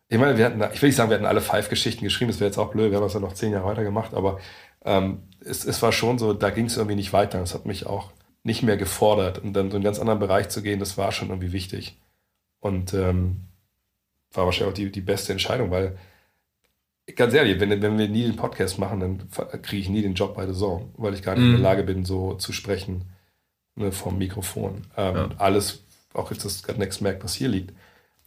[0.09, 2.39] ich meine, wir hatten, ich will nicht sagen, wir hatten alle five Geschichten geschrieben, das
[2.39, 4.39] wäre jetzt auch blöd, wir haben das ja noch zehn Jahre weiter gemacht, aber
[4.83, 7.39] ähm, es, es war schon so, da ging es irgendwie nicht weiter.
[7.39, 8.11] Das hat mich auch
[8.43, 9.39] nicht mehr gefordert.
[9.39, 11.99] Und dann so einen ganz anderen Bereich zu gehen, das war schon irgendwie wichtig.
[12.59, 13.41] Und ähm,
[14.31, 15.97] war wahrscheinlich auch die, die beste Entscheidung, weil
[17.15, 20.35] ganz ehrlich, wenn, wenn wir nie den Podcast machen, dann kriege ich nie den Job
[20.35, 21.45] bei The Zone, weil ich gar nicht mm.
[21.45, 21.63] in der mhm.
[21.63, 23.05] Lage bin, so zu sprechen
[23.75, 24.87] ne, vom Mikrofon.
[24.97, 25.29] Ähm, ja.
[25.37, 27.73] Alles, auch jetzt das Next Mac, was hier liegt,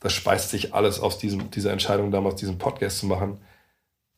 [0.01, 3.38] das speist sich alles aus diesem, dieser Entscheidung damals, diesen Podcast zu machen,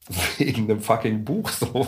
[0.39, 1.49] wegen einem fucking Buch.
[1.49, 1.87] So,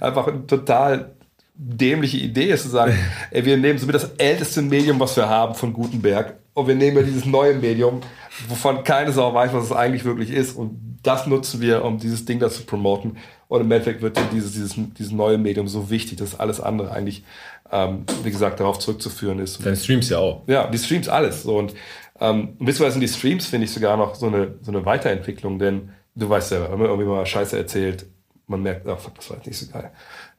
[0.00, 1.14] einfach eine total
[1.54, 2.96] dämliche Idee ist zu sagen,
[3.30, 6.74] ey, wir nehmen so mit das älteste Medium, was wir haben von Gutenberg und wir
[6.74, 8.00] nehmen ja dieses neue Medium,
[8.48, 12.24] wovon keine Sau weiß, was es eigentlich wirklich ist und das nutzen wir, um dieses
[12.24, 13.16] Ding da zu promoten.
[13.48, 17.24] Und im Endeffekt wird dieses, dieses, dieses neue Medium so wichtig, dass alles andere eigentlich,
[17.70, 19.64] ähm, wie gesagt, darauf zurückzuführen ist.
[19.64, 20.42] Deine Streams ja auch.
[20.46, 21.42] Ja, die Streams alles.
[21.42, 21.74] So, und
[22.20, 25.90] Ähm, was, in die Streams finde ich sogar noch so eine, so eine Weiterentwicklung, denn
[26.16, 28.06] du weißt ja, wenn man irgendwie mal Scheiße erzählt,
[28.48, 29.90] man merkt, ach, fuck, das war jetzt nicht so geil.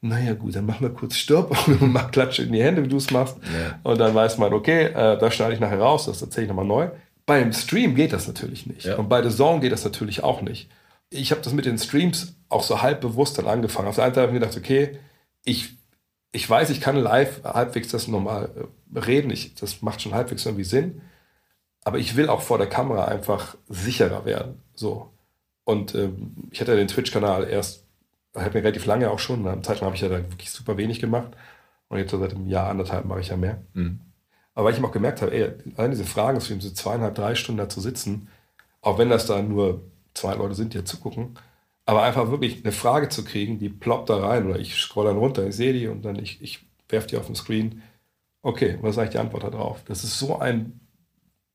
[0.01, 2.97] Naja, gut, dann machen wir kurz Stopp und mach Klatsche in die Hände, wie du
[2.97, 3.37] es machst.
[3.37, 3.79] Ja.
[3.83, 6.65] Und dann weiß man, okay, äh, da schneide ich nachher raus, das erzähle ich nochmal
[6.65, 6.89] neu.
[7.25, 8.85] Beim Stream geht das natürlich nicht.
[8.85, 8.95] Ja.
[8.97, 10.69] Und bei The Zone geht das natürlich auch nicht.
[11.11, 13.87] Ich habe das mit den Streams auch so halb bewusst dann angefangen.
[13.87, 14.97] Auf der einen Seite habe ich mir gedacht, okay,
[15.45, 15.77] ich,
[16.31, 18.49] ich weiß, ich kann live halbwegs das normal
[18.93, 19.31] äh, reden.
[19.31, 21.01] Ich, das macht schon halbwegs irgendwie Sinn.
[21.83, 24.61] Aber ich will auch vor der Kamera einfach sicherer werden.
[24.73, 25.11] So.
[25.63, 27.85] Und ähm, ich hatte den Twitch-Kanal erst,
[28.35, 29.47] hat mir relativ lange auch schon.
[29.47, 31.31] Am Zeitraum habe ich ja da wirklich super wenig gemacht.
[31.87, 33.61] Und jetzt seit einem Jahr, anderthalb mache ich ja mehr.
[33.73, 33.99] Mhm.
[34.53, 37.69] Aber weil ich auch gemerkt habe, ey, allein diese Fragen, so zweieinhalb, drei Stunden da
[37.69, 38.27] zu sitzen,
[38.81, 39.81] auch wenn das da nur
[40.13, 41.35] zwei Leute sind, die ja zugucken,
[41.89, 45.17] aber einfach wirklich eine Frage zu kriegen, die ploppt da rein oder ich scroll dann
[45.17, 47.81] runter, ich sehe die und dann ich, ich werfe die auf den Screen.
[48.43, 49.83] Okay, was ist eigentlich die Antwort darauf?
[49.85, 50.81] Das ist so ein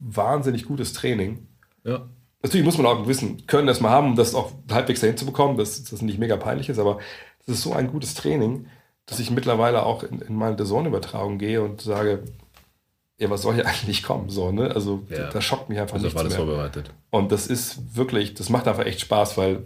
[0.01, 1.47] wahnsinnig gutes Training.
[1.85, 2.09] Ja.
[2.43, 5.25] Natürlich muss man auch wissen, können das mal haben, um das auch halbwegs dahin zu
[5.25, 6.99] bekommen, dass das nicht mega peinlich ist, aber
[7.39, 8.67] es ist so ein gutes Training,
[9.07, 12.25] dass ich mittlerweile auch in, in meine Dazone-Übertragung gehe und sage,
[13.19, 14.29] ja, was soll hier eigentlich kommen?
[14.29, 14.71] So, ne?
[14.75, 15.31] Also ja.
[15.31, 16.17] das schockt mich einfach also nicht.
[16.17, 16.47] alles mehr.
[16.47, 16.91] vorbereitet.
[17.11, 19.65] Und das ist wirklich, das macht einfach echt Spaß, weil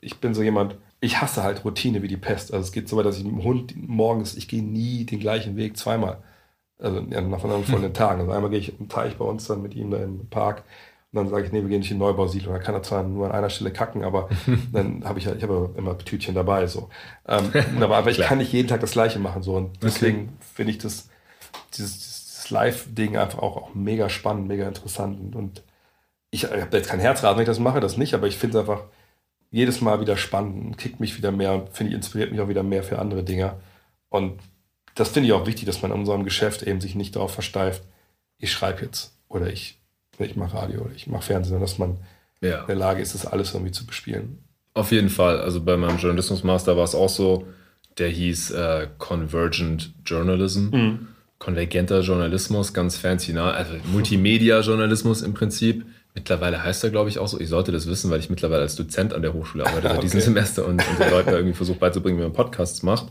[0.00, 2.52] ich bin so jemand, ich hasse halt Routine wie die Pest.
[2.52, 5.20] Also es geht so weit, dass ich mit dem Hund morgens, ich gehe nie den
[5.20, 6.22] gleichen Weg zweimal.
[6.78, 8.20] Also ja, nach von vollen Tagen.
[8.20, 10.64] Also einmal gehe ich im Teich bei uns dann mit ihm da im Park
[11.14, 12.52] und dann sage ich, nee, wir gehen nicht in den Neubausiedlung.
[12.52, 14.28] Da kann er zwar nur an einer Stelle kacken, aber
[14.72, 16.66] dann habe ich halt, ich habe immer Tütchen dabei.
[16.66, 16.88] So.
[17.28, 19.44] Ähm, aber, aber ich kann nicht jeden Tag das Gleiche machen.
[19.44, 19.54] So.
[19.54, 20.32] Und deswegen okay.
[20.54, 21.08] finde ich das,
[21.74, 22.13] dieses,
[22.50, 25.34] Live-Ding einfach auch, auch mega spannend, mega interessant.
[25.34, 25.62] Und,
[26.34, 28.58] ich, ich habe jetzt kein Herzraten, wenn ich das mache, das nicht, aber ich finde
[28.58, 28.82] es einfach
[29.52, 32.48] jedes Mal wieder spannend und kickt mich wieder mehr und finde ich, inspiriert mich auch
[32.48, 33.54] wieder mehr für andere Dinge.
[34.08, 34.40] Und
[34.96, 37.84] das finde ich auch wichtig, dass man in unserem Geschäft eben sich nicht darauf versteift,
[38.38, 39.78] ich schreibe jetzt oder ich,
[40.18, 41.98] ich mache Radio oder ich mache Fernsehen, dass man
[42.40, 42.62] ja.
[42.62, 44.42] in der Lage ist, das alles irgendwie zu bespielen.
[44.74, 45.40] Auf jeden Fall.
[45.40, 47.46] Also bei meinem Journalismusmaster war es auch so,
[47.98, 50.70] der hieß äh, Convergent Journalism.
[50.70, 51.13] Mhm
[51.44, 53.42] konvergenter Journalismus, ganz fancy, ne?
[53.42, 55.84] also Multimedia-Journalismus im Prinzip.
[56.14, 57.38] Mittlerweile heißt er, glaube ich, auch so.
[57.38, 60.02] Ich sollte das wissen, weil ich mittlerweile als Dozent an der Hochschule arbeite seit okay.
[60.02, 63.08] diesem Semester und, und den Leuten irgendwie versuche beizubringen, wie man Podcasts macht,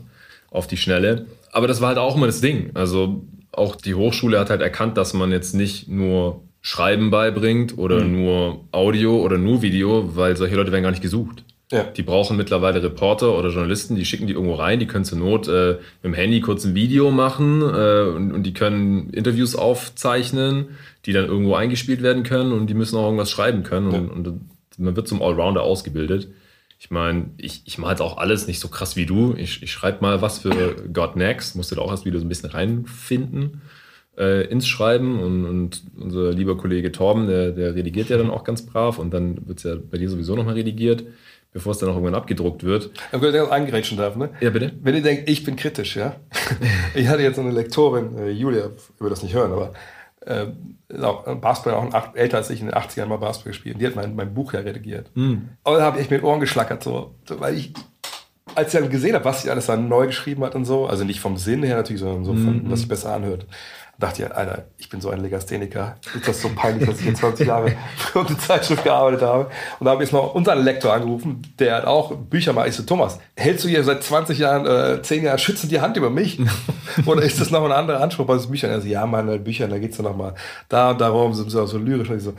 [0.50, 1.26] auf die Schnelle.
[1.52, 2.70] Aber das war halt auch immer das Ding.
[2.74, 8.02] Also auch die Hochschule hat halt erkannt, dass man jetzt nicht nur Schreiben beibringt oder
[8.02, 8.12] mhm.
[8.12, 11.44] nur Audio oder nur Video, weil solche Leute werden gar nicht gesucht.
[11.74, 11.84] Ja.
[11.84, 15.48] Die brauchen mittlerweile Reporter oder Journalisten, die schicken die irgendwo rein, die können zur Not
[15.48, 15.72] äh,
[16.02, 20.68] mit dem Handy kurz ein Video machen äh, und, und, die können Interviews aufzeichnen,
[21.04, 23.98] die dann irgendwo eingespielt werden können und die müssen auch irgendwas schreiben können ja.
[23.98, 24.40] und, und,
[24.76, 26.28] man wird zum Allrounder ausgebildet.
[26.80, 29.34] Ich meine, ich, ich mache jetzt auch alles nicht so krass wie du.
[29.36, 32.28] Ich, ich schreibe mal was für God Next, musste da auch erst wieder so ein
[32.28, 33.62] bisschen reinfinden
[34.16, 38.44] äh, ins Schreiben und, und, unser lieber Kollege Torben, der, der redigiert ja dann auch
[38.44, 41.04] ganz brav und dann wird es ja bei dir sowieso nochmal redigiert
[41.54, 42.90] bevor es dann auch irgendwann abgedruckt wird.
[43.12, 44.30] Aber wenn ich eingerätschen darf, ne?
[44.40, 44.72] Ja, bitte.
[44.82, 46.16] Wenn ihr denkt, ich bin kritisch, ja.
[46.94, 49.72] ich hatte jetzt eine Lektorin, äh, Julia, über das nicht hören, aber
[50.26, 50.46] äh,
[51.00, 53.80] auch Basketball, auch acht, älter als ich in den 80ern mal Basketball gespielt.
[53.80, 55.10] Die hat mein, mein Buch ja redigiert.
[55.14, 55.50] Mhm.
[55.62, 57.72] Aber da habe ich mit Ohren geschlackert, so, weil ich,
[58.56, 61.04] als ich dann gesehen habe, was sie alles dann neu geschrieben hat und so, also
[61.04, 62.70] nicht vom Sinn her natürlich, sondern so von, mhm.
[62.70, 63.46] was sich besser anhört
[63.98, 65.96] dachte ich, Alter, ich bin so ein Legastheniker.
[66.14, 69.50] Ist das so peinlich, dass ich jetzt 20 Jahre für eine Zeitschrift gearbeitet habe?
[69.78, 72.68] Und da habe ich jetzt mal unseren Lektor angerufen, der hat auch Bücher mal.
[72.68, 75.96] Ich so, Thomas, hältst du hier seit 20 Jahren, äh, 10 Jahren schützend die Hand
[75.96, 76.40] über mich?
[77.06, 78.70] Oder ist das noch ein anderer Anspruch bei diesen Büchern?
[78.70, 80.34] Er so, ja, meine Bücher, da geht es dann nochmal
[80.68, 82.10] da und darum, sind so, so lyrisch.
[82.10, 82.34] Und ich so,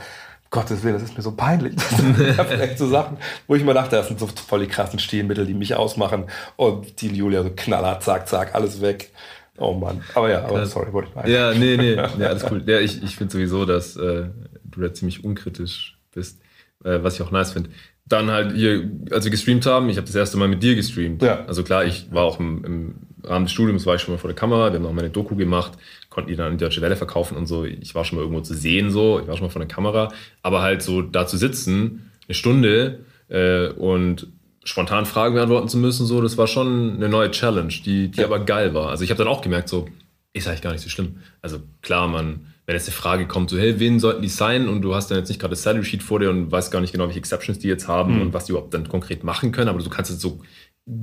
[0.56, 1.76] Gottes Willen, das ist mir so peinlich.
[2.38, 5.00] Das sind echt so Sachen, wo ich mir dachte, das sind so voll die krassen
[5.00, 6.26] Stilmittel, die mich ausmachen.
[6.56, 9.12] Und die Julia so knaller, zack, zack, alles weg.
[9.58, 10.02] Oh Mann.
[10.14, 11.30] Aber ja, aber sorry, wollte ich mal.
[11.30, 11.94] Ja, nee, nee.
[12.20, 12.64] Ja, alles cool.
[12.66, 14.30] Ja, ich, ich finde sowieso, dass äh,
[14.64, 16.42] du da ziemlich unkritisch bist,
[16.84, 17.70] äh, was ich auch nice finde.
[18.08, 21.24] Dann halt hier, als wir gestreamt haben, ich habe das erste Mal mit dir gestreamt.
[21.24, 21.46] Ja.
[21.46, 24.28] Also klar, ich war auch im, im Rahmen des Studiums, war ich schon mal vor
[24.28, 25.74] der Kamera, wir haben auch mal eine Doku gemacht,
[26.10, 27.66] konnten die dann in die Deutsche Welle verkaufen und so.
[27.66, 30.12] Ich war schon mal irgendwo zu sehen, so, ich war schon mal vor der Kamera.
[30.44, 34.28] Aber halt so da zu sitzen, eine Stunde äh, und
[34.66, 38.26] spontan Fragen beantworten zu müssen, so, das war schon eine neue Challenge, die, die ja.
[38.26, 38.90] aber geil war.
[38.90, 39.88] Also ich habe dann auch gemerkt, so,
[40.34, 41.20] ist eigentlich gar nicht so schlimm.
[41.42, 44.68] Also klar, man, wenn jetzt eine Frage kommt, so, hey, wen sollten die sein?
[44.68, 46.82] Und du hast dann jetzt nicht gerade das Salary Sheet vor dir und weißt gar
[46.82, 48.22] nicht genau, welche Exceptions die jetzt haben mhm.
[48.22, 50.42] und was die überhaupt dann konkret machen können, aber du kannst jetzt so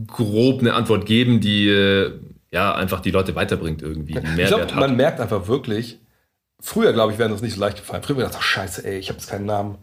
[0.06, 2.12] grob eine Antwort geben, die äh,
[2.50, 4.18] ja einfach die Leute weiterbringt irgendwie.
[4.18, 5.98] ich glaube, man merkt einfach wirklich,
[6.60, 8.02] früher, glaube ich, wäre das nicht so leicht gefallen.
[8.02, 9.78] Früher wäre das, ach scheiße, ey, ich habe jetzt keinen Namen.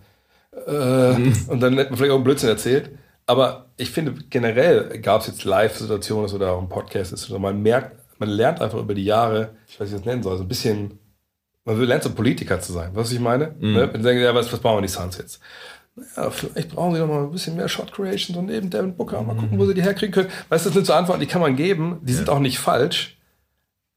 [0.68, 1.34] Äh, mhm.
[1.48, 2.92] Und dann hätte man vielleicht auch einen Blödsinn erzählt.
[3.30, 7.96] Aber ich finde generell gab es jetzt Live-Situationen oder auch ein Podcast ist, man merkt,
[8.18, 10.44] man lernt einfach über die Jahre, ich weiß nicht, wie ich das nennen soll, so
[10.44, 10.98] ein bisschen,
[11.64, 13.54] man lernt so Politiker zu sein, was ich meine.
[13.60, 13.74] Mhm.
[13.74, 13.94] Ne?
[13.94, 15.40] Wenn denken, ja, was, was brauchen wir die Suns jetzt?
[16.18, 19.22] Ja, vielleicht brauchen sie noch mal ein bisschen mehr Shot Creations und neben Devin Booker.
[19.22, 20.30] Mal gucken, wo sie die herkriegen können.
[20.50, 22.00] Weißt du, das sind so Antworten, die kann man geben.
[22.02, 22.18] Die ja.
[22.18, 23.20] sind auch nicht falsch.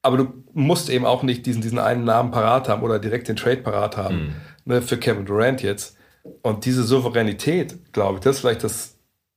[0.02, 3.36] Aber du musst eben auch nicht diesen, diesen einen Namen parat haben oder direkt den
[3.36, 4.16] Trade parat haben.
[4.16, 4.34] Mhm.
[4.66, 5.96] Ne, für Kevin Durant jetzt.
[6.42, 8.91] Und diese Souveränität, glaube ich, das ist vielleicht das,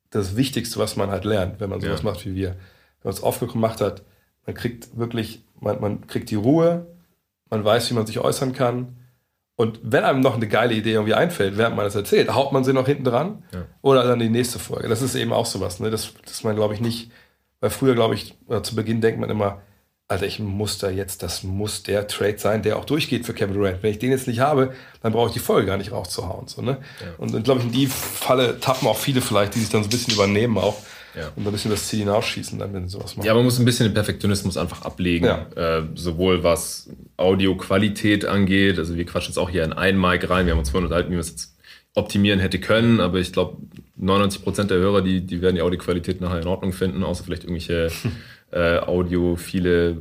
[0.09, 2.09] das Wichtigste, was man halt lernt, wenn man sowas ja.
[2.09, 2.49] macht wie wir.
[2.49, 4.03] Wenn man es oft gemacht hat,
[4.45, 6.87] man kriegt wirklich, man, man kriegt die Ruhe,
[7.49, 8.97] man weiß, wie man sich äußern kann.
[9.55, 12.63] Und wenn einem noch eine geile Idee irgendwie einfällt, während man das erzählt, haut man
[12.63, 13.65] sie noch hinten dran ja.
[13.81, 14.89] oder dann die nächste Folge.
[14.89, 15.89] Das ist eben auch sowas, ne?
[15.89, 17.11] das, das man, glaube ich, nicht,
[17.61, 19.61] weil früher, glaube ich, zu Beginn denkt man immer,
[20.07, 23.55] Alter, ich muss da jetzt, das muss der Trade sein, der auch durchgeht für Kevin
[23.55, 23.81] Durant.
[23.81, 26.47] Wenn ich den jetzt nicht habe, dann brauche ich die Folge gar nicht rauszuhauen.
[26.47, 26.77] So, ne?
[27.01, 27.07] Ja.
[27.17, 29.87] Und dann, glaube ich, in die Falle tappen auch viele vielleicht, die sich dann so
[29.87, 30.77] ein bisschen übernehmen auch.
[31.15, 31.31] Ja.
[31.35, 33.25] Und ein bisschen das Ziel hinausschießen, dann, wenn sie sowas machen.
[33.25, 35.25] Ja, man muss ein bisschen den Perfektionismus einfach ablegen.
[35.25, 35.47] Ja.
[35.55, 40.45] Äh, sowohl was Audioqualität angeht, also wir quatschen jetzt auch hier in ein Mic rein,
[40.45, 41.55] wir haben uns vorhin unterhalten, wie wir es jetzt
[41.95, 43.57] optimieren hätte können, aber ich glaube,
[43.99, 47.89] 99% der Hörer, die, die werden die Audioqualität nachher in Ordnung finden, außer vielleicht irgendwelche
[48.55, 49.97] äh, Audio, viele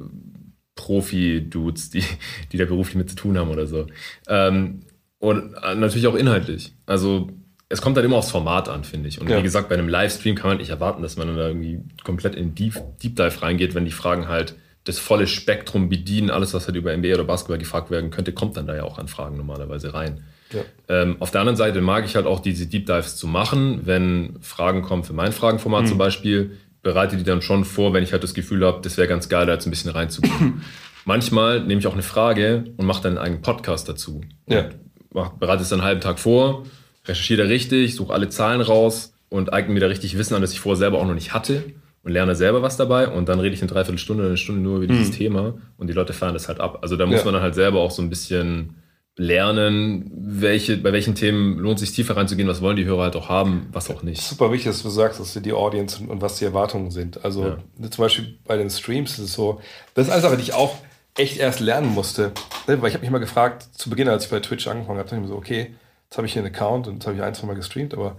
[0.77, 2.05] Profi-Dudes, die,
[2.53, 3.87] die da beruflich mit zu tun haben oder so.
[4.29, 4.81] Ähm,
[5.19, 6.73] und äh, natürlich auch inhaltlich.
[6.87, 7.29] Also
[7.69, 9.21] es kommt halt immer aufs Format an, finde ich.
[9.21, 9.39] Und ja.
[9.39, 12.55] wie gesagt, bei einem Livestream kann man nicht erwarten, dass man da irgendwie komplett in
[12.55, 16.77] Deep, Deep Dive reingeht, wenn die Fragen halt das volle Spektrum bedienen, alles, was halt
[16.77, 19.95] über NBA oder Basketball gefragt werden könnte, kommt dann da ja auch an Fragen normalerweise
[19.95, 20.23] rein.
[20.53, 20.61] Ja.
[20.89, 24.37] Ähm, auf der anderen Seite mag ich halt auch diese Deep Dives zu machen, wenn
[24.41, 25.89] Fragen kommen für mein Fragenformat mhm.
[25.89, 29.09] zum Beispiel, bereite die dann schon vor, wenn ich halt das Gefühl habe, das wäre
[29.09, 30.63] ganz geil, da jetzt ein bisschen reinzugehen.
[31.05, 34.21] Manchmal nehme ich auch eine Frage und mache dann einen eigenen Podcast dazu.
[34.47, 34.69] Ja.
[35.13, 36.65] Mach, bereite es dann einen halben Tag vor,
[37.07, 40.53] recherchiere da richtig, suche alle Zahlen raus und eigne mir da richtig Wissen an, das
[40.53, 41.65] ich vorher selber auch noch nicht hatte
[42.05, 44.79] und lerne selber was dabei und dann rede ich eine Dreiviertelstunde oder eine Stunde nur
[44.79, 45.15] über dieses mhm.
[45.15, 46.79] Thema und die Leute fahren das halt ab.
[46.83, 47.25] Also da muss ja.
[47.25, 48.75] man dann halt selber auch so ein bisschen
[49.17, 53.17] lernen, welche, bei welchen Themen lohnt es sich tiefer reinzugehen, was wollen die Hörer halt
[53.17, 54.21] auch haben, was auch nicht.
[54.21, 57.25] Super wichtig, dass du sagst, dass die Audience und, was die Erwartungen sind.
[57.25, 57.91] Also ja.
[57.91, 59.61] zum Beispiel bei den Streams ist es so,
[59.95, 60.77] das ist eine Sache, die ich auch
[61.17, 62.33] echt erst lernen musste.
[62.67, 62.83] Ne?
[62.83, 65.17] Weil ich habe mich mal gefragt, zu Beginn, als ich bei Twitch angefangen habe, dachte
[65.17, 65.75] ich mir so, okay,
[66.09, 68.17] jetzt habe ich hier einen Account und jetzt habe ich ein, zwei Mal gestreamt, aber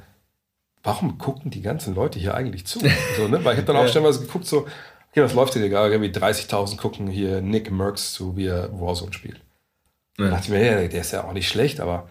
[0.81, 2.79] warum gucken die ganzen Leute hier eigentlich zu?
[3.17, 3.43] so, ne?
[3.43, 4.59] Weil ich habe dann auch stellenweise geguckt, so,
[5.11, 5.93] okay, was läuft hier gerade?
[5.93, 9.41] Irgendwie 30.000 gucken hier Nick Merckx zu, wie er Warzone spielt.
[10.17, 10.25] Ja.
[10.25, 12.09] Da dachte ich mir, ja, der ist ja auch nicht schlecht, aber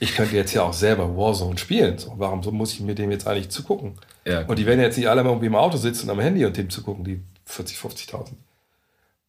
[0.00, 1.98] ich könnte jetzt ja auch selber Warzone spielen.
[1.98, 3.94] So, warum so muss ich mir dem jetzt eigentlich zugucken?
[4.24, 6.56] Ja, und die werden jetzt nicht alle mal irgendwie im Auto sitzen am Handy und
[6.56, 8.32] dem zugucken, die 40, 50.000.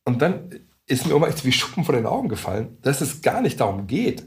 [0.04, 0.50] Und dann
[0.88, 4.24] ist mir immer wie Schuppen vor den Augen gefallen, dass es gar nicht darum geht,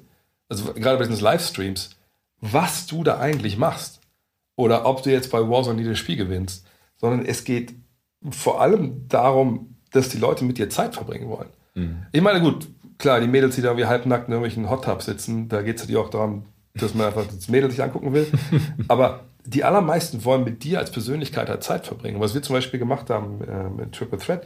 [0.48, 1.90] also gerade bei diesen Livestreams,
[2.40, 4.00] was du da eigentlich machst.
[4.56, 6.66] Oder ob du jetzt bei Warzone nie das Spiel gewinnst.
[6.96, 7.74] Sondern es geht
[8.30, 11.50] vor allem darum, dass die Leute mit dir Zeit verbringen wollen.
[11.74, 12.06] Mhm.
[12.10, 12.66] Ich meine, gut,
[12.98, 15.82] klar, die Mädels, die da wie halbnackt in irgendwelchen Hot Tubs sitzen, da geht es
[15.82, 16.44] natürlich auch darum,
[16.74, 18.26] dass man einfach das Mädel sich angucken will.
[18.88, 22.20] Aber die allermeisten wollen mit dir als Persönlichkeit halt Zeit verbringen.
[22.20, 24.44] Was wir zum Beispiel gemacht haben äh, mit Triple Threat,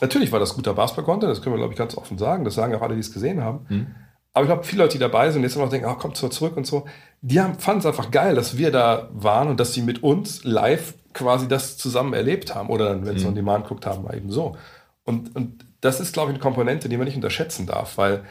[0.00, 2.44] natürlich war das guter Basketball-Content, das können wir, glaube ich, ganz offen sagen.
[2.44, 3.66] Das sagen auch alle, die es gesehen haben.
[3.68, 3.86] Mhm.
[4.32, 6.30] Aber ich glaube, viele Leute, die dabei sind, jetzt immer noch denken, ach, kommt zwar
[6.30, 6.86] zurück und so,
[7.20, 10.94] die fanden es einfach geil, dass wir da waren und dass sie mit uns live
[11.12, 12.70] quasi das zusammen erlebt haben.
[12.70, 13.30] Oder dann, wenn sie mhm.
[13.30, 14.56] on Demand guckt haben, eben so.
[15.02, 18.24] Und, und das ist, glaube ich, eine Komponente, die man nicht unterschätzen darf, weil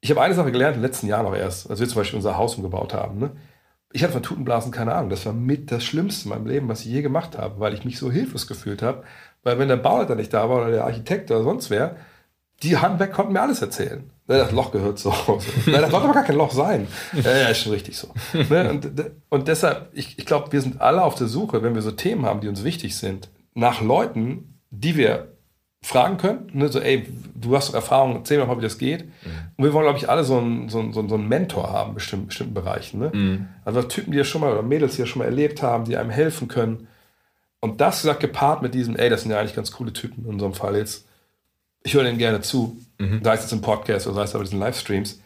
[0.00, 2.36] ich habe eine Sache gelernt den letzten Jahren noch erst, als wir zum Beispiel unser
[2.36, 3.18] Haus umgebaut haben.
[3.18, 3.30] Ne?
[3.92, 5.08] Ich hatte von Tutenblasen keine Ahnung.
[5.08, 7.84] Das war mit das Schlimmste in meinem Leben, was ich je gemacht habe, weil ich
[7.84, 9.04] mich so hilflos gefühlt habe.
[9.42, 11.96] Weil wenn der Bauleiter nicht da war oder der Architekt oder sonst wer,
[12.62, 14.10] die Handwerk konnten mir alles erzählen.
[14.26, 15.10] Ne, das Loch gehört so.
[15.66, 16.86] Ne, das sollte aber gar kein Loch sein.
[17.12, 18.08] Ja, ja ist schon richtig so.
[18.50, 18.90] Ne, und,
[19.28, 22.26] und deshalb, ich, ich glaube, wir sind alle auf der Suche, wenn wir so Themen
[22.26, 25.33] haben, die uns wichtig sind, nach Leuten, die wir
[25.84, 26.50] fragen können.
[26.54, 26.68] Ne?
[26.68, 29.04] So, ey, du hast doch Erfahrung, erzähl mir mal, wie das geht.
[29.04, 29.30] Mhm.
[29.56, 31.94] Und wir wollen, glaube ich, alle so einen, so, einen, so einen Mentor haben in
[31.94, 33.00] bestimmten, bestimmten Bereichen.
[33.00, 33.10] Ne?
[33.12, 33.48] Mhm.
[33.66, 35.98] Also Typen, die das schon mal, oder Mädels, die das schon mal erlebt haben, die
[35.98, 36.88] einem helfen können.
[37.60, 40.30] Und das gesagt gepaart mit diesem, ey, das sind ja eigentlich ganz coole Typen in
[40.30, 41.06] unserem Fall jetzt.
[41.82, 43.20] Ich höre denen gerne zu, mhm.
[43.22, 45.20] sei es jetzt im Podcast oder sei es bei diesen Livestreams.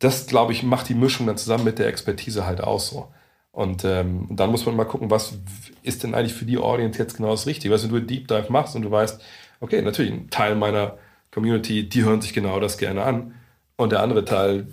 [0.00, 3.06] Das, glaube ich, macht die Mischung dann zusammen mit der Expertise halt aus so.
[3.52, 5.34] Und ähm, dann muss man mal gucken, was
[5.82, 7.72] ist denn eigentlich für die Audience jetzt genau das Richtige.
[7.72, 9.20] Weißt du, wenn du Deep Dive machst und du weißt,
[9.60, 10.98] okay, natürlich, ein Teil meiner
[11.30, 13.34] Community, die hören sich genau das gerne an.
[13.76, 14.66] Und der andere Teil,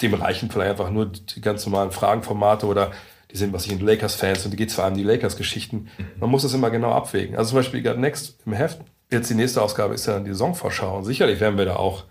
[0.00, 2.92] dem reichen vielleicht einfach nur die ganz normalen Fragenformate oder
[3.30, 5.88] die sind, was ich in Lakers-Fans und die geht zwar an die Lakers-Geschichten.
[6.18, 7.36] Man muss das immer genau abwägen.
[7.36, 8.80] Also zum Beispiel gerade Next im Heft.
[9.10, 10.98] Jetzt die nächste Ausgabe ist ja dann die Saisonvorschau.
[10.98, 12.04] Und sicherlich werden wir da auch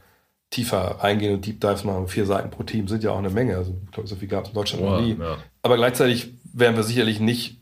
[0.49, 2.07] tiefer reingehen und Deep Dives machen.
[2.07, 3.57] Vier Seiten pro Team sind ja auch eine Menge.
[3.57, 5.17] Also ich glaube, so viel gab es in Deutschland noch nie.
[5.19, 5.37] Ja.
[5.61, 7.59] Aber gleichzeitig werden wir sicherlich nicht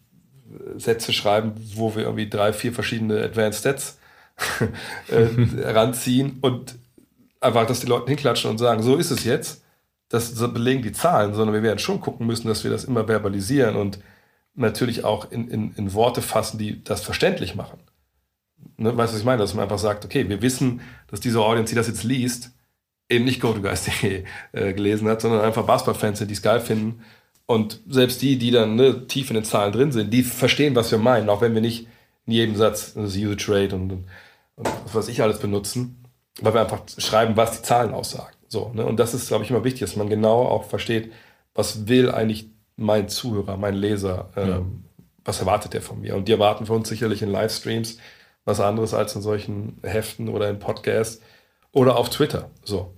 [0.75, 3.99] Sätze schreiben, wo wir irgendwie drei, vier verschiedene Advanced Stats
[5.09, 6.75] äh, ranziehen und
[7.39, 9.63] einfach, dass die Leute hinklatschen und sagen, so ist es jetzt.
[10.09, 13.75] Das belegen die Zahlen, sondern wir werden schon gucken müssen, dass wir das immer verbalisieren
[13.75, 13.99] und
[14.55, 17.79] natürlich auch in, in, in Worte fassen, die das verständlich machen.
[18.77, 19.39] Ne, weißt du, was ich meine?
[19.39, 22.51] Dass man einfach sagt, okay, wir wissen, dass diese Audience, die das jetzt liest,
[23.09, 27.01] eben nicht GoToGuys.de äh, gelesen hat, sondern einfach Basketballfans sind, die es geil finden.
[27.45, 30.91] Und selbst die, die dann ne, tief in den Zahlen drin sind, die verstehen, was
[30.91, 31.87] wir meinen, auch wenn wir nicht
[32.25, 34.05] in jedem Satz das User Trade und, und,
[34.57, 36.03] und was ich alles benutzen,
[36.41, 38.35] weil wir einfach schreiben, was die Zahlen aussagen.
[38.49, 38.85] So, ne?
[38.85, 41.11] Und das ist, glaube ich, immer wichtig, dass man genau auch versteht,
[41.53, 44.61] was will eigentlich mein Zuhörer, mein Leser, ähm, ja.
[45.25, 46.15] was erwartet der von mir?
[46.15, 47.97] Und die erwarten von uns sicherlich in Livestreams
[48.47, 51.21] was anderes als in solchen Heften oder in Podcasts
[51.73, 52.49] oder auf Twitter.
[52.63, 52.95] So.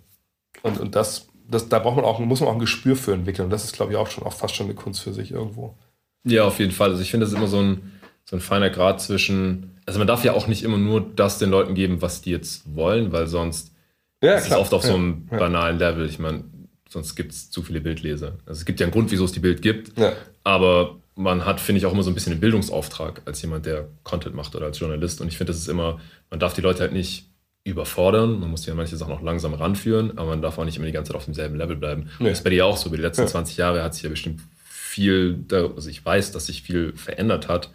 [0.62, 3.46] Und, und das, das, da braucht man auch, muss man auch ein Gespür für entwickeln.
[3.46, 5.76] Und das ist, glaube ich, auch schon auch fast schon eine Kunst für sich irgendwo.
[6.24, 6.92] Ja, auf jeden Fall.
[6.92, 10.08] Also ich finde, das ist immer so ein, so ein feiner Grad zwischen, also man
[10.08, 13.26] darf ja auch nicht immer nur das den Leuten geben, was die jetzt wollen, weil
[13.26, 13.74] sonst
[14.22, 16.06] ja, ist es oft auf so einem ja, banalen Level.
[16.06, 16.44] Ich meine,
[16.88, 18.38] sonst gibt es zu viele Bildleser.
[18.46, 20.14] Also es gibt ja einen Grund, wieso es die Bild gibt, ja.
[20.44, 23.88] aber man hat, finde ich, auch immer so ein bisschen einen Bildungsauftrag als jemand, der
[24.04, 25.22] Content macht oder als Journalist.
[25.22, 26.00] Und ich finde, das ist immer,
[26.30, 27.26] man darf die Leute halt nicht
[27.64, 28.40] überfordern.
[28.40, 30.92] Man muss ja manche Sachen auch langsam ranführen, aber man darf auch nicht immer die
[30.92, 32.12] ganze Zeit auf demselben Level bleiben.
[32.20, 32.30] Nee.
[32.30, 32.90] Das ist bei dir auch so.
[32.90, 33.28] Über die letzten ja.
[33.28, 37.72] 20 Jahre hat sich ja bestimmt viel, also ich weiß, dass sich viel verändert hat,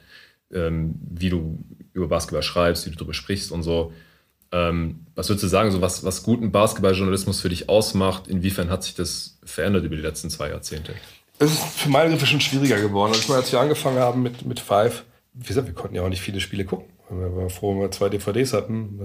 [0.53, 1.59] ähm, wie du
[1.95, 3.93] über Basketball schreibst, wie du darüber sprichst und so.
[4.53, 8.29] Ähm, was würdest du sagen, so was, was guten Basketballjournalismus für dich ausmacht?
[8.29, 10.95] Inwiefern hat sich das verändert über die letzten zwei Jahrzehnte?
[11.39, 13.13] Es ist für meine Begriffe schon schwieriger geworden.
[13.13, 16.03] Also ich meine, als wir angefangen haben mit, mit Five, wie gesagt, wir konnten ja
[16.03, 16.87] auch nicht viele Spiele gucken.
[17.11, 18.99] Wir waren froh, wenn wir zwei DVDs hatten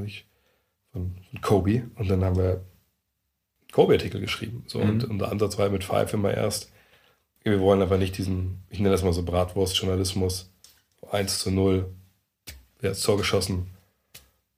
[0.92, 2.64] von, von Kobe und dann haben wir
[3.72, 4.64] Kobe-Artikel geschrieben.
[4.68, 4.90] So, mhm.
[4.90, 6.72] Und unser Ansatz war mit Five immer erst,
[7.44, 10.52] wir wollen aber nicht diesen, ich nenne das mal so Bratwurst-Journalismus,
[11.12, 11.92] 1 zu 0,
[12.80, 13.68] wer hat das Tor geschossen,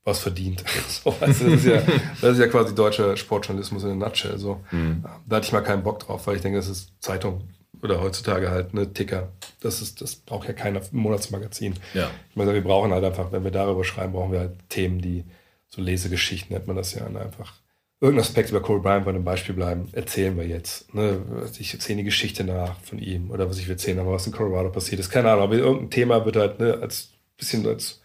[0.03, 0.63] was verdient.
[0.87, 1.81] so, also das, ist ja,
[2.21, 4.37] das ist ja quasi deutscher Sportjournalismus in a nutshell.
[4.37, 4.61] So.
[4.71, 5.03] Mhm.
[5.27, 7.41] Da hatte ich mal keinen Bock drauf, weil ich denke, das ist Zeitung
[7.81, 9.29] oder heutzutage halt eine Ticker.
[9.59, 11.75] Das ist, das braucht ja keiner im Monatsmagazin.
[11.93, 12.09] Ja.
[12.29, 15.23] Ich meine, wir brauchen halt einfach, wenn wir darüber schreiben, brauchen wir halt Themen, die
[15.67, 17.53] so Lesegeschichten nennt man das ja, einfach
[18.01, 20.93] irgendein Aspekt über Kobe Bryant bei einem Beispiel bleiben, erzählen wir jetzt.
[20.93, 21.21] Ne?
[21.59, 24.33] Ich erzähle die Geschichte nach von ihm oder was ich will erzählen, aber was in
[24.33, 25.11] Colorado passiert ist.
[25.11, 28.00] Keine Ahnung, aber irgendein Thema wird halt ne, als bisschen als,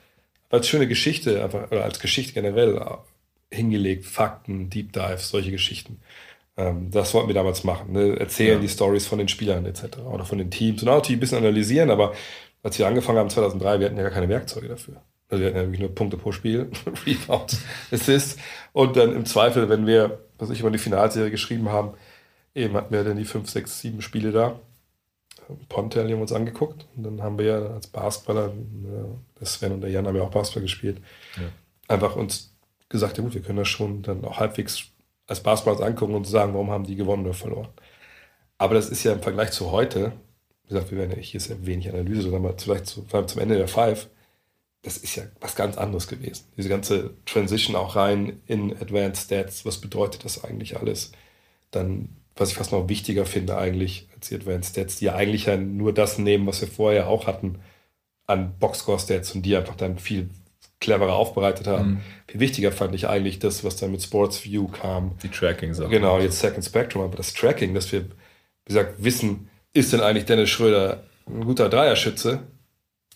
[0.50, 2.80] als schöne Geschichte einfach, oder als Geschichte generell
[3.50, 6.00] hingelegt, Fakten, Deep Dives, solche Geschichten.
[6.56, 7.92] Ähm, das wollten wir damals machen.
[7.92, 8.18] Ne?
[8.18, 8.60] Erzählen ja.
[8.60, 9.98] die Stories von den Spielern etc.
[9.98, 12.14] oder von den Teams und auch natürlich ein bisschen analysieren, aber
[12.62, 14.96] als wir angefangen haben 2003, wir hatten ja gar keine Werkzeuge dafür.
[15.28, 16.70] Also wir hatten ja wirklich nur Punkte pro Spiel,
[17.06, 17.60] Rebounds,
[17.92, 18.38] Assists
[18.72, 21.94] und dann im Zweifel, wenn wir, was ich über die Finalserie geschrieben haben,
[22.54, 24.58] eben hatten wir dann die fünf, sechs, sieben Spiele da.
[25.68, 28.52] Pontel haben wir uns angeguckt und dann haben wir ja als Basketballer,
[29.40, 31.00] der Sven und der Jan haben ja auch Basketball gespielt,
[31.36, 31.48] ja.
[31.88, 32.54] einfach uns
[32.88, 34.86] gesagt, ja gut, wir können das schon dann auch halbwegs
[35.26, 37.68] als Basketballer angucken und sagen, warum haben die gewonnen oder verloren.
[38.58, 40.12] Aber das ist ja im Vergleich zu heute,
[40.64, 43.40] wie gesagt, wir werden ja, hier ist ja wenig Analyse, sondern mal vielleicht zu, zum
[43.40, 44.08] Ende der Five,
[44.82, 46.44] das ist ja was ganz anderes gewesen.
[46.56, 51.12] Diese ganze Transition auch rein in Advanced Stats, was bedeutet das eigentlich alles?
[51.72, 55.56] Dann, was ich fast noch wichtiger finde eigentlich die Advanced Stats, die ja eigentlich ja
[55.56, 57.58] nur das nehmen, was wir vorher auch hatten
[58.26, 60.30] an Boxscore Stats und die einfach dann viel
[60.80, 61.88] cleverer aufbereitet haben.
[61.88, 62.00] Mhm.
[62.28, 65.16] Viel wichtiger fand ich eigentlich das, was dann mit Sports View kam.
[65.22, 65.90] Die Tracking-Sachen.
[65.90, 68.08] Genau, jetzt Second Spectrum, aber das Tracking, dass wir, wie
[68.66, 72.42] gesagt, wissen, ist denn eigentlich Dennis Schröder ein guter Dreierschütze?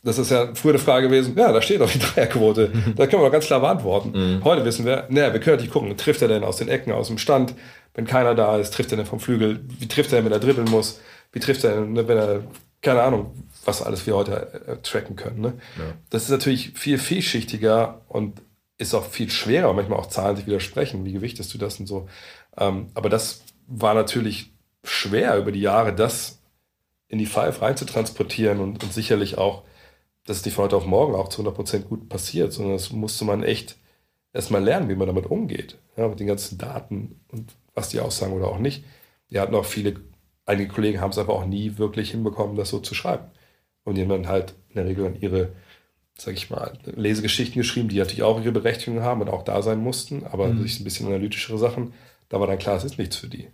[0.02, 2.72] Das ist ja früher eine Frage gewesen, ja, da steht doch die Dreierquote.
[2.96, 4.12] da können wir ganz klar beantworten.
[4.12, 4.44] Mhm.
[4.44, 7.08] Heute wissen wir, naja, wir können natürlich gucken, trifft er denn aus den Ecken, aus
[7.08, 7.54] dem Stand?
[7.94, 9.60] Wenn keiner da ist, trifft er denn vom Flügel?
[9.78, 11.00] Wie trifft er denn, wenn er dribbeln muss?
[11.32, 12.44] Wie trifft er denn, wenn er,
[12.80, 15.40] keine Ahnung, was alles wir heute äh, tracken können.
[15.40, 15.52] Ne?
[15.78, 15.84] Ja.
[16.10, 18.40] Das ist natürlich viel vielschichtiger und
[18.78, 21.04] ist auch viel schwerer, manchmal auch Zahlen sich widersprechen.
[21.04, 22.08] Wie gewichtest du das und so?
[22.56, 24.52] Ähm, aber das war natürlich
[24.82, 26.40] schwer über die Jahre, das
[27.08, 29.64] in die Five rein zu transportieren und, und sicherlich auch,
[30.30, 33.24] dass es nicht von heute auf morgen auch zu 100% gut passiert, sondern das musste
[33.24, 33.76] man echt
[34.32, 35.76] erstmal lernen, wie man damit umgeht.
[35.96, 38.84] Ja, mit den ganzen Daten und was die aussagen oder auch nicht.
[39.28, 39.96] Wir hatten auch viele,
[40.46, 43.24] einige Kollegen haben es aber auch nie wirklich hinbekommen, das so zu schreiben.
[43.82, 45.50] Und die haben dann halt in der Regel dann ihre,
[46.16, 49.80] sag ich mal, Lesegeschichten geschrieben, die natürlich auch ihre Berechtigung haben und auch da sein
[49.80, 50.62] mussten, aber mhm.
[50.62, 51.92] sich ein bisschen analytischere Sachen,
[52.28, 53.48] da war dann klar, es ist nichts für die.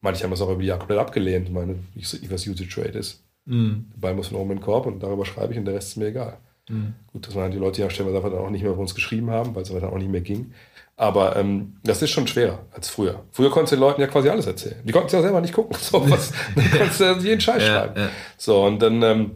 [0.00, 2.96] Manche haben es auch über die Jahre komplett abgelehnt, ich meine, ich, was Usage Trade
[2.96, 3.24] ist.
[3.44, 3.90] Mhm.
[3.94, 5.90] Der Ball muss von oben in den Korb und darüber schreibe ich und der Rest
[5.90, 6.38] ist mir egal.
[6.68, 6.94] Mhm.
[7.12, 9.30] Gut, dass man die Leute ja stellenweise einfach dann auch nicht mehr bei uns geschrieben
[9.30, 10.52] haben, weil es dann auch nicht mehr ging.
[10.96, 13.24] Aber ähm, das ist schon schwerer als früher.
[13.32, 14.80] Früher konntest du den Leuten ja quasi alles erzählen.
[14.84, 15.76] Die konnten es ja selber nicht gucken.
[15.80, 18.00] So, was, dann konntest du jeden Scheiß ja, schreiben.
[18.00, 18.10] Ja.
[18.36, 19.30] So, und dann ähm,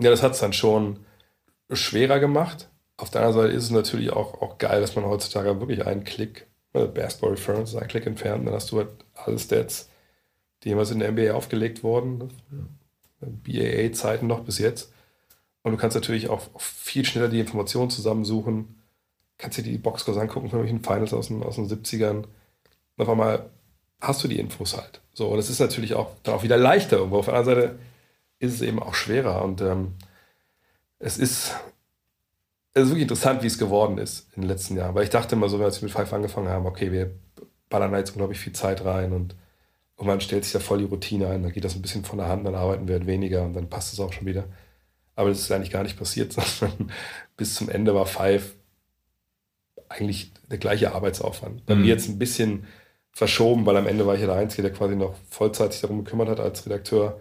[0.00, 1.00] ja, das hat es dann schon
[1.70, 2.68] schwerer gemacht.
[2.96, 6.04] Auf der anderen Seite ist es natürlich auch, auch geil, dass man heutzutage wirklich einen
[6.04, 9.90] Klick Basketball Reference, ein Klick entfernt, dann hast du halt alle Stats,
[10.62, 12.32] die jemals in der NBA aufgelegt wurden.
[13.26, 14.92] BAA-Zeiten noch bis jetzt.
[15.62, 18.80] Und du kannst natürlich auch viel schneller die Informationen zusammensuchen.
[19.38, 22.24] Kannst dir die Boxscores angucken von irgendwelchen Finals aus den, aus den 70ern.
[22.24, 22.28] Und
[22.96, 23.50] auf einmal
[24.00, 25.00] hast du die Infos halt.
[25.14, 27.18] So, und es ist natürlich auch dann auch wieder leichter irgendwo.
[27.18, 27.78] Auf der anderen Seite
[28.40, 29.42] ist es eben auch schwerer.
[29.42, 29.94] Und ähm,
[30.98, 31.54] es ist,
[32.74, 34.94] es ist wirklich interessant, wie es geworden ist in den letzten Jahren.
[34.94, 37.12] Weil ich dachte immer so, als wir mit Five angefangen haben, okay, wir
[37.68, 39.36] ballern da jetzt unglaublich viel Zeit rein und
[40.02, 42.26] irgendwann stellt sich da voll die Routine ein, dann geht das ein bisschen von der
[42.26, 44.44] Hand, dann arbeiten wir halt weniger und dann passt es auch schon wieder.
[45.14, 46.90] Aber das ist eigentlich gar nicht passiert, sondern
[47.36, 48.56] bis zum Ende war Five
[49.88, 51.66] eigentlich der gleiche Arbeitsaufwand.
[51.66, 51.82] Bei mhm.
[51.82, 52.66] mir jetzt ein bisschen
[53.12, 56.04] verschoben, weil am Ende war ich ja der Einzige, der quasi noch Vollzeit sich darum
[56.04, 57.20] gekümmert hat als Redakteur.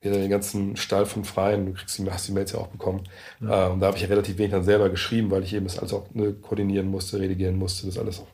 [0.00, 2.68] Wir hatten den ganzen Stall von Freien, du kriegst die, hast die Mails ja auch
[2.68, 3.04] bekommen.
[3.40, 3.66] Ja.
[3.66, 5.92] und da habe ich ja relativ wenig dann selber geschrieben, weil ich eben das alles
[5.92, 8.28] auch ne, koordinieren musste, redigieren musste, das alles auch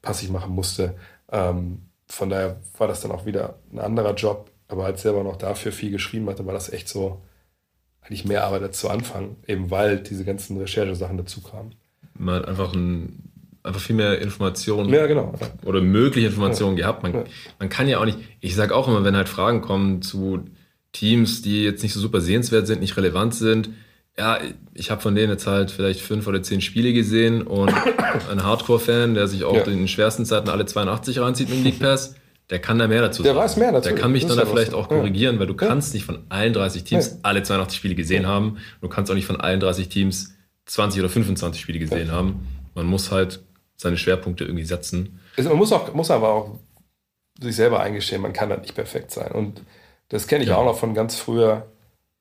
[0.00, 0.94] passiv machen musste.
[1.30, 1.82] Ähm,
[2.12, 5.72] von daher war das dann auch wieder ein anderer Job, aber als selber noch dafür
[5.72, 7.22] viel geschrieben hatte, war das echt so
[8.02, 11.74] eigentlich mehr Arbeit als zu Anfang, eben weil diese ganzen Recherchesachen dazu kamen.
[12.18, 13.30] Man hat einfach ein
[13.62, 15.32] einfach viel mehr Informationen ja, genau.
[15.64, 16.82] oder mögliche Informationen ja.
[16.82, 17.02] gehabt.
[17.02, 17.24] Man, ja.
[17.60, 20.44] man kann ja auch nicht, ich sage auch immer, wenn halt Fragen kommen zu
[20.90, 23.70] Teams, die jetzt nicht so super sehenswert sind, nicht relevant sind,
[24.18, 24.38] ja,
[24.74, 27.72] ich habe von denen jetzt halt vielleicht fünf oder zehn Spiele gesehen und
[28.30, 29.62] ein Hardcore-Fan, der sich auch ja.
[29.64, 32.14] in den schwersten Zeiten alle 82 reinzieht mit dem League Pass,
[32.50, 33.34] der kann da mehr dazu sagen.
[33.34, 33.88] Der weiß mehr dazu.
[33.88, 36.84] Der kann mich dann da vielleicht auch korrigieren, weil du kannst nicht von allen 30
[36.84, 38.58] Teams alle 82 Spiele gesehen haben.
[38.82, 40.34] Du kannst auch nicht von allen 30 Teams
[40.66, 42.46] 20 oder 25 Spiele gesehen haben.
[42.74, 43.42] Man muss halt
[43.76, 45.20] seine Schwerpunkte irgendwie setzen.
[45.36, 46.58] Also man muss, auch, muss aber auch
[47.40, 49.32] sich selber eingestehen, man kann halt nicht perfekt sein.
[49.32, 49.62] Und
[50.10, 50.56] das kenne ich ja.
[50.56, 51.71] auch noch von ganz früher,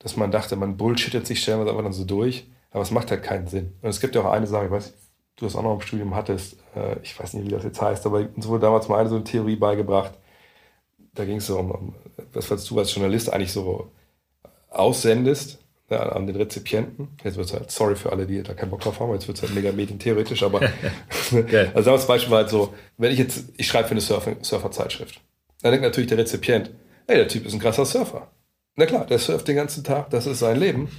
[0.02, 2.48] dass man dachte, man bullshittet sich stellenweise einfach dann so durch.
[2.72, 3.74] Aber es macht halt keinen Sinn.
[3.82, 4.94] Und es gibt ja auch eine Sache, ich weiß,
[5.36, 8.06] du das auch noch im Studium hattest, äh, ich weiß nicht, wie das jetzt heißt,
[8.06, 10.14] aber uns wurde damals mal eine so eine Theorie beigebracht.
[11.14, 11.96] Da ging es so um, um
[12.34, 13.92] was, was du als Journalist eigentlich so
[14.70, 15.60] aussendest
[15.90, 17.10] ja, an den Rezipienten.
[17.24, 19.38] Jetzt wird es halt, sorry für alle, die da keinen Bock drauf haben, jetzt wird
[19.38, 20.62] es halt mega medientheoretisch, aber
[21.74, 25.20] also das Beispiel war halt so, wenn ich jetzt, ich schreibe für eine Surfer, Surfer-Zeitschrift,
[25.62, 26.72] dann denkt natürlich der Rezipient,
[27.08, 28.32] ey, der Typ ist ein krasser Surfer.
[28.76, 30.90] Na klar, der surft den ganzen Tag, das ist sein Leben.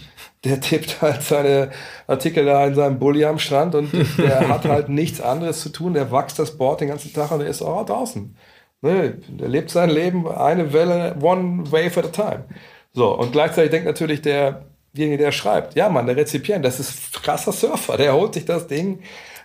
[0.44, 1.70] Der tippt halt seine
[2.06, 5.94] Artikel da in seinem Bulli am Strand und der hat halt nichts anderes zu tun.
[5.94, 8.36] Der wächst das Board den ganzen Tag und der ist auch draußen.
[8.82, 12.44] Ne, der lebt sein Leben eine Welle, one wave at a time.
[12.92, 17.22] So, und gleichzeitig denkt natürlich der derjenige, der schreibt, ja Mann, der Rezipient, das ist
[17.22, 19.00] krasser Surfer, der holt sich das Ding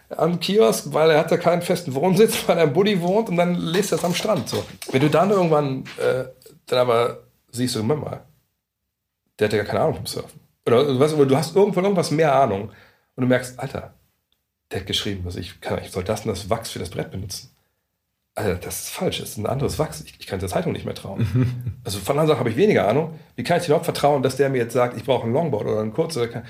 [0.10, 3.38] am Kiosk, weil er hat da keinen festen Wohnsitz, weil er im Buddy wohnt und
[3.38, 4.49] dann lest er es am Strand.
[4.49, 4.64] So.
[4.91, 6.26] Wenn du dann irgendwann äh,
[6.66, 8.26] dann aber siehst du, Moment mal,
[9.40, 10.40] der hat ja gar keine Ahnung vom Surfen.
[10.65, 12.69] Oder du, weißt, du hast irgendwo irgendwas mehr Ahnung
[13.15, 13.94] und du merkst, Alter,
[14.72, 17.11] der hat geschrieben, dass ich, kann, ich soll das und das Wachs für das Brett
[17.11, 17.52] benutzen.
[18.36, 20.02] Alter, das ist falsch, das ist ein anderes Wachs.
[20.02, 21.80] Ich, ich kann der Zeitung nicht mehr trauen.
[21.84, 23.18] also von anderen Sachen habe ich weniger Ahnung.
[23.36, 25.65] Wie kann ich dir überhaupt vertrauen, dass der mir jetzt sagt, ich brauche ein Longboard
[25.65, 26.18] oder ein Kurz?
[26.18, 26.44] Oder kann,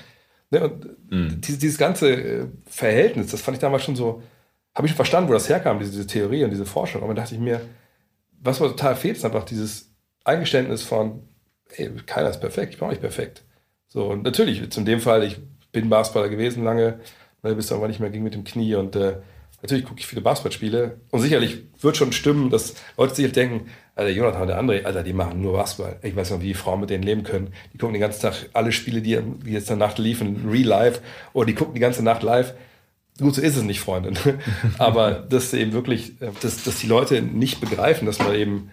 [0.50, 0.64] ne?
[0.64, 1.40] Und mm.
[1.40, 4.22] dieses, dieses, ganze äh, Verhältnis, das fand ich damals schon so,
[4.74, 7.02] habe ich schon verstanden, wo das herkam, diese, diese Theorie und diese Forschung.
[7.02, 7.62] Aber dann dachte ich mir,
[8.40, 9.87] was mir total fehlt, ist einfach dieses
[10.28, 11.22] Eingeständnis von,
[11.76, 13.44] ey, keiner ist perfekt, ich bin auch nicht perfekt.
[13.88, 15.38] So, und natürlich, zum dem Fall, ich
[15.72, 17.00] bin Basketballer gewesen lange,
[17.42, 19.16] ne, bis irgendwann nicht mehr ging mit dem Knie und äh,
[19.60, 24.10] Natürlich gucke ich viele Basketballspiele und sicherlich wird schon stimmen, dass Leute sich denken, Alter,
[24.10, 25.98] Jonathan und der andere, Alter, die machen nur Basketball.
[26.02, 27.52] Ich weiß noch, wie die Frauen mit denen leben können.
[27.72, 30.64] Die gucken den ganzen Tag alle Spiele, die, die jetzt in der Nacht liefen, real
[30.64, 31.00] live,
[31.32, 32.54] oder die gucken die ganze Nacht live.
[33.18, 34.16] Gut, so ist es nicht, Freundin.
[34.78, 38.70] Aber dass eben wirklich, dass, dass die Leute nicht begreifen, dass man eben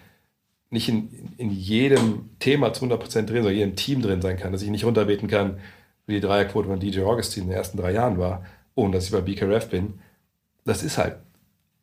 [0.70, 4.52] nicht in, in jedem Thema zu 100% drin, sondern in jedem Team drin sein kann,
[4.52, 5.58] dass ich nicht runterbeten kann,
[6.06, 8.44] wie die Dreierquote von DJ Augustin in den ersten drei Jahren war,
[8.74, 9.94] ohne dass ich bei BKRF bin
[10.66, 11.16] das ist halt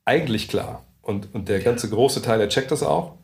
[0.06, 0.84] eigentlich klar.
[1.02, 3.16] Und, und der ganze große Teil, der checkt das auch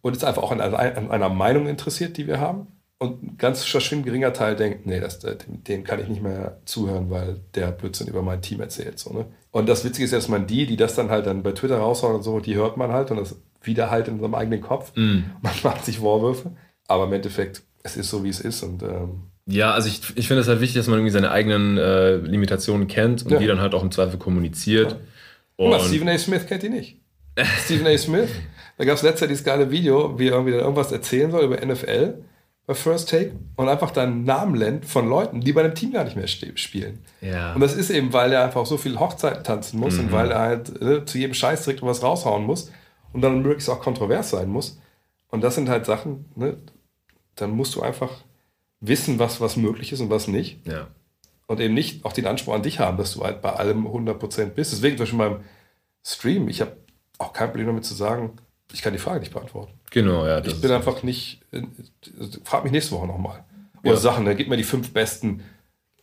[0.00, 2.68] und ist einfach auch an, an einer Meinung interessiert, die wir haben.
[3.00, 6.60] Und ein ganz verschwindend geringer Teil denkt, nee, das, dem, dem, kann ich nicht mehr
[6.64, 8.98] zuhören, weil der Blödsinn über mein Team erzählt.
[8.98, 9.26] So, ne?
[9.52, 12.16] Und das Witzige ist, dass man die, die das dann halt dann bei Twitter raushauen
[12.16, 14.92] und so, die hört man halt und das wieder halt in seinem eigenen Kopf.
[14.96, 15.20] Mm.
[15.40, 16.50] Man macht sich Vorwürfe.
[16.88, 18.64] Aber im Endeffekt, es ist so, wie es ist.
[18.64, 21.78] Und ähm, ja, also ich, ich finde es halt wichtig, dass man irgendwie seine eigenen
[21.78, 23.38] äh, Limitationen kennt und ja.
[23.38, 24.98] die dann halt auch im Zweifel kommuniziert.
[25.56, 25.66] Ja.
[25.66, 26.18] Und Stephen A.
[26.18, 27.00] Smith kennt die nicht.
[27.64, 27.96] Stephen A.
[27.96, 28.30] Smith,
[28.76, 31.64] da gab es letztes Jahr dieses geile Video, wie er irgendwie irgendwas erzählen soll über
[31.64, 32.14] NFL
[32.68, 36.04] bei First Take und einfach dann Namen nennt von Leuten, die bei dem Team gar
[36.04, 37.02] nicht mehr spielen.
[37.22, 37.54] Ja.
[37.54, 40.00] Und das ist eben, weil er einfach so viel Hochzeiten tanzen muss mhm.
[40.00, 42.70] und weil er halt äh, zu jedem Scheiß direkt was raushauen muss
[43.14, 44.78] und dann möglichst auch kontrovers sein muss.
[45.30, 46.58] Und das sind halt Sachen, ne,
[47.36, 48.12] dann musst du einfach
[48.80, 50.66] wissen, was, was möglich ist und was nicht.
[50.66, 50.88] Ja.
[51.46, 54.44] Und eben nicht auch den Anspruch an dich haben, dass du halt bei allem 100%
[54.48, 54.72] bist.
[54.72, 55.44] Deswegen zum Beispiel beim
[56.04, 56.50] streamen.
[56.50, 56.76] Ich habe
[57.16, 58.36] auch kein Problem damit zu sagen,
[58.72, 59.72] ich kann die Frage nicht beantworten.
[59.90, 60.44] Genau, ja.
[60.44, 61.40] Ich bin einfach nicht.
[61.52, 61.62] äh,
[62.44, 63.44] Frag mich nächste Woche nochmal.
[63.82, 63.96] Oder Ja.
[63.96, 65.42] Sachen, dann gib mir die fünf besten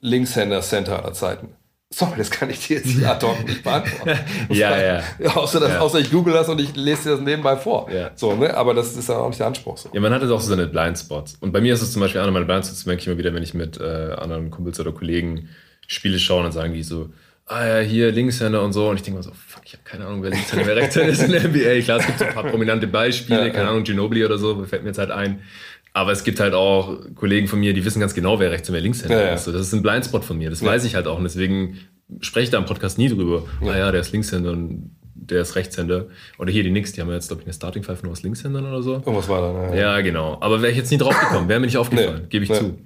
[0.02, 1.50] Linkshänder-Center aller Zeiten.
[1.94, 4.20] Sorry, das kann ich dir jetzt ad hoc nicht beantworten.
[4.50, 5.04] Ja, ja.
[5.36, 5.80] außer, dass, Ja.
[5.80, 7.90] außer ich google das und ich lese dir das nebenbei vor.
[7.92, 8.12] Ja.
[8.16, 8.56] So, ne?
[8.56, 9.78] Aber das ist ja auch nicht der Anspruch.
[9.78, 9.90] So.
[9.94, 11.36] Ja, man hat jetzt auch so seine Blindspots.
[11.40, 13.44] Und bei mir ist es zum Beispiel einer meiner Blindspots, merke ich immer wieder, wenn
[13.44, 13.84] ich mit äh,
[14.18, 15.50] anderen Kumpels oder Kollegen
[15.88, 17.10] Spiele schaue, dann sagen die so,
[17.48, 18.90] ah ja, hier Linkshänder und so.
[18.90, 21.22] Und ich denke mir so, fuck, ich habe keine Ahnung, wer Linkshänder, wer Rechtshänder ist
[21.24, 21.82] in der NBA.
[21.84, 23.70] Klar, es gibt so ein paar prominente Beispiele, Ja, keine ja.
[23.72, 25.40] Ahnung, Ginobili oder so, fällt mir jetzt halt ein.
[25.94, 28.74] Aber es gibt halt auch Kollegen von mir, die wissen ganz genau, wer Rechts- und
[28.76, 29.34] wer Linkshänder Ja, ja.
[29.36, 29.46] ist.
[29.46, 31.18] So, das ist ein Blindspot von mir, das weiß ich halt auch.
[31.18, 31.78] Und deswegen
[32.20, 33.44] spreche ich da im Podcast nie drüber.
[33.62, 36.08] Ah ja, der ist Linkshänder und der ist Rechtshänder.
[36.38, 38.22] Oder hier die Knicks, die haben ja jetzt, glaube ich, eine Starting Five nur aus
[38.24, 38.94] Linkshändern oder so.
[38.96, 39.72] Irgendwas war da.
[39.72, 39.80] Ne?
[39.80, 40.38] Ja, genau.
[40.42, 42.28] Aber wäre ich jetzt nie drauf gekommen, wäre mir nicht aufgefallen, Nee.
[42.30, 42.60] gebe ich Nee.
[42.60, 42.78] zu.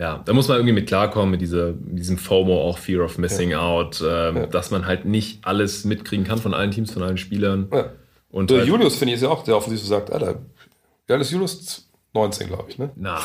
[0.00, 3.18] Ja, da muss man irgendwie mit klarkommen, mit, dieser, mit diesem FOMO, auch Fear of
[3.18, 4.46] Missing Out, ähm, Ja.
[4.46, 7.68] dass man halt nicht alles mitkriegen kann von allen Teams, von allen Spielern.
[7.70, 7.90] Ja.
[8.30, 10.36] Und Der halt, Julius finde ich ist ja auch, der offensiv so sagt, Alter,
[11.06, 11.86] wie alt ist Julius?
[12.14, 12.90] 19, glaube ich, ne?
[12.96, 13.20] Nein.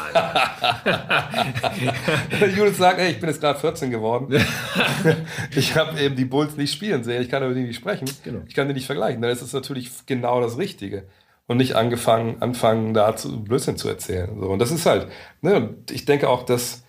[2.55, 4.27] Julius sagt, ey, ich bin jetzt gerade 14 geworden.
[5.55, 8.07] ich habe eben die Bulls nicht spielen sehen, ich kann über die nicht sprechen.
[8.23, 8.41] Genau.
[8.47, 9.21] Ich kann die nicht vergleichen.
[9.21, 11.05] Dann ist es natürlich genau das Richtige.
[11.47, 14.39] Und nicht angefangen, anfangen, da zu Blödsinn zu erzählen.
[14.39, 15.07] So, und das ist halt,
[15.41, 16.83] ne, und ich denke auch, dass,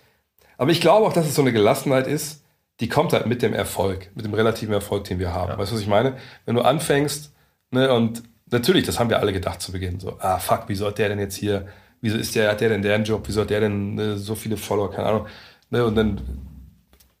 [0.57, 2.43] aber ich glaube auch, dass es so eine Gelassenheit ist,
[2.79, 5.57] die kommt halt mit dem Erfolg, mit dem relativen Erfolg, den wir haben.
[5.57, 6.17] Weißt du, was ich meine?
[6.45, 7.33] Wenn du anfängst,
[7.71, 10.97] ne, und natürlich, das haben wir alle gedacht zu Beginn, so, ah, fuck, wieso hat
[10.97, 11.67] der denn jetzt hier,
[12.01, 14.57] wieso ist der, hat der denn deren Job, wieso hat der denn ne, so viele
[14.57, 15.27] Follower, keine Ahnung.
[15.69, 16.21] Ne, und dann,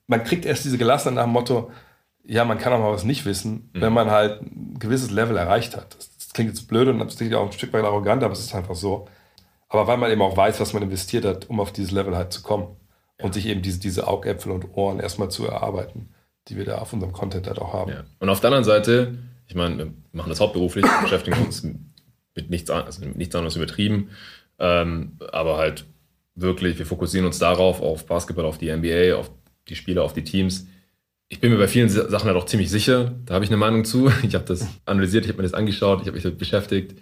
[0.07, 1.71] man kriegt erst diese Gelassenheit nach dem Motto,
[2.23, 5.77] ja, man kann auch mal was nicht wissen, wenn man halt ein gewisses Level erreicht
[5.77, 5.95] hat.
[5.95, 8.75] Das klingt jetzt blöd und klingt auch ein Stück weit arrogant, aber es ist einfach
[8.75, 9.07] so.
[9.69, 12.31] Aber weil man eben auch weiß, was man investiert hat, um auf dieses Level halt
[12.31, 12.67] zu kommen
[13.21, 16.09] und sich eben diese, diese Augäpfel und Ohren erstmal zu erarbeiten,
[16.47, 17.91] die wir da auf unserem Content halt auch haben.
[17.91, 18.03] Ja.
[18.19, 21.63] Und auf der anderen Seite, ich meine, wir machen das hauptberuflich, beschäftigen uns
[22.35, 24.11] mit nichts, an- also mit nichts anderes übertrieben,
[24.59, 25.85] ähm, aber halt
[26.35, 29.31] wirklich, wir fokussieren uns darauf, auf Basketball, auf die NBA, auf
[29.67, 30.67] die Spieler, auf die Teams.
[31.29, 33.57] Ich bin mir bei vielen Sa- Sachen halt auch ziemlich sicher, da habe ich eine
[33.57, 34.09] Meinung zu.
[34.23, 36.95] Ich habe das analysiert, ich habe mir das angeschaut, ich habe mich damit beschäftigt,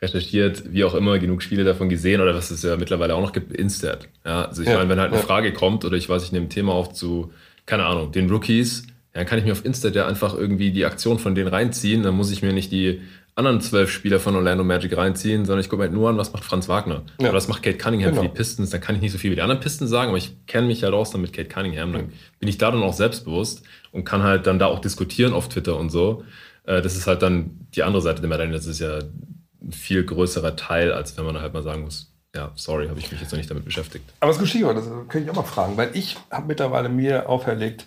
[0.00, 3.32] recherchiert, wie auch immer, genug Spiele davon gesehen oder was es ja mittlerweile auch noch
[3.32, 4.08] gibt, Instat.
[4.24, 5.26] Ja, also ich Ja, meine, wenn halt eine ja.
[5.26, 7.32] Frage kommt oder ich weiß, ich nehme ein Thema auf zu,
[7.66, 11.18] keine Ahnung, den Rookies, dann kann ich mir auf Instat ja einfach irgendwie die Aktion
[11.18, 13.00] von denen reinziehen, dann muss ich mir nicht die
[13.36, 16.32] anderen zwölf Spieler von Orlando Magic reinziehen, sondern ich gucke mir halt nur an, was
[16.32, 17.02] macht Franz Wagner.
[17.20, 17.28] Ja.
[17.28, 18.22] Oder was macht Kate Cunningham Genau.
[18.22, 20.18] für die Pistons, dann kann ich nicht so viel wie die anderen Pistons sagen, aber
[20.18, 22.94] ich kenne mich halt aus dann mit Kate Cunningham, dann bin ich da dann auch
[22.94, 26.24] selbstbewusst und kann halt dann da auch diskutieren auf Twitter und so.
[26.64, 30.02] Äh, Das ist halt dann die andere Seite der Medaille, das ist ja ein viel
[30.04, 33.32] größerer Teil, als wenn man halt mal sagen muss, ja, sorry, habe ich mich jetzt
[33.32, 34.04] noch nicht damit beschäftigt.
[34.20, 37.86] Aber ein Stichwort, das könnte ich auch mal fragen, weil ich habe mittlerweile mir auferlegt,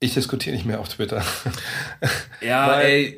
[0.00, 1.22] ich diskutiere nicht mehr auf Twitter.
[2.40, 3.14] Ja, Weil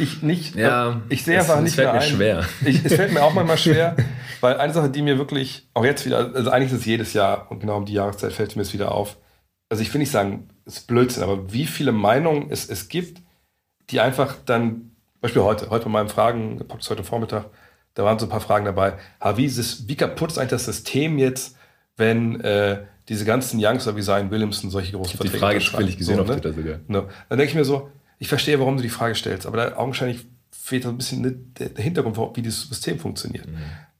[0.00, 2.08] Ich nicht, Ja, ich sehe es- einfach es nicht fällt mehr mir ein.
[2.08, 2.44] schwer.
[2.64, 3.94] Ich, es fällt mir auch manchmal schwer,
[4.40, 7.48] weil eine Sache, die mir wirklich, auch jetzt wieder, also eigentlich ist es jedes Jahr
[7.50, 9.16] und genau um die Jahreszeit fällt mir es wieder auf.
[9.68, 13.22] Also ich will nicht sagen, es ist Blödsinn, aber wie viele Meinungen es, es gibt,
[13.90, 14.90] die einfach dann,
[15.20, 17.44] Beispiel heute, heute bei meinem Fragen, Podcast heute Vormittag,
[17.94, 18.94] da waren so ein paar Fragen dabei.
[19.20, 21.56] Ha, wie, ist es, wie kaputt ist eigentlich das System jetzt,
[21.96, 25.82] wenn äh, diese ganzen Youngster wie Zion Williamson solche großen Die Verträge Frage unterschreiben?
[25.88, 26.34] zufällig gesehen So, auf ne?
[26.40, 26.78] Twitter sogar.
[26.88, 27.08] Ne?
[27.28, 30.26] Dann denke ich mir so, ich verstehe, warum du die Frage stellst, aber da augenscheinlich
[30.50, 33.46] fehlt so ein bisschen ne, der Hintergrund, wie dieses System funktioniert.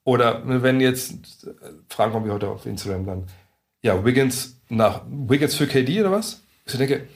[0.05, 1.51] Oder ne, wenn jetzt äh,
[1.89, 3.25] Fragen kommen wie heute auf Instagram dann,
[3.83, 6.43] ja, Wiggins nach Wiggins für KD oder was?
[6.67, 7.07] Ich denke,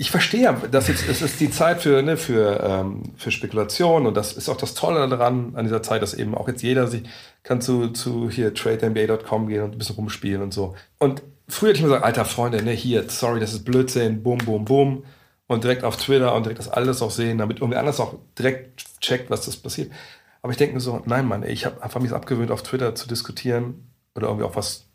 [0.00, 4.06] ich verstehe, ja, dass jetzt es ist die Zeit für, ne, für, ähm, für Spekulation
[4.06, 6.86] und das ist auch das Tolle daran an dieser Zeit, dass eben auch jetzt jeder
[6.86, 7.02] sich
[7.42, 10.74] kann zu, zu hier tradenba.com gehen und ein bisschen rumspielen und so.
[10.98, 14.38] Und früher hätte ich mir gesagt, alter Freunde, ne, hier, sorry, das ist Blödsinn, bum,
[14.38, 15.04] bum, bum.
[15.46, 18.82] Und direkt auf Twitter und direkt das alles auch sehen, damit irgendwer anders auch direkt
[19.02, 19.92] checkt, was das passiert.
[20.40, 22.94] Aber ich denke mir so, nein, Mann, ey, ich habe einfach mich abgewöhnt, auf Twitter
[22.94, 24.88] zu diskutieren oder irgendwie auch was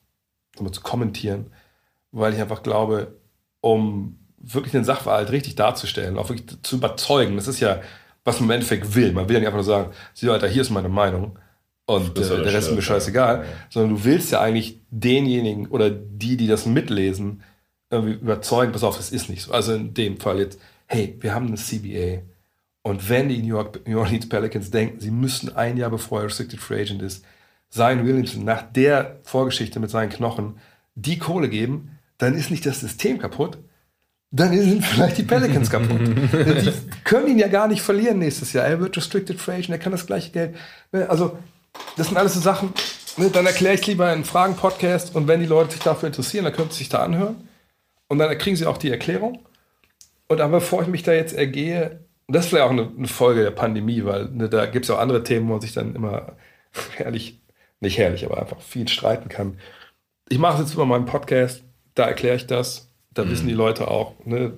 [0.71, 1.51] zu kommentieren,
[2.11, 3.19] weil ich einfach glaube,
[3.61, 7.81] um wirklich den Sachverhalt richtig darzustellen, auch wirklich zu überzeugen, das ist ja,
[8.23, 9.11] was man im Endeffekt will.
[9.11, 11.37] Man will ja nicht einfach nur sagen, sieh, Alter, hier ist meine Meinung
[11.85, 13.45] und äh, der Rest ist mir scheißegal, ja.
[13.69, 17.43] sondern du willst ja eigentlich denjenigen oder die, die das mitlesen,
[17.89, 19.51] irgendwie überzeugen, pass auf, das ist nicht so.
[19.51, 22.23] Also in dem Fall jetzt, hey, wir haben eine CBA
[22.81, 26.25] und wenn die New, York, New Orleans Pelicans denken, sie müssen ein Jahr bevor er
[26.25, 27.23] Restricted Free Agent ist,
[27.69, 30.59] Zion Williamson nach der Vorgeschichte mit seinen Knochen
[30.95, 33.57] die Kohle geben, dann ist nicht das System kaputt,
[34.31, 36.01] dann sind vielleicht die Pelicans kaputt.
[36.07, 36.71] die
[37.03, 38.65] können ihn ja gar nicht verlieren nächstes Jahr.
[38.65, 40.55] Er wird Restricted Free Agent, er kann das gleiche Geld.
[40.91, 41.37] Ne, Also,
[41.97, 42.73] das sind alles so Sachen,
[43.17, 46.07] ne, dann erkläre ich es lieber in einem Fragen-Podcast und wenn die Leute sich dafür
[46.07, 47.47] interessieren, dann können sie sich da anhören
[48.07, 49.39] und dann kriegen sie auch die Erklärung.
[50.27, 53.43] Und aber bevor ich mich da jetzt ergehe, das ist vielleicht auch eine, eine Folge
[53.43, 56.33] der Pandemie, weil ne, da gibt es auch andere Themen, wo man sich dann immer
[56.95, 57.41] herrlich,
[57.79, 59.59] nicht herrlich, aber einfach viel streiten kann.
[60.27, 62.84] Ich mache es jetzt über meinen Podcast, da erkläre ich das,
[63.15, 63.31] da mhm.
[63.31, 64.53] wissen die Leute auch, ne,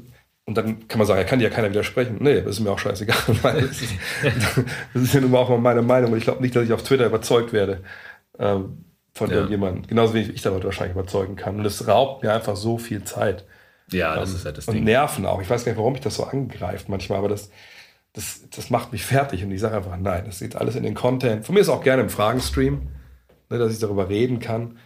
[0.48, 2.18] und dann kann man sagen, ja, kann ja keiner widersprechen.
[2.22, 3.18] Nee, das ist mir auch scheißegal.
[3.42, 3.94] Weil das, ist,
[4.94, 6.14] das ist ja nun auch meine Meinung.
[6.14, 7.84] Und ich glaube nicht, dass ich auf Twitter überzeugt werde
[8.40, 9.36] ähm, von ja.
[9.36, 9.88] irgendjemandem.
[9.88, 11.60] Genauso wenig ich da Leute wahrscheinlich überzeugen kann.
[11.60, 13.44] Und es raubt mir einfach so viel Zeit.
[13.92, 14.84] Ja, das ähm, ist halt das und Ding.
[14.84, 15.42] Und Nerven auch.
[15.42, 17.52] Ich weiß gar nicht, warum mich das so angreift manchmal, aber das,
[18.14, 19.44] das, das macht mich fertig.
[19.44, 21.46] Und ich sage einfach, nein, das geht alles in den Content.
[21.46, 22.88] Von mir ist auch gerne im Fragenstream,
[23.50, 24.78] ne, dass ich darüber reden kann.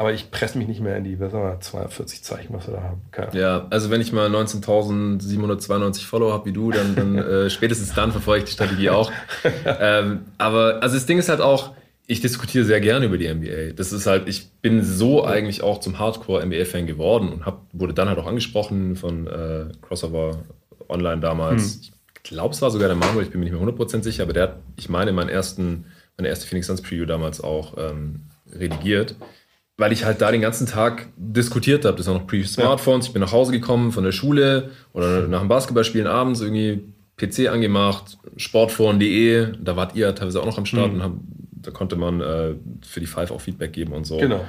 [0.00, 2.72] Aber ich presse mich nicht mehr in die, was sagen wir, 240 Zeichen, was wir
[2.72, 3.02] da haben.
[3.10, 7.92] Keine ja, also wenn ich mal 19.792 Follower habe wie du, dann, dann äh, spätestens
[7.92, 9.12] dann verfolge ich die Strategie auch.
[9.66, 11.74] ähm, aber also das Ding ist halt auch,
[12.06, 13.74] ich diskutiere sehr gerne über die NBA.
[13.76, 18.08] Das ist halt, ich bin so eigentlich auch zum Hardcore-NBA-Fan geworden und hab, wurde dann
[18.08, 20.44] halt auch angesprochen von äh, Crossover
[20.88, 21.74] Online damals.
[21.74, 21.80] Hm.
[21.82, 24.32] Ich glaube, es war sogar der Manuel, ich bin mir nicht mehr 100% sicher, aber
[24.32, 25.84] der hat, ich meine, meinen ersten,
[26.16, 28.20] meine erste Phoenix Suns Preview damals auch ähm,
[28.50, 29.14] redigiert
[29.80, 31.96] weil ich halt da den ganzen Tag diskutiert habe.
[31.96, 33.06] Das war noch pre-Smartphones.
[33.06, 36.84] Ich bin nach Hause gekommen von der Schule oder nach dem Basketballspielen abends irgendwie
[37.16, 39.54] PC angemacht, sportforen.de.
[39.58, 40.94] Da wart ihr teilweise auch noch am Start mhm.
[40.96, 41.20] und haben,
[41.52, 42.54] da konnte man äh,
[42.86, 44.18] für die Five auch Feedback geben und so.
[44.18, 44.44] Genau.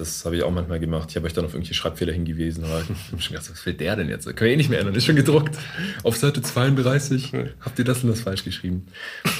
[0.00, 1.10] Das habe ich auch manchmal gemacht.
[1.10, 2.64] Ich habe euch dann auf irgendwelche Schreibfehler hingewiesen.
[2.64, 4.24] Aber ich habe schon gedacht, was will der denn jetzt?
[4.24, 4.94] Können wir eh nicht mehr ändern.
[4.94, 5.56] Ist schon gedruckt.
[6.02, 8.86] Auf Seite 32 habt ihr das und das falsch geschrieben.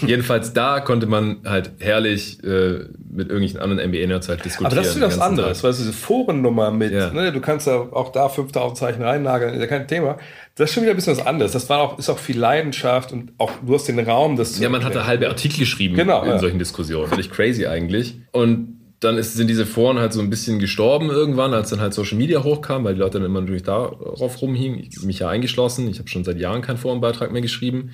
[0.07, 4.67] Jedenfalls da konnte man halt herrlich äh, mit irgendwelchen anderen NBA-Nerds halt diskutieren.
[4.67, 5.65] Aber das ist wieder was anderes.
[5.65, 7.11] Weißt du, diese Forennummer mit, ja.
[7.11, 10.19] ne, du kannst ja auch da 5000 Zeichen reinnageln, ist ja kein Thema.
[10.57, 11.53] Das ist schon wieder ein bisschen was anderes.
[11.53, 14.69] Das war auch, ist auch viel Leidenschaft und auch du hast den Raum, das Ja,
[14.69, 16.39] man hat da halbe Artikel geschrieben genau, in ja.
[16.39, 17.09] solchen Diskussionen.
[17.09, 18.17] Völlig crazy eigentlich.
[18.33, 21.95] Und dann ist, sind diese Foren halt so ein bisschen gestorben irgendwann, als dann halt
[21.95, 24.79] Social Media hochkam, weil die Leute dann immer natürlich darauf rumhingen.
[24.79, 25.89] Ich mich ja eingeschlossen.
[25.89, 27.93] Ich habe schon seit Jahren keinen Forenbeitrag mehr geschrieben.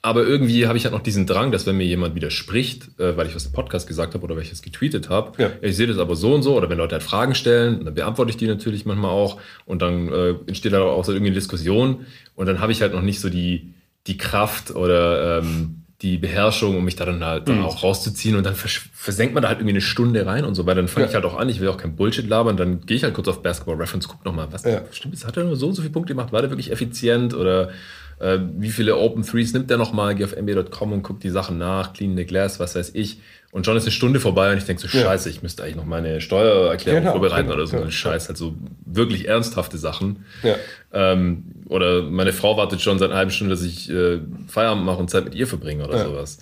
[0.00, 3.26] Aber irgendwie habe ich halt noch diesen Drang, dass wenn mir jemand widerspricht, äh, weil
[3.26, 5.50] ich was im Podcast gesagt habe oder weil ich es getweetet habe, ja.
[5.62, 8.30] ich sehe das aber so und so, oder wenn Leute halt Fragen stellen, dann beantworte
[8.30, 12.04] ich die natürlich manchmal auch und dann äh, entsteht da auch so irgendwie eine Diskussion
[12.34, 13.72] und dann habe ich halt noch nicht so die,
[14.06, 17.52] die Kraft oder ähm, die Beherrschung, um mich da dann halt mhm.
[17.52, 20.66] dann auch rauszuziehen und dann versenkt man da halt irgendwie eine Stunde rein und so,
[20.66, 21.10] weil dann fange ja.
[21.10, 23.28] ich halt auch an, ich will auch kein Bullshit labern, dann gehe ich halt kurz
[23.28, 24.82] auf Basketball Reference, guck nochmal, was ja.
[24.90, 27.70] stimmt, hat er nur so und so viele Punkte gemacht, war der wirklich effizient oder
[28.18, 31.58] äh, wie viele Open Threes nimmt der nochmal, geh auf NBA.com und guck die Sachen
[31.58, 33.20] nach, clean the glass, was weiß ich.
[33.54, 35.84] Und schon ist eine Stunde vorbei und ich denke so, scheiße, ich müsste eigentlich noch
[35.84, 37.76] meine Steuererklärung genau, vorbereiten genau, oder so.
[37.76, 37.88] Genau.
[37.88, 40.24] Scheiß, halt so wirklich ernsthafte Sachen.
[40.42, 40.56] Ja.
[40.92, 44.18] Ähm, oder meine Frau wartet schon seit einer halben Stunde, dass ich äh,
[44.48, 46.04] Feierabend mache und Zeit mit ihr verbringe oder ja.
[46.04, 46.38] sowas.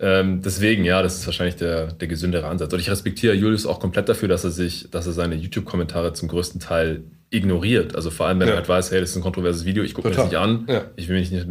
[0.00, 2.72] Ähm, deswegen, ja, das ist wahrscheinlich der, der gesündere Ansatz.
[2.72, 6.28] Und ich respektiere Julius auch komplett dafür, dass er sich, dass er seine YouTube-Kommentare zum
[6.28, 7.94] größten Teil ignoriert.
[7.94, 8.54] Also vor allem, wenn ja.
[8.54, 10.64] er halt weiß, hey, das ist ein kontroverses Video, ich gucke mir das nicht an.
[10.68, 10.86] Ja.
[10.96, 11.46] Ich will mich nicht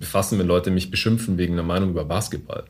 [0.00, 2.64] befassen, wenn Leute mich beschimpfen wegen einer Meinung über Basketball.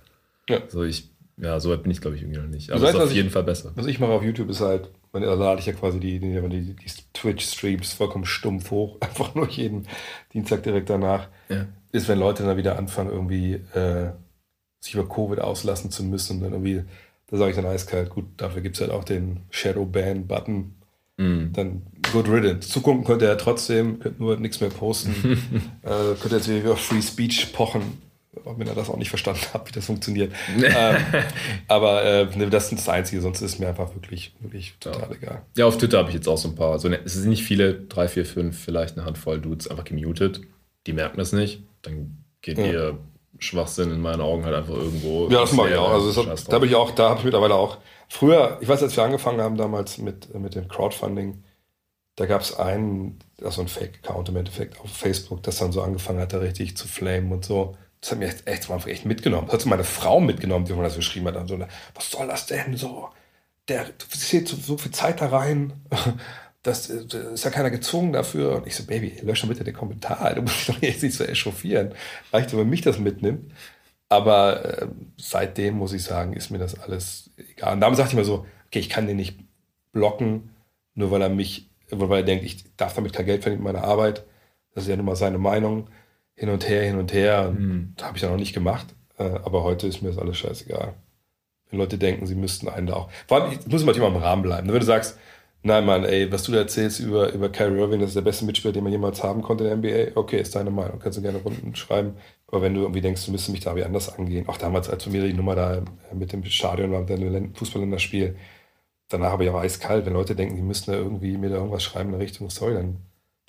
[0.49, 0.61] Ja.
[0.65, 1.11] Also ich,
[1.41, 2.71] ja, so weit bin ich, glaube ich, irgendwie noch nicht.
[2.71, 3.73] Aber es ist auf jeden ich, Fall besser.
[3.75, 6.75] Was ich mache auf YouTube ist halt, da lade ich ja quasi die, die, die,
[6.75, 9.87] die Twitch-Streams vollkommen stumpf hoch, einfach nur jeden
[10.33, 11.29] Dienstag direkt danach.
[11.49, 11.67] Ja.
[11.93, 14.13] Ist, wenn Leute dann wieder anfangen, irgendwie äh,
[14.81, 16.85] sich über Covid auslassen zu müssen und dann irgendwie,
[17.29, 20.75] da sage ich dann eiskalt, gut, dafür gibt es halt auch den Shadow-Ban-Button
[21.19, 21.53] Mhm.
[21.53, 21.83] Dann
[22.13, 22.69] good riddance.
[22.69, 25.13] Zugucken könnte er trotzdem, könnte nur nichts mehr posten.
[25.83, 27.83] äh, könnte jetzt wieder Free Speech pochen,
[28.45, 30.33] wenn er das auch nicht verstanden hat, wie das funktioniert.
[30.63, 30.97] ähm,
[31.69, 35.17] aber äh, das ist das Einzige, sonst ist mir einfach wirklich, wirklich total ja.
[35.17, 35.43] egal.
[35.57, 36.73] Ja, auf Twitter habe ich jetzt auch so ein paar.
[36.73, 40.41] Also, es sind nicht viele, drei, vier, fünf, vielleicht eine Handvoll Dudes einfach gemutet.
[40.87, 41.63] Die merken das nicht.
[41.83, 42.65] Dann geht ja.
[42.67, 42.99] ihr
[43.39, 45.29] Schwachsinn in meinen Augen halt einfach irgendwo.
[45.29, 45.91] Ja, das mache ich auch.
[45.91, 47.79] Also hat, da bin ich auch, da habe ich mittlerweile auch
[48.09, 51.45] Früher, ich weiß, als wir angefangen haben damals mit, mit dem Crowdfunding,
[52.17, 56.19] da gab es einen, also ein Fake-Account im Endeffekt auf Facebook, das dann so angefangen
[56.19, 57.77] hat, da richtig zu flamen und so.
[58.01, 59.49] Das hat mir echt, echt, echt mitgenommen.
[59.51, 61.37] Das hat meine Frau mitgenommen, die mir das geschrieben hat.
[61.37, 61.59] Und so,
[61.95, 63.09] was soll das denn so?
[63.67, 65.73] Der, du siehst so viel Zeit da rein.
[66.65, 68.57] Das, das, ist ja keiner gezwungen dafür.
[68.57, 70.35] Und ich so, Baby, lösche bitte den Kommentar.
[70.35, 71.95] Du musst dich doch jetzt nicht so echauffieren.
[72.33, 73.53] Reicht, wenn mich das mitnimmt.
[74.09, 77.75] Aber äh, seitdem muss ich sagen, ist mir das alles egal.
[77.75, 79.39] Und damals dachte ich mir so, okay, ich kann den nicht
[79.93, 80.51] blocken,
[80.95, 83.87] nur weil er mich, weil er denkt, ich darf damit kein Geld verdienen mit meiner
[83.87, 84.25] Arbeit.
[84.75, 85.89] Das ist ja nun mal seine Meinung.
[86.39, 87.51] Hin und her, hin und her.
[87.51, 87.95] Mhm.
[88.01, 88.87] Habe ich ja noch nicht gemacht.
[89.19, 90.95] Äh, aber heute ist mir das alles scheißegal.
[91.69, 93.11] Wenn Leute denken, sie müssten einen da auch.
[93.27, 94.69] Vor allem, ich muss immer im Rahmen bleiben.
[94.69, 95.19] Wenn du sagst,
[95.65, 98.45] nein, Mann, ey, was du da erzählst über, über Kyrie Irving, das ist der beste
[98.45, 101.01] Mitspieler, den man jemals haben konnte in der NBA, okay, ist deine Meinung.
[101.01, 102.15] Kannst du gerne Runden schreiben.
[102.47, 105.05] Aber wenn du irgendwie denkst, du müsstest mich da wie anders angehen, auch damals, als
[105.07, 105.83] wir mir die Nummer da
[106.15, 108.37] mit dem Stadion war, mit dem Fußballländerspiel,
[109.09, 111.83] danach habe ich auch eiskalt, wenn Leute denken, die müssten da irgendwie mir da irgendwas
[111.83, 112.99] schreiben in der Richtung, sorry, dann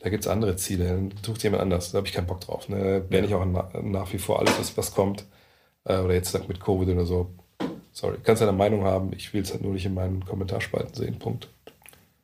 [0.01, 0.85] da gibt es andere Ziele.
[0.85, 1.91] Dann sucht jemand anders.
[1.91, 2.69] Da habe ich keinen Bock drauf.
[2.69, 3.03] Ne?
[3.09, 5.26] Wäre ich auch nach, nach wie vor alles, was, was kommt.
[5.84, 7.34] Äh, oder jetzt mit Covid oder so.
[7.91, 9.11] Sorry, kannst deine Meinung haben.
[9.13, 11.19] Ich will es halt nur nicht in meinen Kommentarspalten sehen.
[11.19, 11.49] Punkt.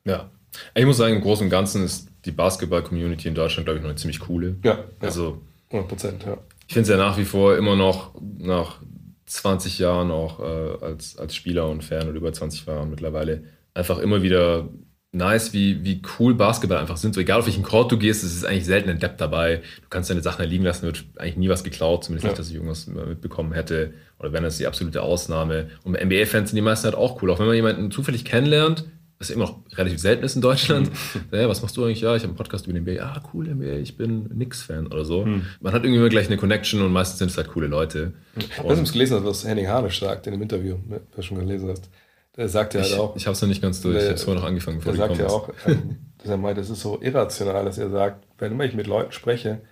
[0.04, 0.30] Ja.
[0.74, 3.90] Ich muss sagen, im Großen und Ganzen ist die Basketball-Community in Deutschland, glaube ich, noch
[3.90, 4.56] eine ziemlich coole.
[4.64, 4.84] Ja.
[5.00, 6.38] Also, 100 Prozent, ja.
[6.66, 8.80] Ich finde es ja nach wie vor immer noch nach
[9.26, 13.44] 20 Jahren auch äh, als, als Spieler und Fan oder über 20 Jahren mittlerweile
[13.74, 14.68] einfach immer wieder
[15.16, 17.14] nice, wie, wie cool Basketball einfach sind.
[17.14, 19.56] So egal auf welchen Court du gehst, es ist eigentlich selten ein Depp dabei.
[19.56, 22.30] Du kannst deine Sachen da liegen lassen, wird eigentlich nie was geklaut, zumindest ja.
[22.30, 23.94] nicht, dass ich irgendwas mitbekommen hätte.
[24.18, 25.68] Oder wenn das die absolute Ausnahme.
[25.84, 27.30] Und NBA-Fans sind die meisten halt auch cool.
[27.30, 28.84] Auch wenn man jemanden zufällig kennenlernt,
[29.18, 30.90] was immer noch relativ selten ist in Deutschland.
[30.90, 31.20] Mhm.
[31.38, 32.02] Ja, was machst du eigentlich?
[32.02, 33.02] Ja, ich habe einen Podcast über den NBA.
[33.02, 35.24] Ah, cool, NBA, ich bin Nix-Fan oder so.
[35.24, 35.46] Mhm.
[35.60, 38.12] Man hat irgendwie immer gleich eine Connection und meistens sind es halt coole Leute.
[38.34, 38.68] Mhm.
[38.68, 41.88] Hast du gelesen, was Henning Harnisch sagt in dem Interview, wenn du schon gelesen hast?
[42.36, 43.16] Der sagt ja halt auch.
[43.16, 44.80] Ich habe es noch nicht ganz durch, der, ich habe es vorher noch angefangen.
[44.80, 48.26] Der sagt ja auch, ähm, dass er meint, es ist so irrational, dass er sagt,
[48.38, 49.62] wenn immer ich mit Leuten spreche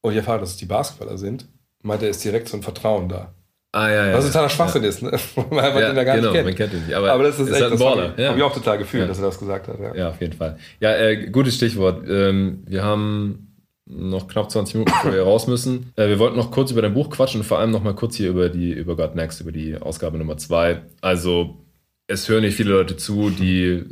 [0.00, 1.46] und ich erfahre, dass es die Basketballer sind,
[1.82, 3.34] meint er, ist direkt so ein Vertrauen da.
[3.72, 4.16] Ah, ja, ja.
[4.16, 4.88] Was totaler Schwachsinn ja.
[4.88, 5.10] ist, ne?
[5.50, 6.46] man einfach ja, den da gar genau, nicht kennt.
[6.46, 6.94] man kennt ihn nicht.
[6.94, 8.08] Aber, aber das ist, ist echt, halt ein Baller.
[8.10, 8.28] Das ja.
[8.28, 9.08] habe ich auch total gefühlt, ja.
[9.08, 9.80] dass er das gesagt hat.
[9.80, 10.58] Ja, ja auf jeden Fall.
[10.78, 12.04] Ja, äh, gutes Stichwort.
[12.08, 13.54] Ähm, wir haben
[13.86, 15.92] noch knapp 20 Minuten, bevor wir raus müssen.
[15.96, 18.14] Äh, wir wollten noch kurz über dein Buch quatschen und vor allem noch mal kurz
[18.14, 20.80] hier über die über God Next, über die Ausgabe Nummer 2.
[21.00, 21.63] Also
[22.06, 23.84] es hören nicht viele Leute zu, die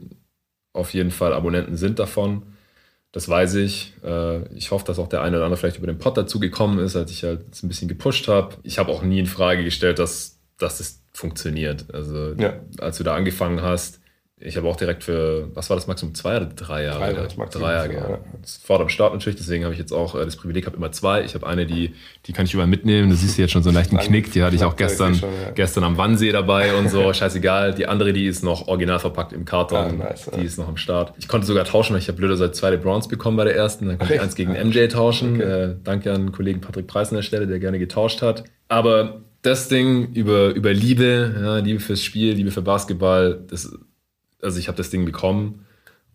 [0.73, 2.43] auf jeden Fall Abonnenten sind davon.
[3.13, 3.93] Das weiß ich.
[4.03, 6.79] Äh, ich hoffe, dass auch der eine oder andere vielleicht über den Pod dazu gekommen
[6.79, 8.57] ist, als ich halt ein bisschen gepusht habe.
[8.63, 11.93] Ich habe auch nie in Frage gestellt, dass, dass das funktioniert.
[11.93, 12.55] Also ja.
[12.79, 14.01] als du da angefangen hast,
[14.45, 17.15] ich habe auch direkt für, was war das Maximum, zwei oder drei Jahre?
[17.15, 18.19] Drei, das Maximum drei Jahre, ja.
[18.41, 20.91] Das fort am Start natürlich, deswegen habe ich jetzt auch äh, das Privileg, habe immer
[20.91, 21.23] zwei.
[21.23, 21.95] Ich habe eine, die,
[22.27, 23.11] die kann ich überall mitnehmen.
[23.11, 25.51] Du siehst jetzt schon so einen leichten Knick, die hatte ich auch gestern, schon, ja.
[25.51, 27.75] gestern am Wannsee dabei und so, scheißegal.
[27.75, 30.47] Die andere, die ist noch original verpackt im Karton, ah, nice, die ja.
[30.47, 31.15] ist noch am Start.
[31.19, 33.87] Ich konnte sogar tauschen, weil ich habe blöderweise zwei Bronze bekommen bei der ersten.
[33.87, 35.37] Dann konnte ich eins gegen MJ tauschen.
[35.37, 35.71] Okay.
[35.71, 38.45] Äh, danke an Kollegen Patrick Preis an der Stelle, der gerne getauscht hat.
[38.69, 43.77] Aber das Ding über, über Liebe, ja, Liebe fürs Spiel, Liebe für Basketball, das
[44.43, 45.65] also ich habe das Ding bekommen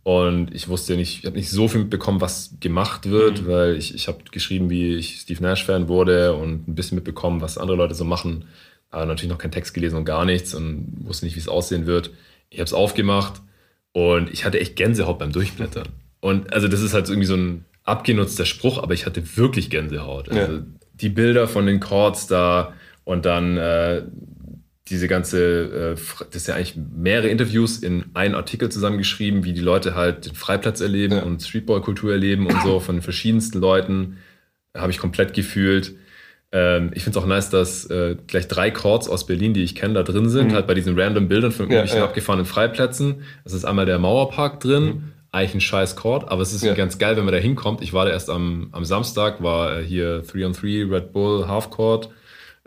[0.03, 3.47] und ich wusste nicht, ich habe nicht so viel mitbekommen, was gemacht wird, mhm.
[3.47, 7.57] weil ich, ich habe geschrieben, wie ich Steve Nash-Fan wurde und ein bisschen mitbekommen, was
[7.57, 8.45] andere Leute so machen.
[8.89, 11.87] Aber natürlich noch keinen Text gelesen und gar nichts und wusste nicht, wie es aussehen
[11.87, 12.11] wird.
[12.49, 13.41] Ich habe es aufgemacht
[13.91, 15.89] und ich hatte echt Gänsehaut beim Durchblättern.
[16.19, 20.29] Und also das ist halt irgendwie so ein abgenutzter Spruch, aber ich hatte wirklich Gänsehaut.
[20.29, 20.63] Also ja.
[20.95, 22.73] die Bilder von den Chords da
[23.03, 24.01] und dann äh,
[24.89, 29.61] diese ganze, äh, das ist ja eigentlich mehrere Interviews in einen Artikel zusammengeschrieben, wie die
[29.61, 31.23] Leute halt den Freiplatz erleben ja.
[31.23, 34.17] und Streetball-Kultur erleben und so von verschiedensten Leuten.
[34.75, 35.95] Habe ich komplett gefühlt.
[36.51, 39.75] Ähm, ich finde es auch nice, dass äh, gleich drei Chords aus Berlin, die ich
[39.75, 40.53] kenne, da drin sind, mhm.
[40.53, 42.07] halt bei diesen random Bildern von irgendwelchen ja, ja.
[42.07, 43.23] abgefahrenen Freiplätzen.
[43.43, 45.03] Es ist einmal der Mauerpark drin, mhm.
[45.31, 47.81] eigentlich ein scheiß Chord, aber es ist ganz geil, wenn man da hinkommt.
[47.81, 52.09] Ich war da erst am, am Samstag, war äh, hier 3-on-3, Red Bull, Half Court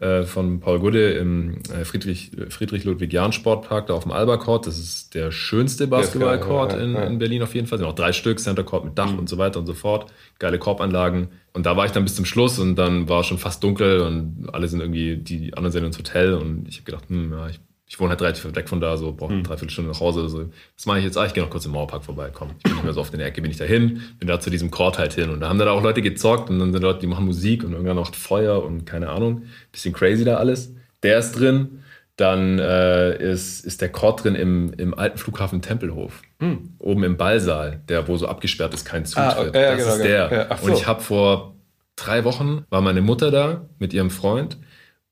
[0.01, 4.39] äh, von Paul Gudde im äh, Friedrich, Friedrich Ludwig Jahn Sportpark da auf dem Alba
[4.39, 4.67] Court.
[4.67, 7.77] Das ist der schönste Basketballcourt ja, ja, ja, in, in, Berlin auf jeden Fall.
[7.77, 9.19] Es sind auch drei Stück, Center Court mit Dach mhm.
[9.19, 10.11] und so weiter und so fort.
[10.39, 11.29] Geile Korbanlagen.
[11.53, 14.49] Und da war ich dann bis zum Schluss und dann war schon fast dunkel und
[14.53, 17.61] alle sind irgendwie, die anderen sind ins Hotel und ich habe gedacht, hm, ja, ich
[17.91, 19.45] ich wohne halt relativ weg von da, so brauche eine hm.
[19.45, 20.29] Dreiviertelstunde nach Hause.
[20.29, 20.49] So.
[20.77, 22.55] Das mache ich jetzt, ah, ich gehe noch kurz im Mauerpark vorbeikommen.
[22.59, 24.39] Ich bin nicht mehr so oft in der Ecke, bin ich da hin, bin da
[24.39, 25.29] zu diesem Court halt hin.
[25.29, 27.73] Und da haben dann auch Leute gezockt und dann sind Leute, die machen Musik und
[27.73, 29.43] irgendwann noch Feuer und keine Ahnung.
[29.73, 30.73] Bisschen crazy da alles.
[31.03, 31.83] Der ist drin.
[32.15, 36.23] Dann äh, ist, ist der Court drin im, im alten Flughafen Tempelhof.
[36.39, 36.75] Mhm.
[36.79, 39.57] Oben im Ballsaal, der wo so abgesperrt ist, kein Zutritt.
[39.57, 40.33] Ah, ja, das genau, ist der.
[40.33, 40.67] Ja, so.
[40.67, 41.57] Und ich habe vor
[41.97, 44.59] drei Wochen, war meine Mutter da mit ihrem Freund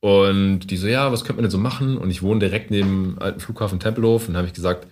[0.01, 1.99] und die so, ja, was könnte man denn so machen?
[1.99, 4.29] Und ich wohne direkt neben dem alten Flughafen Tempelhof.
[4.29, 4.87] Und habe ich gesagt,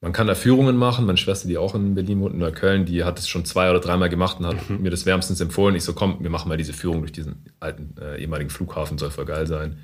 [0.00, 1.06] man kann da Führungen machen.
[1.06, 3.80] Meine Schwester, die auch in Berlin wohnt, in Neukölln, die hat es schon zwei oder
[3.80, 4.82] dreimal gemacht und hat mhm.
[4.82, 5.76] mir das wärmstens empfohlen.
[5.76, 9.10] Ich so, komm, wir machen mal diese Führung durch diesen alten äh, ehemaligen Flughafen, soll
[9.10, 9.78] voll geil sein.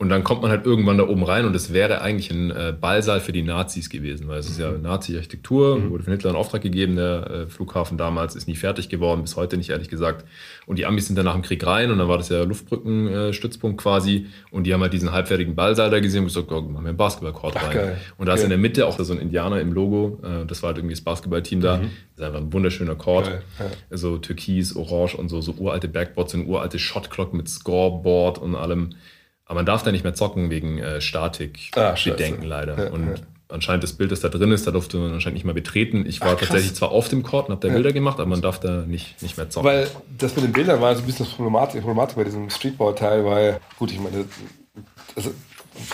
[0.00, 2.72] Und dann kommt man halt irgendwann da oben rein und es wäre eigentlich ein äh,
[2.72, 4.80] Ballsaal für die Nazis gewesen, weil es ist ja mhm.
[4.80, 5.90] Nazi-Architektur, mhm.
[5.90, 9.36] wurde von Hitler in Auftrag gegeben, der äh, Flughafen damals ist nie fertig geworden, bis
[9.36, 10.24] heute nicht, ehrlich gesagt.
[10.64, 13.78] Und die Amis sind dann nach dem Krieg rein und dann war das ja Luftbrückenstützpunkt
[13.78, 16.84] äh, quasi und die haben halt diesen halbfertigen Ballsaal da gesehen und gesagt, oh, machen
[16.84, 17.74] wir einen Basketballcourt rein.
[17.74, 17.98] Geil.
[18.16, 20.68] Und da ist in der Mitte auch so ein Indianer im Logo, äh, das war
[20.68, 21.76] halt irgendwie das Basketballteam da.
[21.76, 21.90] Mhm.
[22.16, 23.26] Das ist einfach ein wunderschöner Court.
[23.26, 23.66] Ja.
[23.90, 28.94] Also türkis, orange und so, so uralte Backboards, und uralte Shotclock mit Scoreboard und allem.
[29.50, 32.84] Aber man darf da nicht mehr zocken wegen äh, Statik-Bedenken ah, leider.
[32.84, 33.22] Ja, und ja.
[33.48, 36.06] anscheinend das Bild, das da drin ist, da durfte man anscheinend nicht mehr betreten.
[36.06, 37.74] Ich war Ach, tatsächlich zwar auf dem Court und habe da ja.
[37.74, 39.68] Bilder gemacht, aber man darf da nicht, nicht mehr zocken.
[39.68, 43.24] Weil das mit den Bildern war so ein bisschen das Problematik, Problematik bei diesem Streetball-Teil,
[43.24, 44.24] weil, gut, ich meine,
[45.16, 45.32] also,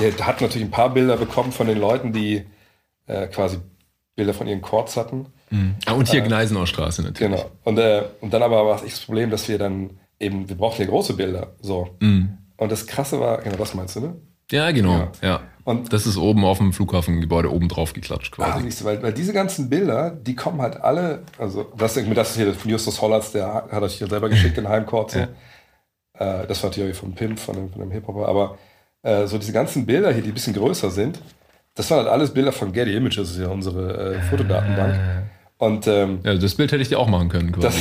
[0.00, 2.44] der hat natürlich ein paar Bilder bekommen von den Leuten, die
[3.06, 3.56] äh, quasi
[4.16, 5.28] Bilder von ihren Courts hatten.
[5.48, 5.76] Mhm.
[5.86, 7.32] Ah, und hier äh, Gneisenauer Straße natürlich.
[7.32, 7.50] Genau.
[7.64, 10.56] Und, äh, und dann aber war es echt das Problem, dass wir dann eben, wir
[10.56, 11.54] brauchten ja große Bilder.
[11.62, 11.96] So.
[12.00, 12.36] Mhm.
[12.56, 14.16] Und das Krasse war, genau das meinst du, ne?
[14.50, 14.98] Ja, genau.
[14.98, 15.10] Ja.
[15.22, 15.40] ja.
[15.64, 18.58] Und das ist oben auf dem Flughafengebäude oben drauf geklatscht quasi.
[18.58, 22.30] Ah, siehst du, weil, weil diese ganzen Bilder, die kommen halt alle, also das, das
[22.30, 25.10] ist hier von Justus Hollatz, der hat euch hier selber geschickt in Heimcourt.
[25.10, 25.18] So.
[25.18, 25.28] Ja.
[26.18, 28.58] Äh, das war natürlich von Pimp, von dem, von dem Hip-Hopper, aber
[29.02, 31.20] äh, so diese ganzen Bilder hier, die ein bisschen größer sind,
[31.74, 34.94] das waren halt alles Bilder von Getty Images, das ist ja unsere äh, Fotodatenbank.
[35.58, 37.56] Und, ähm, ja, das Bild hätte ich dir auch machen können.
[37.58, 37.74] Das,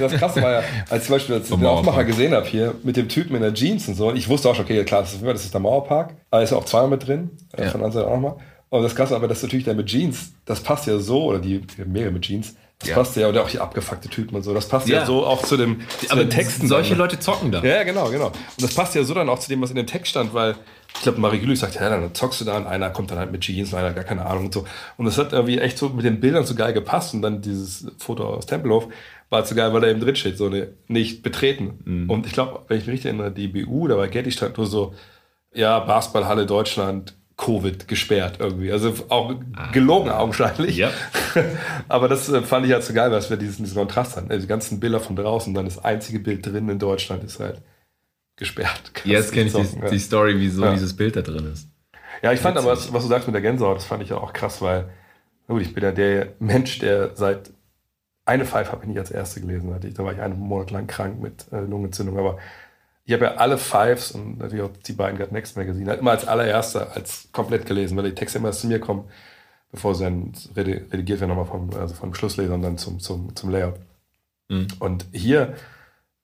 [0.00, 2.74] das Krasse war ja, als ich zum Beispiel als ich den Aufmacher gesehen habe hier
[2.84, 5.12] mit dem Typen in der Jeans und so, ich wusste auch schon, okay, klar, das
[5.12, 7.70] ist, das ist der Mauerpark, aber ist ja auch zweimal mit drin, äh, ja.
[7.70, 8.36] von der anderen auch nochmal.
[8.70, 11.60] Und das Krasse aber, dass natürlich der mit Jeans, das passt ja so, oder die,
[11.84, 12.94] mehrere mit Jeans, das ja.
[12.96, 15.42] passt ja, oder auch die abgefuckte Typen und so, das passt ja, ja so auch
[15.42, 16.66] zu dem zu aber den Texten.
[16.66, 16.98] Solche dann.
[16.98, 17.62] Leute zocken da.
[17.62, 18.28] Ja, genau, genau.
[18.28, 20.56] Und das passt ja so dann auch zu dem, was in dem Text stand, weil
[20.94, 23.32] ich glaube, Marie Güllich sagt, ja, dann zockst du da und einer kommt dann halt
[23.32, 24.64] mit Jeans und einer gar keine Ahnung und so.
[24.96, 27.86] Und das hat irgendwie echt so mit den Bildern so geil gepasst und dann dieses
[27.98, 28.88] Foto aus Tempelhof
[29.28, 31.80] war halt so geil, weil da eben drin steht, so eine nicht betreten.
[31.84, 32.10] Mhm.
[32.10, 34.66] Und ich glaube, wenn ich mich richtig erinnere, die BU, da war Getty stand nur
[34.66, 34.94] so,
[35.54, 38.70] ja, Basketballhalle Deutschland, Covid gesperrt irgendwie.
[38.70, 39.34] Also auch
[39.72, 40.18] gelogen ah.
[40.18, 40.76] augenscheinlich.
[40.76, 40.90] Ja.
[41.88, 44.30] Aber das äh, fand ich halt so geil, weil wir diesen, diesen Kontrast hatten.
[44.30, 47.62] Also die ganzen Bilder von draußen, dann das einzige Bild drin in Deutschland ist halt
[48.36, 48.92] gesperrt.
[49.04, 49.88] Jetzt kenne ich die, ja.
[49.88, 50.72] die, Story, wieso ja.
[50.72, 51.68] dieses Bild da drin ist.
[52.22, 54.16] Ja, ich fand aber, was, was, du sagst mit der Gänsehaut, das fand ich ja
[54.16, 54.88] auch krass, weil
[55.48, 57.50] gut, ich bin ja der Mensch, der seit
[58.24, 59.74] eine Five habe ich nicht als erste gelesen.
[59.94, 62.38] Da war ich einen Monat lang krank mit äh, Lungenentzündung, aber
[63.04, 66.12] ich habe ja alle Fives und natürlich auch die beiden Got Next Magazine halt immer
[66.12, 69.08] als allererster, als komplett gelesen, weil die Texte immer zu mir kommen,
[69.72, 73.50] bevor sie dann redigiert werden, nochmal vom, also vom Schlussleser und dann zum, zum, zum
[73.50, 73.80] Layout.
[74.48, 74.68] Mhm.
[74.78, 75.54] Und hier,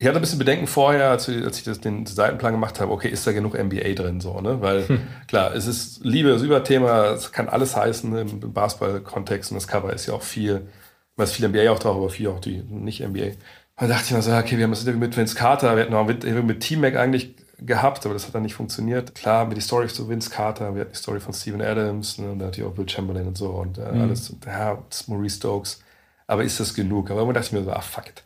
[0.01, 3.27] ich hatte ein bisschen Bedenken vorher, als, ich das, den Seitenplan gemacht habe, okay, ist
[3.27, 4.61] da genug NBA drin, so, ne?
[4.61, 5.01] Weil, hm.
[5.27, 9.93] klar, es ist Liebe, das Überthema, es kann alles heißen im Basketball-Kontext und das Cover
[9.93, 10.69] ist ja auch viel,
[11.17, 13.33] da ist viel NBA auch drauf, aber viel auch die nicht-NBA.
[13.77, 15.93] Da dachte ich mir so, okay, wir haben das Interview mit Vince Carter, wir hatten
[15.93, 19.17] noch mit, mit T-Mac eigentlich gehabt, aber das hat dann nicht funktioniert.
[19.17, 22.19] Klar haben wir die Story zu Vince Carter, wir hatten die Story von Steven Adams,
[22.19, 24.03] ne, und da hat auch Will Chamberlain und so und äh, mhm.
[24.03, 25.83] alles, ja, Maurice Stokes.
[26.29, 27.11] Aber ist das genug?
[27.11, 28.23] Aber irgendwann dachte ich mir so, ah, fuck it.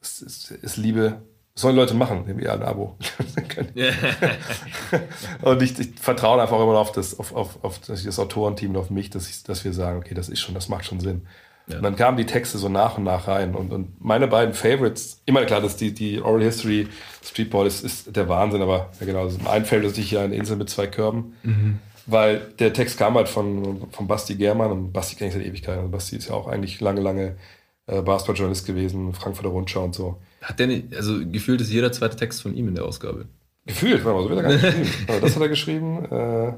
[0.00, 1.22] Das ist, ist Liebe,
[1.54, 2.96] sollen Leute machen, nehmen wir ein Abo.
[5.42, 8.90] und ich, ich, vertraue einfach immer auf das, auf, auf, auf das Autorenteam und auf
[8.90, 11.26] mich, dass, ich, dass wir sagen, okay, das ist schon, das macht schon Sinn.
[11.66, 11.76] Ja.
[11.76, 13.54] Und dann kamen die Texte so nach und nach rein.
[13.54, 16.88] Und, und meine beiden Favorites, immer klar, dass die, die Oral History
[17.22, 20.70] Streetball ist, ist der Wahnsinn, aber ja genau, ein Favorite ist hier eine Insel mit
[20.70, 21.36] zwei Körben.
[21.42, 21.78] Mhm.
[22.06, 25.76] Weil der Text kam halt von, von Basti Germann und Basti kenne ich seit Ewigkeit.
[25.76, 27.36] Also Basti ist ja auch eigentlich lange, lange
[27.90, 30.20] äh, Basketballjournalist gewesen, Frankfurter Rundschau und so.
[30.42, 33.26] Hat der nicht, also gefühlt ist jeder zweite Text von ihm in der Ausgabe.
[33.66, 35.04] Gefühlt, warte mal, so wird er gar nicht geschrieben.
[35.08, 36.04] Aber das hat er geschrieben.
[36.04, 36.52] Äh,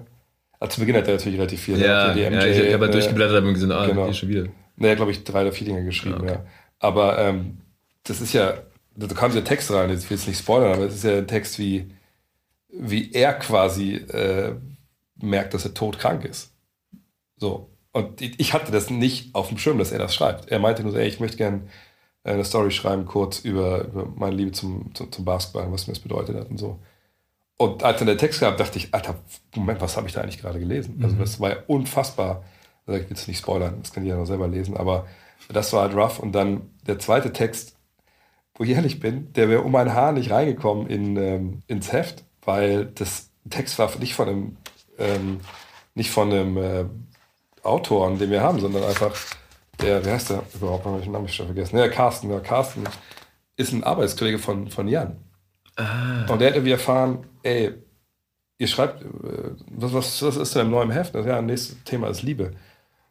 [0.60, 1.78] also zu Beginn hat er natürlich relativ viel.
[1.78, 4.04] Ja, die MJ, ja ich, ich habe halt durchgeblättert und gesehen, ah, genau.
[4.04, 4.46] hier schon wieder.
[4.76, 6.32] Naja, glaube ich, drei oder vier Dinge geschrieben, ah, okay.
[6.32, 6.46] ja.
[6.78, 7.58] Aber ähm,
[8.04, 8.54] das ist ja,
[8.94, 11.18] da kam der Text rein, jetzt will ich es nicht spoilern, aber es ist ja
[11.18, 11.90] ein Text, wie,
[12.68, 14.54] wie er quasi äh,
[15.16, 16.52] merkt, dass er todkrank ist.
[17.36, 17.71] So.
[17.92, 20.50] Und ich hatte das nicht auf dem Schirm, dass er das schreibt.
[20.50, 21.62] Er meinte nur, ey, ich möchte gerne
[22.24, 26.02] eine Story schreiben, kurz über, über meine Liebe zum, zum, zum Basketball, was mir das
[26.02, 26.78] bedeutet hat und so.
[27.58, 29.16] Und als dann der Text gab, dachte ich, Alter,
[29.54, 31.00] Moment, was habe ich da eigentlich gerade gelesen?
[31.02, 31.20] Also mhm.
[31.20, 32.42] das war ja unfassbar
[32.86, 35.06] also ich will es nicht spoilern, das könnt ihr ja noch selber lesen, aber
[35.48, 36.18] das war halt rough.
[36.18, 37.76] Und dann der zweite Text,
[38.54, 42.24] wo ich ehrlich bin, der wäre um ein Haar nicht reingekommen in, ähm, ins Heft,
[42.44, 44.56] weil das Text war nicht von einem,
[44.98, 45.40] ähm,
[45.94, 46.84] nicht von einem äh,
[47.62, 49.14] Autor, den wir haben, sondern einfach
[49.80, 52.84] der, wie heißt der überhaupt, habe ich den Namen schon vergessen, ja, Carsten, ja, Carsten
[53.56, 55.16] ist ein Arbeitskollege von, von Jan.
[55.76, 56.26] Ah.
[56.28, 57.74] Und der hat irgendwie erfahren, ey,
[58.58, 61.14] ihr schreibt, äh, was, was, was ist denn im neuen Heft?
[61.14, 62.52] Ja, nächstes Thema ist Liebe.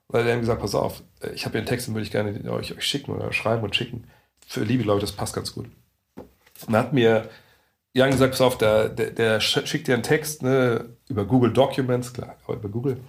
[0.07, 1.03] Weil er haben gesagt, pass auf,
[1.33, 3.75] ich habe hier einen Text, den würde ich gerne euch, euch schicken oder schreiben und
[3.75, 4.05] schicken.
[4.45, 5.65] Für Liebe, glaube ich, das passt ganz gut.
[6.15, 7.29] Und dann hat mir
[7.93, 12.13] Jan gesagt, pass auf, der, der, der schickt dir einen Text ne, über Google Documents,
[12.13, 12.99] klar, über Google.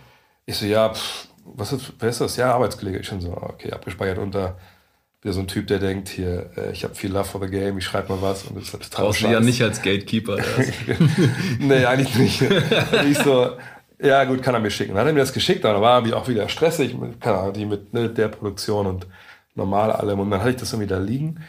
[0.47, 2.36] Ich so, ja, pff, was ist, wer ist das?
[2.36, 2.98] Ja, Arbeitskollege.
[2.98, 4.56] Ich schon so, okay, abgespeichert unter
[5.23, 7.78] wieder so ein Typ, der denkt, hier, äh, ich habe viel Love for the Game,
[7.78, 8.43] ich schreibe mal was.
[8.44, 10.39] Und das ist Brauchst du ja nicht als Gatekeeper.
[11.60, 12.43] nee, eigentlich nicht.
[13.09, 13.52] Ich so,
[14.01, 14.94] ja, gut, kann er mir schicken.
[14.94, 17.66] Dann hat er mir das geschickt, dann war er auch wieder stressig, keine Ahnung, die
[17.66, 19.06] mit ne, der Produktion und
[19.55, 20.19] normal allem.
[20.19, 21.44] Und dann hatte ich das irgendwie da liegen.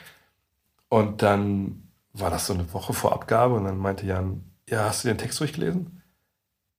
[0.90, 5.04] Und dann war das so eine Woche vor Abgabe und dann meinte Jan, ja, hast
[5.04, 6.04] du den Text durchgelesen?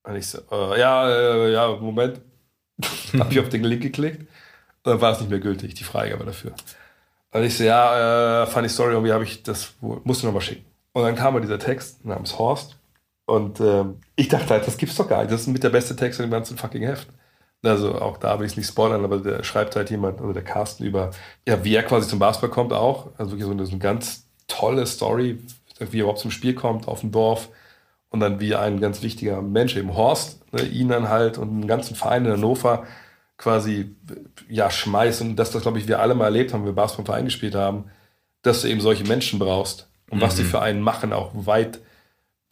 [0.04, 2.20] Und ich so, äh, ja, äh, ja, Moment.
[3.18, 4.20] habe ich auf den Link geklickt.
[4.20, 6.52] Und dann war es nicht mehr gültig, die Freigabe dafür.
[7.32, 10.64] Und ich so, ja, äh, funny story, irgendwie habe ich das, musst du nochmal schicken.
[10.92, 12.78] Und dann kam mir dieser Text namens Horst
[13.26, 15.32] und ähm, ich dachte halt, das gibt's doch gar nicht.
[15.32, 17.08] Das ist mit der beste Text in dem ganzen fucking Heft.
[17.64, 20.44] Also auch da will ich es nicht spoilern, aber der schreibt halt jemand, also der
[20.44, 21.10] Carsten über,
[21.48, 23.08] ja, wie er quasi zum Basketball kommt auch.
[23.16, 25.38] Also wirklich so eine, so eine ganz tolle Story,
[25.78, 27.48] wie er überhaupt zum Spiel kommt auf dem Dorf
[28.14, 31.66] und dann wie ein ganz wichtiger Mensch, eben Horst, ne, ihn dann halt und einen
[31.66, 32.84] ganzen Verein in Hannover
[33.36, 33.96] quasi
[34.48, 37.02] ja schmeißt und das, das glaube ich wir alle mal erlebt haben, wenn wir Basketball
[37.02, 37.86] im Verein gespielt haben,
[38.42, 40.22] dass du eben solche Menschen brauchst und mhm.
[40.22, 41.80] was die für einen machen, auch weit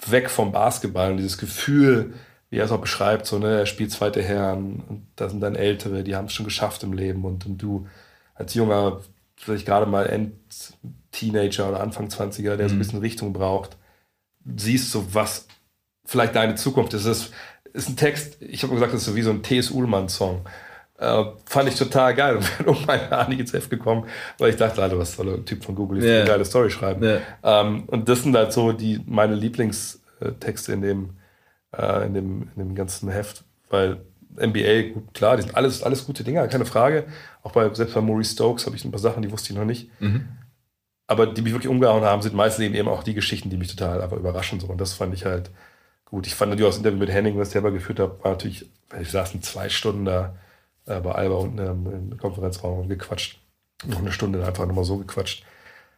[0.04, 2.14] weg vom Basketball und dieses Gefühl,
[2.50, 5.54] wie er es auch beschreibt, so, ne, er spielt zweite Herren und da sind dann
[5.54, 7.86] Ältere, die haben es schon geschafft im Leben und, und du
[8.34, 8.98] als junger,
[9.36, 12.58] vielleicht gerade mal End-Teenager oder Anfang 20er, der mhm.
[12.58, 12.78] so ein mhm.
[12.80, 13.76] bisschen Richtung braucht,
[14.56, 15.46] siehst so, was
[16.04, 17.06] vielleicht deine Zukunft ist.
[17.06, 17.30] Das
[17.72, 19.70] ist ein Text, ich habe gesagt, das ist so wie so ein T.S.
[19.70, 20.42] Ullmann-Song.
[20.98, 24.06] Äh, fand ich total geil und bin um meine Ahnung ins Heft gekommen,
[24.38, 26.20] weil ich dachte, Alter, was soll der Typ von Google yeah.
[26.20, 27.02] eine geile Story schreiben.
[27.02, 27.20] Yeah.
[27.42, 31.10] Ähm, und das sind halt so die, meine Lieblingstexte in dem,
[31.76, 34.02] äh, in, dem, in dem ganzen Heft, weil
[34.36, 37.04] NBA, gut, klar, die sind alles, alles gute Dinge, keine Frage.
[37.42, 39.64] Auch bei, selbst bei Maurice Stokes habe ich ein paar Sachen, die wusste ich noch
[39.64, 39.90] nicht.
[40.00, 40.28] Mhm.
[41.12, 44.00] Aber die mich wirklich umgehauen haben, sind meistens eben auch die Geschichten, die mich total
[44.00, 44.60] einfach überraschen.
[44.60, 44.68] So.
[44.68, 45.50] Und das fand ich halt
[46.06, 46.26] gut.
[46.26, 48.66] Ich fand natürlich auch das Interview mit Henning, was ich selber geführt habe, war natürlich,
[48.98, 50.34] ich saßen zwei Stunden da
[50.86, 53.38] äh, bei Alba unten im, Konferenzraum und gequatscht.
[53.84, 55.44] Noch eine Stunde einfach nochmal so gequatscht.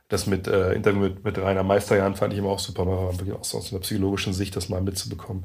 [0.09, 3.45] Das mit äh, Interview mit, mit Rainer Meisterjan fand ich immer auch super, mal auch
[3.45, 5.45] so aus einer psychologischen Sicht das mal mitzubekommen.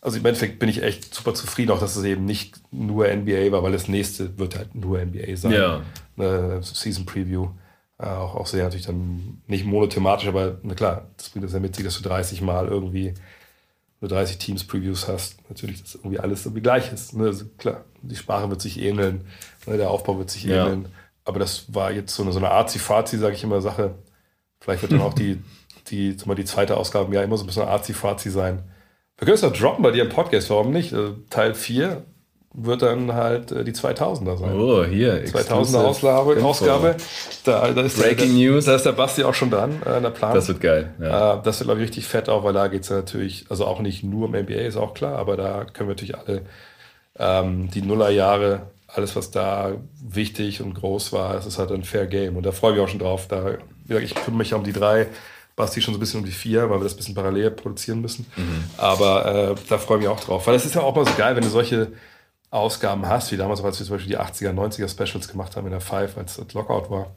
[0.00, 3.52] Also im Endeffekt bin ich echt super zufrieden, auch dass es eben nicht nur NBA
[3.52, 5.52] war, weil das nächste wird halt nur NBA sein.
[5.52, 5.82] Ja.
[6.16, 7.48] Eine Season Preview.
[7.98, 11.60] Äh, auch, auch sehr natürlich dann nicht monothematisch, aber na klar, das bringt das ja
[11.60, 13.14] mit sich, dass du 30 Mal irgendwie
[14.00, 15.38] nur 30 Teams-Previews hast.
[15.48, 17.14] Natürlich, dass irgendwie alles irgendwie gleich ist.
[17.14, 17.24] Ne?
[17.24, 19.26] Also klar, die Sprache wird sich ähneln,
[19.66, 19.78] ne?
[19.78, 20.66] der Aufbau wird sich ja.
[20.66, 20.88] ähneln.
[21.24, 23.94] Aber das war jetzt so eine, so eine Arzi-Fazi, sage ich immer, Sache.
[24.60, 25.42] Vielleicht wird dann auch die,
[25.88, 28.62] die, die zweite Ausgabe im Jahr immer so ein bisschen Arzi-Fazi sein.
[29.16, 30.92] Wir können es doch droppen bei dir im Podcast, warum nicht?
[30.92, 32.04] Also Teil 4
[32.56, 34.58] wird dann halt äh, die 2000er sein.
[34.58, 35.24] Oh, hier.
[35.26, 36.42] 2000er Ausgabe.
[36.42, 36.96] Ausgabe.
[37.44, 38.64] Da, da ist Breaking der, News.
[38.64, 40.34] Da ist der Basti auch schon dran äh, in der Planung.
[40.34, 40.94] Das wird geil.
[40.98, 41.34] Ja.
[41.34, 43.66] Äh, das wird, glaube ich, richtig fett auch, weil da geht es ja natürlich, also
[43.66, 46.42] auch nicht nur um NBA, ist auch klar, aber da können wir natürlich alle
[47.18, 49.72] ähm, die Nullerjahre, alles, was da
[50.02, 52.36] wichtig und groß war, das ist halt ein Fair Game.
[52.36, 53.26] Und da freue ich mich auch schon drauf.
[53.28, 53.58] Da,
[53.88, 55.08] ich kümmere mich um die drei.
[55.56, 58.02] Basti schon so ein bisschen um die vier, weil wir das ein bisschen parallel produzieren
[58.02, 58.26] müssen.
[58.36, 58.64] Mhm.
[58.76, 60.46] Aber äh, da freue ich mich auch drauf.
[60.46, 61.92] Weil das ist ja auch mal so geil, wenn du solche
[62.50, 65.72] Ausgaben hast, wie damals, als wir zum Beispiel die 80er, 90er Specials gemacht haben in
[65.72, 67.14] der Five, als das Lockout war,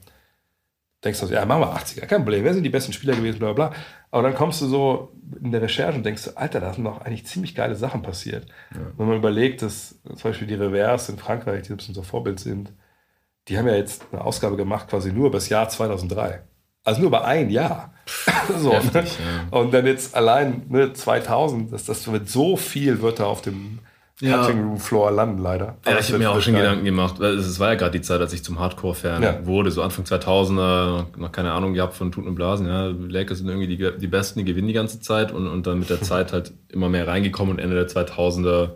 [1.03, 3.53] denkst du, ja, machen wir 80er, kein Problem, wer sind die besten Spieler gewesen, bla
[3.53, 3.71] bla.
[4.11, 7.25] Aber dann kommst du so in der Recherche und denkst, Alter, da sind doch eigentlich
[7.25, 8.47] ziemlich geile Sachen passiert.
[8.73, 8.81] Ja.
[8.97, 12.73] Wenn man überlegt, dass zum Beispiel die Reverse in Frankreich, die unser Vorbild sind,
[13.47, 16.43] die haben ja jetzt eine Ausgabe gemacht, quasi nur über das Jahr 2003.
[16.83, 17.93] Also nur über ein Jahr.
[18.57, 19.25] so, Heftig, ne?
[19.51, 19.57] ja.
[19.57, 23.79] Und dann jetzt allein ne, 2000, das, das wird so viel wird da auf dem
[24.21, 24.41] ja.
[24.41, 25.77] Cutting Room Floor landen, leider.
[25.83, 26.63] Aber ja, ich habe mir auch schon geil.
[26.63, 29.45] Gedanken gemacht, weil es war ja gerade die Zeit, als ich zum Hardcore-Fan ja.
[29.45, 32.67] wurde, so Anfang 2000er, noch keine Ahnung gehabt von Tuten und Blasen.
[32.67, 35.79] Ja, Lakers sind irgendwie die, die Besten, die gewinnen die ganze Zeit und, und dann
[35.79, 38.71] mit der Zeit halt immer mehr reingekommen und Ende der 2000er,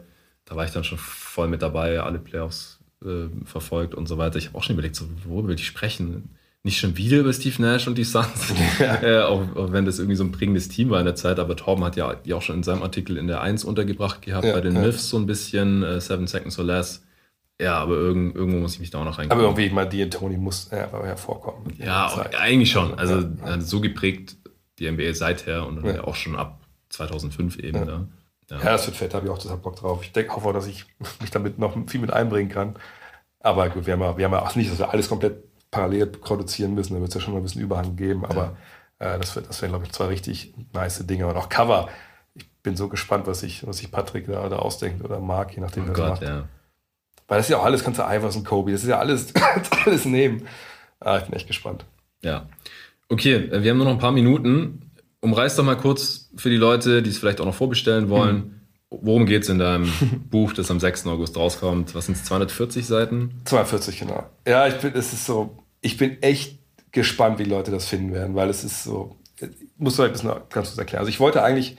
[0.46, 4.38] da war ich dann schon voll mit dabei, alle Playoffs äh, verfolgt und so weiter.
[4.38, 6.36] Ich habe auch schon überlegt, so, worüber will ich sprechen?
[6.64, 9.02] Nicht schon wieder über Steve Nash und die Suns, ja.
[9.04, 11.58] äh, auch, auch, wenn das irgendwie so ein prägendes Team war in der Zeit, aber
[11.58, 14.54] Torben hat ja die auch schon in seinem Artikel in der 1 untergebracht gehabt, ja,
[14.54, 14.82] bei den ja.
[14.82, 17.04] Myths so ein bisschen, äh, Seven Seconds or Less.
[17.62, 19.46] Ja, aber irgend, irgendwo muss ich mich da auch noch reinkommen.
[19.46, 21.74] Aber irgendwie mal die und Tony muss ja, hervorkommen.
[21.78, 22.98] Ja, eigentlich schon.
[22.98, 23.24] Also
[23.60, 24.38] so geprägt
[24.80, 26.04] die NBA seither und dann ja.
[26.04, 27.78] auch schon ab 2005 eben.
[27.78, 28.08] Ja, ne?
[28.50, 28.58] ja.
[28.58, 30.04] das wird fett, habe ich auch total Bock drauf.
[30.04, 30.86] Ich denke, hoffe auch, dass ich
[31.22, 32.76] mich damit noch viel mit einbringen kann.
[33.40, 35.44] Aber gut, wir haben ja, wir haben ja auch nicht, dass wir alles komplett
[35.74, 36.94] parallel produzieren müssen.
[36.94, 38.56] Da wird es ja schon mal ein bisschen Überhang geben, aber
[39.02, 39.16] ja.
[39.16, 41.28] äh, das, das wären, glaube ich, zwei richtig nice Dinge.
[41.28, 41.90] Und auch Cover.
[42.36, 45.62] Ich bin so gespannt, was sich was ich Patrick da, da ausdenkt oder Marc, je
[45.62, 46.22] nachdem, oh wer Gott, macht.
[46.22, 46.48] Ja.
[47.28, 49.34] Weil das ist ja auch alles, kannst du Iverson, Kobe, das ist ja alles,
[49.86, 50.48] alles nehmen.
[51.00, 51.86] Ah, ich bin echt gespannt.
[52.22, 52.48] Ja.
[53.10, 54.92] Okay, äh, wir haben nur noch ein paar Minuten.
[55.22, 58.36] Umreiß doch mal kurz für die Leute, die es vielleicht auch noch vorbestellen wollen.
[58.36, 58.60] Mhm.
[58.90, 59.92] Worum geht es in deinem
[60.30, 61.08] Buch, das am 6.
[61.08, 61.96] August rauskommt?
[61.96, 63.42] Was sind es, 240 Seiten?
[63.46, 64.30] 240, genau.
[64.48, 66.60] Ja, ich bin, es ist so, ich bin echt
[66.92, 70.30] gespannt, wie Leute das finden werden, weil es ist so, ich muss du ein bisschen
[70.30, 71.02] ganz kurz erklären.
[71.02, 71.78] Also ich wollte eigentlich,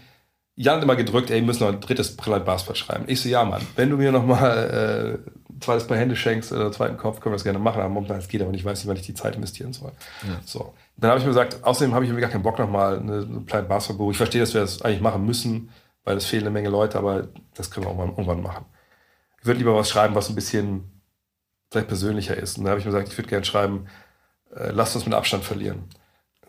[0.57, 3.05] Jan hat immer gedrückt, ey, wir müssen noch ein drittes Brillant Basketball schreiben.
[3.07, 6.53] Ich so, ja, Mann, wenn du mir noch mal äh, ein zweites Paar Hände schenkst
[6.53, 7.81] oder einen zweiten Kopf, können wir das gerne machen.
[7.81, 9.93] Aber momentan es geht aber nicht, ich weiß nicht, wann ich die Zeit investieren soll.
[10.23, 10.41] Ja.
[10.45, 10.75] So.
[10.97, 13.23] Dann habe ich mir gesagt, außerdem habe ich mir gar keinen Bock noch mal eine,
[13.23, 15.71] eine Brillant Basketball Ich verstehe, dass wir das eigentlich machen müssen,
[16.05, 18.67] weil es fehlen eine Menge Leute, aber das können wir auch mal irgendwann machen.
[19.41, 20.94] Ich würde lieber was schreiben, was ein bisschen
[21.75, 22.59] vielleicht persönlicher ist.
[22.59, 23.87] Und da habe ich mir gesagt, ich würde gerne schreiben,
[24.57, 25.85] äh, lasst uns mit Abstand verlieren.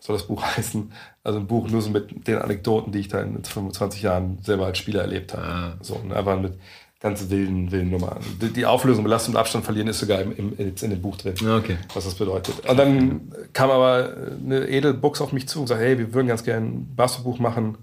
[0.00, 0.92] Soll das Buch heißen.
[1.24, 4.66] Also ein Buch nur so mit den Anekdoten, die ich da in 25 Jahren selber
[4.66, 5.46] als Spieler erlebt habe.
[5.46, 5.76] Ah.
[5.80, 6.54] So, und einfach mit,
[7.00, 8.18] ganz wilden, wilden Nummern.
[8.40, 11.16] Die, die Auflösung Belastung und Abstand verlieren ist sogar im, im, jetzt in dem Buch
[11.16, 11.76] drin, Okay.
[11.94, 12.66] was das bedeutet.
[12.66, 16.42] Und dann kam aber eine Edelbox auf mich zu und sagte, hey, wir würden ganz
[16.42, 17.78] gerne ein Basketballbuch machen.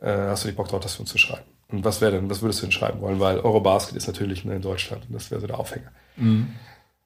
[0.00, 1.44] Äh, hast du die Bock drauf, das für uns zu schreiben?
[1.70, 3.20] Und was wäre denn, was würdest du denn schreiben wollen?
[3.20, 5.90] Weil Eurobasket ist natürlich ne, in Deutschland und das wäre so der Aufhänger.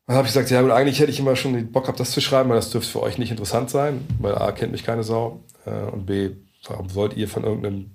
[0.09, 2.23] Dann habe ich gesagt, ja gut, eigentlich hätte ich immer schon Bock gehabt, das zu
[2.23, 5.45] schreiben, weil das dürfte für euch nicht interessant sein, weil A, kennt mich keine Sau
[5.67, 6.31] äh, und B,
[6.67, 7.91] warum wollt ihr von irgendeinem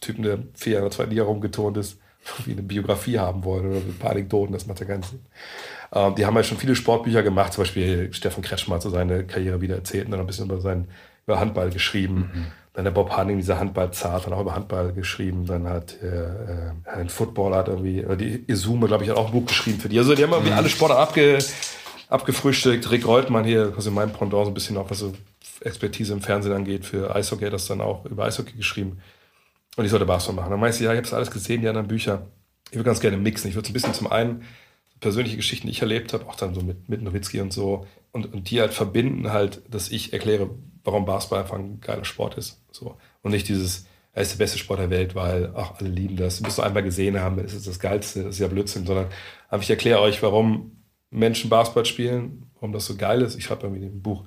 [0.00, 2.00] Typen, der vier Jahre in der rumgeturnt ist,
[2.46, 5.20] wie eine Biografie haben wollen oder ein paar Anekdoten, das macht ja keinen Sinn.
[5.92, 9.26] Ähm, die haben ja schon viele Sportbücher gemacht, zum Beispiel Steffen Kretschmer hat so seine
[9.26, 10.88] Karriere wieder erzählt und dann ein bisschen über, sein,
[11.26, 12.50] über Handball geschrieben.
[12.78, 15.46] Dann der Bob Hanning, dieser Handballzart, hat auch über Handball geschrieben.
[15.46, 19.32] Dann hat äh, ein Footballer hat irgendwie, oder die Isume, glaube ich, hat auch ein
[19.32, 19.98] Buch geschrieben für die.
[19.98, 21.38] Also die haben irgendwie alle Sportarten abge,
[22.08, 22.88] abgefrühstückt.
[22.92, 25.12] Rick Reutmann hier, also mein Pendant so ein bisschen auch, was so
[25.60, 29.00] Expertise im Fernsehen angeht, für Eishockey hat das dann auch über Eishockey geschrieben.
[29.76, 30.52] Und ich sollte Basketball machen.
[30.52, 32.28] Dann meinte sie, ja, ich habe das alles gesehen, die anderen Bücher.
[32.70, 33.48] Ich würde ganz gerne mixen.
[33.48, 34.44] Ich würde so ein bisschen zum einen
[35.00, 38.32] persönliche Geschichten, die ich erlebt habe, auch dann so mit, mit Nowitzki und so, und,
[38.32, 40.50] und die halt verbinden halt, dass ich erkläre,
[40.88, 42.60] warum Basketball einfach ein geiler Sport ist.
[42.72, 42.96] So.
[43.22, 46.38] Und nicht dieses, er ist der beste Sport der Welt, weil ach, alle lieben das.
[46.38, 49.06] Du musst du einmal gesehen haben, das ist das Geilste, das ist ja Blödsinn, sondern
[49.48, 53.36] aber ich erkläre euch, warum Menschen Basketball spielen, warum das so geil ist.
[53.36, 54.24] Ich schreibe irgendwie in dem Buch,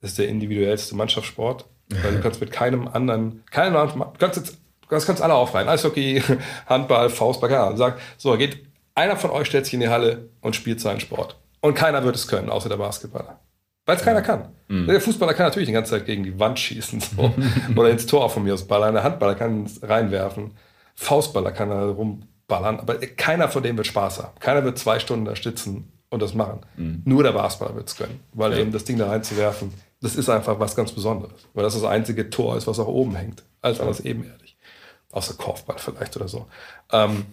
[0.00, 1.66] das ist der individuellste Mannschaftssport.
[1.88, 4.58] Weil du kannst mit keinem anderen, keinem anderen, du kannst jetzt,
[4.88, 5.68] das kannst alle aufreihen.
[5.68, 6.22] Eishockey,
[6.66, 7.76] Handball, Faustball, keine Ahnung.
[7.76, 8.64] Sag, so, geht,
[8.94, 11.36] einer von euch stellt sich in die Halle und spielt seinen Sport.
[11.60, 13.40] Und keiner wird es können, außer der Basketballer.
[13.86, 14.48] Weil es keiner kann.
[14.86, 17.34] Der Fußballer kann natürlich die ganze Zeit gegen die Wand schießen so.
[17.76, 18.94] oder ins Tor von mir aus ballern.
[18.94, 20.52] Der Handballer kann es reinwerfen.
[20.94, 22.80] Faustballer kann da rumballern.
[22.80, 24.38] Aber keiner von denen wird Spaß haben.
[24.40, 26.60] Keiner wird zwei Stunden da sitzen und das machen.
[27.04, 28.20] Nur der Basketballer wird es können.
[28.32, 31.46] Weil eben das Ding da reinzuwerfen, das ist einfach was ganz Besonderes.
[31.52, 33.42] Weil das das einzige Tor ist, was auch oben hängt.
[33.60, 34.56] Alles anders ebenerdig.
[35.12, 36.46] Außer Korfball vielleicht oder so.
[36.90, 37.26] Ähm,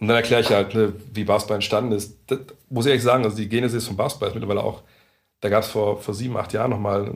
[0.00, 2.18] und dann erkläre ich halt, ne, wie Basketball entstanden ist.
[2.28, 2.38] Das
[2.70, 4.82] muss ich ehrlich sagen, also die Genesis von Basketball ist mittlerweile auch,
[5.40, 7.14] da gab es vor, vor sieben, acht Jahren nochmal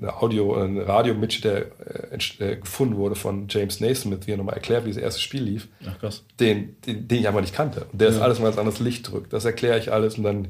[0.00, 1.66] eine Audio, ein Radio-Mitschnitt, der
[2.12, 5.42] äh, äh, gefunden wurde von James Naismith, wie er nochmal erklärt, wie das erste Spiel
[5.42, 6.24] lief, Ach krass.
[6.38, 7.86] den, den, den ich einfach nicht kannte.
[7.92, 9.32] Und der ist alles mal ganz anderes Licht drückt.
[9.32, 10.48] Das erkläre ich alles und dann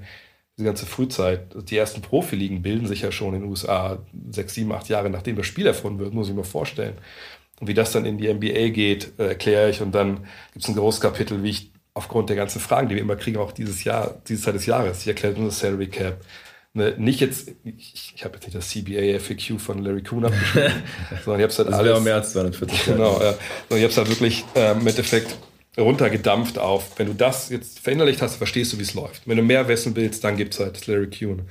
[0.58, 1.54] die ganze Frühzeit.
[1.70, 3.98] Die ersten Profiligen bilden sich ja schon in den USA
[4.30, 6.94] sechs, sieben, acht Jahre, nachdem das Spiel erfunden wird, muss ich mir vorstellen.
[7.60, 9.80] Und wie das dann in die NBA geht, äh, erkläre ich.
[9.80, 13.02] Und dann gibt es ein großes Kapitel, wie ich aufgrund der ganzen Fragen, die wir
[13.02, 16.20] immer kriegen, auch dieses Jahr, diese Zeit des Jahres, ich erkläre das Salary Cap.
[16.76, 20.72] Ne, nicht jetzt, ich, ich habe jetzt nicht das CBA FAQ von Larry Kuhn abgeschrieben,
[21.24, 22.00] sondern ich habe es halt Das alles.
[22.02, 22.84] mehr als 240.
[22.84, 23.30] Genau, ja.
[23.70, 25.36] Ich habe es halt wirklich ähm, im Endeffekt
[25.78, 29.26] runtergedampft auf, wenn du das jetzt verinnerlicht hast, verstehst du, wie es läuft.
[29.26, 31.42] Wenn du mehr wissen willst, dann gibt es halt das Larry Kuhn.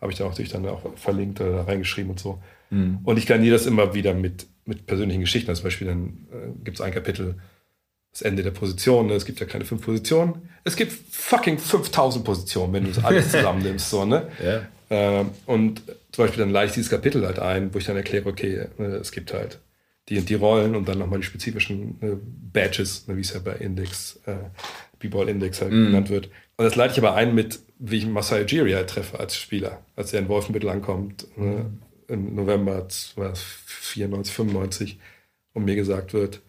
[0.00, 2.42] Habe ich da auch natürlich dann auch verlinkt oder reingeschrieben und so.
[2.70, 5.50] Und ich garniere das immer wieder mit, mit persönlichen Geschichten.
[5.50, 7.34] Also zum Beispiel dann äh, gibt es ein Kapitel,
[8.12, 9.06] das Ende der Position.
[9.06, 9.14] ne?
[9.14, 10.48] Es gibt ja keine fünf Positionen.
[10.64, 13.90] Es gibt fucking 5000 Positionen, wenn du das alles zusammennimmst.
[13.90, 14.28] So, ne?
[14.44, 14.62] Ja.
[14.90, 15.82] Ähm, und
[16.12, 18.82] zum Beispiel dann leite ich dieses Kapitel halt ein, wo ich dann erkläre, okay, äh,
[18.82, 19.58] es gibt halt
[20.08, 22.16] die und die Rollen und dann nochmal die spezifischen äh,
[22.52, 24.34] Badges, ne, wie es ja bei Index, äh,
[24.98, 26.26] B-Ball Index halt genannt wird.
[26.56, 29.80] Und das leite ich aber ein mit, wie ich Masai Ujiri halt treffe als Spieler,
[29.96, 31.70] als er in Wolfenbüttel ankommt, ne,
[32.08, 34.98] im November 94, 95
[35.54, 36.40] und mir gesagt wird,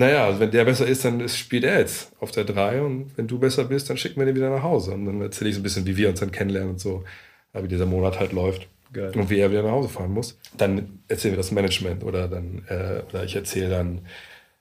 [0.00, 3.18] naja, also wenn der besser ist, dann ist, spielt er jetzt auf der 3 und
[3.18, 4.92] wenn du besser bist, dann schicken wir den wieder nach Hause.
[4.92, 7.04] Und dann erzähle ich so ein bisschen, wie wir uns dann kennenlernen und so,
[7.52, 9.12] wie dieser Monat halt läuft Geil.
[9.14, 10.38] und wie er wieder nach Hause fahren muss.
[10.56, 14.06] Dann erzählen wir das Management oder dann, äh, oder ich erzähle dann,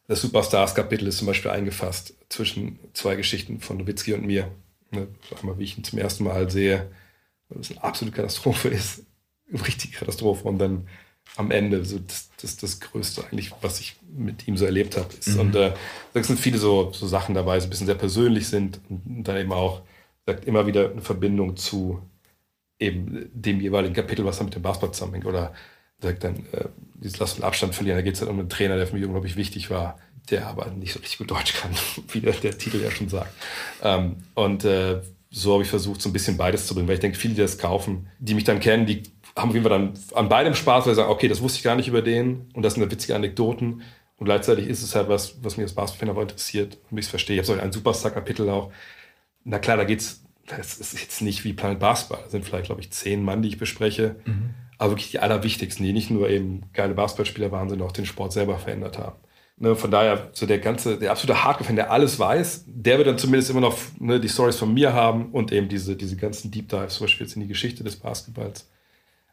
[0.07, 4.52] das Superstars-Kapitel ist zum Beispiel eingefasst zwischen zwei Geschichten von Nowitzki und mir.
[4.91, 5.07] Ne,
[5.40, 6.91] Einmal, wie ich ihn zum ersten Mal sehe,
[7.48, 9.03] was eine absolute Katastrophe ist.
[9.53, 10.45] Eine richtige Katastrophe.
[10.49, 10.88] Und dann
[11.35, 15.14] am Ende so das, das, das Größte eigentlich, was ich mit ihm so erlebt habe.
[15.14, 15.38] Ist.
[15.38, 15.73] Und äh,
[16.14, 19.38] da sind viele so, so Sachen dabei, so ein bisschen sehr persönlich sind und dann
[19.38, 19.81] eben auch
[20.26, 22.01] sagt immer wieder eine Verbindung zu
[22.80, 25.26] eben dem jeweiligen Kapitel, was da mit dem Basketball zusammenhängt.
[25.26, 25.53] Oder
[26.01, 26.65] sagt dann, äh,
[26.95, 29.06] dieses Lass den Abstand verlieren, da geht es halt um einen Trainer, der für mich
[29.06, 29.99] unglaublich wichtig war,
[30.30, 31.72] der aber nicht so richtig gut Deutsch kann,
[32.11, 33.34] wie der, der Titel ja schon sagt.
[33.84, 35.01] Ähm, und äh,
[35.31, 37.41] so habe ich versucht, so ein bisschen beides zu bringen, weil ich denke, viele, die
[37.41, 39.03] das kaufen, die mich dann kennen, die
[39.35, 41.88] haben Fall dann an beidem Spaß, weil sie sagen, okay, das wusste ich gar nicht
[41.88, 43.84] über den und das sind witzige Anekdoten.
[44.18, 47.10] Und gleichzeitig ist es halt was, was mich als Basketball aber interessiert und ich es
[47.10, 47.35] verstehe.
[47.35, 48.72] Ich habe so ein Superstar-Kapitel auch.
[49.45, 52.19] Na klar, da geht's, das ist jetzt nicht wie Planet Basketball.
[52.23, 54.18] Das sind vielleicht, glaube ich, zehn Mann, die ich bespreche.
[54.77, 58.34] Aber wirklich die allerwichtigsten, die nicht nur eben geile Basketballspieler waren, sondern auch den Sport
[58.34, 59.15] selber verändert haben.
[59.61, 63.18] Ne, von daher, so der ganze, der absolute Hardcore-Fan, der alles weiß, der wird dann
[63.18, 66.69] zumindest immer noch ne, die Stories von mir haben und eben diese, diese ganzen Deep
[66.69, 68.69] Dives, zum Beispiel jetzt in die Geschichte des Basketballs.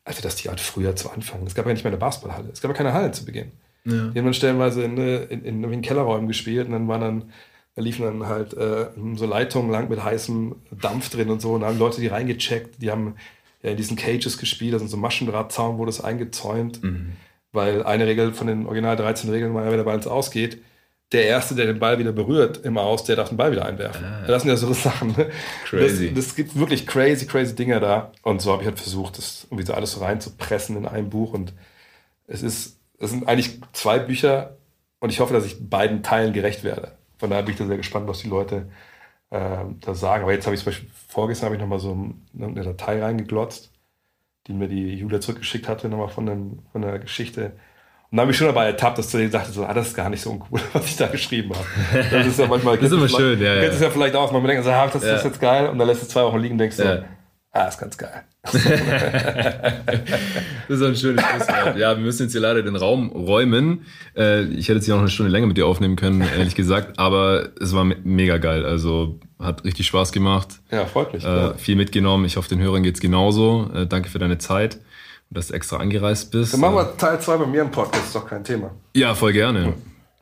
[0.07, 1.47] Also, dass die halt früher zu Anfang.
[1.47, 2.49] Es gab ja nicht mehr eine Basketballhalle.
[2.53, 3.53] Es gab ja keine Hallen zu Beginn.
[3.85, 3.93] Ja.
[3.93, 7.33] Die haben dann stellenweise in, in, in, in Kellerräumen gespielt und dann waren dann
[7.77, 11.53] da liefen dann halt äh, so Leitungen lang mit heißem Dampf drin und so.
[11.53, 13.17] Und da haben Leute die reingecheckt, die haben
[13.63, 16.83] ja in diesen Cages gespielt, also so Maschendrahtzaun wurde es eingezäunt.
[16.83, 17.13] Mhm.
[17.53, 20.59] Weil eine Regel von den original 13 Regeln war ja, wenn der Ball ins Ausgeht,
[21.13, 24.05] der Erste, der den Ball wieder berührt im Aus, der darf den Ball wieder einwerfen.
[24.05, 24.27] Ah.
[24.27, 25.09] Das sind ja so Sachen.
[25.17, 25.31] Ne?
[25.65, 26.13] Crazy.
[26.13, 28.13] Das, das, gibt wirklich crazy, crazy Dinge da.
[28.23, 31.33] Und so habe ich halt versucht, das irgendwie so alles so reinzupressen in ein Buch.
[31.33, 31.53] Und
[32.27, 34.57] es ist, es sind eigentlich zwei Bücher
[34.99, 36.93] und ich hoffe, dass ich beiden Teilen gerecht werde.
[37.19, 38.69] Von daher bin ich da sehr gespannt, was die Leute
[39.31, 40.25] äh, da sagen.
[40.25, 43.71] Aber jetzt habe ich zum Beispiel, vorgestern habe ich nochmal so eine Datei reingeglotzt,
[44.49, 47.53] die mir die Julia zurückgeschickt hatte, nochmal von, den, von der Geschichte.
[48.11, 49.97] Und dann habe ich schon dabei ertappt, dass du dir sagte, so, ah, das ist
[49.97, 51.67] gar nicht so uncool, was ich da geschrieben habe.
[52.11, 52.77] Das ist ja manchmal.
[52.77, 53.61] das ist immer schön, ja.
[53.61, 53.91] Kennt es ja.
[53.91, 55.17] vielleicht auch, man denkt, so, ah, das, ja.
[55.17, 57.03] ist jetzt geil, und dann lässt es zwei Wochen liegen und denkst so, ja.
[57.51, 58.23] ah, ist ganz geil.
[58.53, 58.55] das
[60.69, 61.77] ist ein schönes Schlusswort.
[61.77, 63.87] Ja, wir müssen jetzt hier leider den Raum räumen.
[64.17, 67.01] Äh, ich hätte jetzt hier noch eine Stunde länger mit dir aufnehmen können, ehrlich gesagt,
[67.01, 68.65] aber es war mega geil.
[68.65, 70.61] Also hat richtig Spaß gemacht.
[70.71, 71.25] Ja, freut mich.
[71.25, 72.25] Äh, viel mitgenommen.
[72.25, 73.69] Ich hoffe, den Hörern geht es genauso.
[73.75, 74.79] Äh, danke für deine Zeit
[75.31, 76.53] dass du extra angereist bist.
[76.53, 78.71] Dann machen wir Teil 2 bei mir im Podcast, ist doch kein Thema.
[78.95, 79.75] Ja, voll gerne.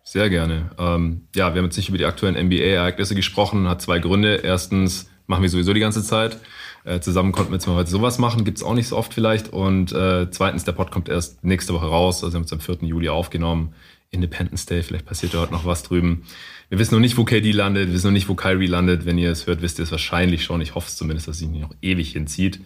[0.03, 0.71] Sehr gerne.
[0.79, 4.37] Ähm, ja, wir haben jetzt nicht über die aktuellen NBA-Ereignisse gesprochen, hat zwei Gründe.
[4.37, 6.39] Erstens machen wir sowieso die ganze Zeit.
[6.85, 9.15] Äh, zusammen konnten wir jetzt mal heute sowas machen, gibt es auch nicht so oft
[9.15, 9.49] vielleicht.
[9.49, 12.23] Und äh, zweitens, der Pod kommt erst nächste Woche raus.
[12.23, 12.79] Also wir haben es am 4.
[12.83, 13.75] Juli aufgenommen.
[14.11, 16.25] Independence Day, vielleicht passiert da heute noch was drüben.
[16.69, 19.07] Wir wissen noch nicht, wo KD landet, wir wissen noch nicht, wo Kyrie landet.
[19.07, 20.61] Wenn ihr es hört, wisst ihr es wahrscheinlich schon.
[20.61, 22.61] Ich hoffe es zumindest, dass sich nicht noch ewig hinzieht.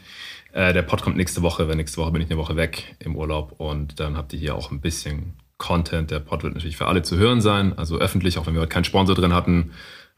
[0.59, 3.14] Äh, der Pod kommt nächste Woche, weil nächste Woche bin ich eine Woche weg im
[3.14, 6.10] Urlaub und dann habt ihr hier auch ein bisschen Content.
[6.10, 8.68] Der Pod wird natürlich für alle zu hören sein, also öffentlich, auch wenn wir heute
[8.68, 9.70] keinen Sponsor drin hatten.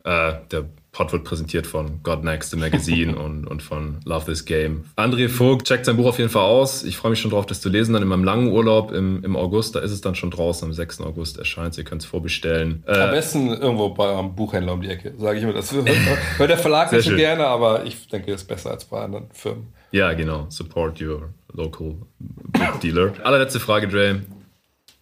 [0.02, 4.46] Äh, der Pod wird präsentiert von God Next, the Magazine und, und von Love This
[4.46, 4.84] Game.
[4.96, 6.84] André Vogt checkt sein Buch auf jeden Fall aus.
[6.84, 7.92] Ich freue mich schon drauf, das zu lesen.
[7.92, 10.66] Dann in meinem langen Urlaub im, im August, da ist es dann schon draußen.
[10.66, 11.02] Am 6.
[11.02, 12.82] August erscheint Ihr könnt es vorbestellen.
[12.86, 15.52] Äh, Am besten irgendwo bei einem Buchhändler um die Ecke, sage ich immer.
[15.52, 15.86] Das hört,
[16.38, 19.28] hört der Verlag nicht so gerne, aber ich denke, das ist besser als bei anderen
[19.34, 19.74] Firmen.
[19.92, 20.46] Ja, genau.
[20.50, 23.12] Support your local book dealer.
[23.24, 24.22] Allerletzte Frage, Dre.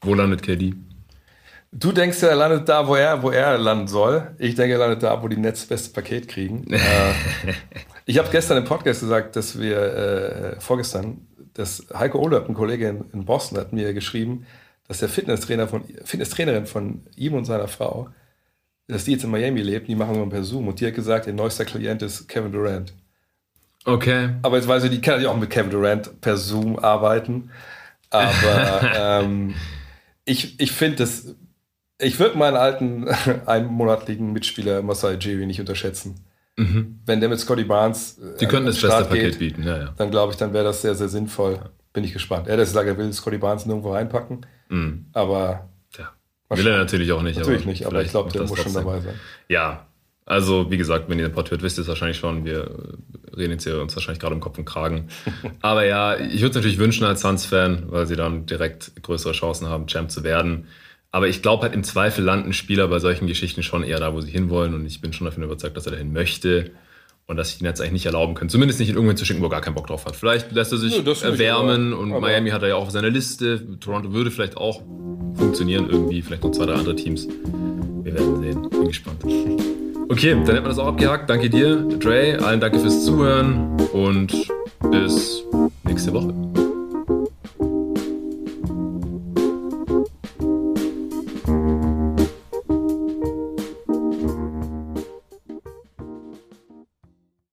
[0.01, 0.75] Wo landet KD?
[1.71, 4.35] Du denkst ja, er landet da, wo er, wo er landen soll.
[4.39, 6.67] Ich denke, er landet da, wo die Netz das beste Paket kriegen.
[6.73, 6.79] äh,
[8.07, 12.89] ich habe gestern im Podcast gesagt, dass wir äh, vorgestern, dass Heiko Ohlert, ein Kollege
[12.89, 14.47] in, in, Boston, hat mir geschrieben,
[14.87, 18.09] dass der Fitnesstrainer von, Fitnesstrainerin von ihm und seiner Frau,
[18.87, 20.69] dass die jetzt in Miami lebt, die machen wir per Zoom.
[20.69, 22.95] Und die hat gesagt, ihr neuester Klient ist Kevin Durant.
[23.89, 24.31] Okay.
[24.43, 27.51] Aber jetzt weiß ich, die kann natürlich auch mit Kevin Durant per Zoom arbeiten.
[28.11, 29.55] Aber ähm,
[30.25, 31.35] ich, ich finde das
[32.01, 33.09] ich würde meinen alten
[33.47, 36.25] einmonatlichen Mitspieler Masai Jiri nicht unterschätzen.
[36.57, 37.01] Mhm.
[37.07, 38.19] Wenn der mit Scotty Barnes.
[38.19, 39.95] Äh, Die können das beste Paket bieten, ja, ja.
[39.97, 41.61] Dann glaube ich, dann wäre das sehr, sehr sinnvoll.
[41.93, 42.47] Bin ich gespannt.
[42.47, 44.47] Er hat gesagt, er will Scotty Barnes nirgendwo reinpacken.
[44.69, 45.07] Mhm.
[45.13, 45.69] Aber.
[45.97, 46.13] Ja.
[46.51, 47.39] Will er natürlich auch nicht.
[47.39, 48.73] Natürlich nicht, aber ich glaube, der muss trotzdem.
[48.73, 49.15] schon dabei sein.
[49.49, 49.87] Ja.
[50.29, 52.45] Also, wie gesagt, wenn ihr den hört, wisst ihr es wahrscheinlich schon.
[52.45, 52.71] Wir
[53.35, 55.09] reden jetzt hier uns wahrscheinlich gerade im Kopf und Kragen.
[55.63, 59.69] aber ja, ich würde es natürlich wünschen als Suns-Fan, weil sie dann direkt größere Chancen
[59.69, 60.67] haben, Champ zu werden.
[61.13, 64.21] Aber ich glaube halt im Zweifel landen Spieler bei solchen Geschichten schon eher da, wo
[64.21, 64.75] sie hinwollen.
[64.75, 66.73] Und ich bin schon davon überzeugt, dass er dahin möchte.
[67.27, 68.51] Und dass ich ihn jetzt eigentlich nicht erlauben können.
[68.51, 70.15] Zumindest nicht in irgendwen zu schicken, wo er gar keinen Bock drauf hat.
[70.15, 72.91] Vielleicht lässt er sich ja, erwärmen aber, und aber Miami hat er ja auch auf
[72.91, 73.79] seiner Liste.
[73.81, 74.83] Toronto würde vielleicht auch
[75.37, 76.21] funktionieren irgendwie.
[76.21, 77.27] Vielleicht noch zwei, drei andere Teams.
[78.03, 78.69] Wir werden sehen.
[78.69, 79.25] Bin gespannt.
[80.11, 81.29] Okay, dann hätten wir das auch abgehakt.
[81.29, 82.39] Danke dir, Dre.
[82.43, 84.33] Allen danke fürs Zuhören und
[84.91, 85.45] bis
[85.85, 86.35] nächste Woche.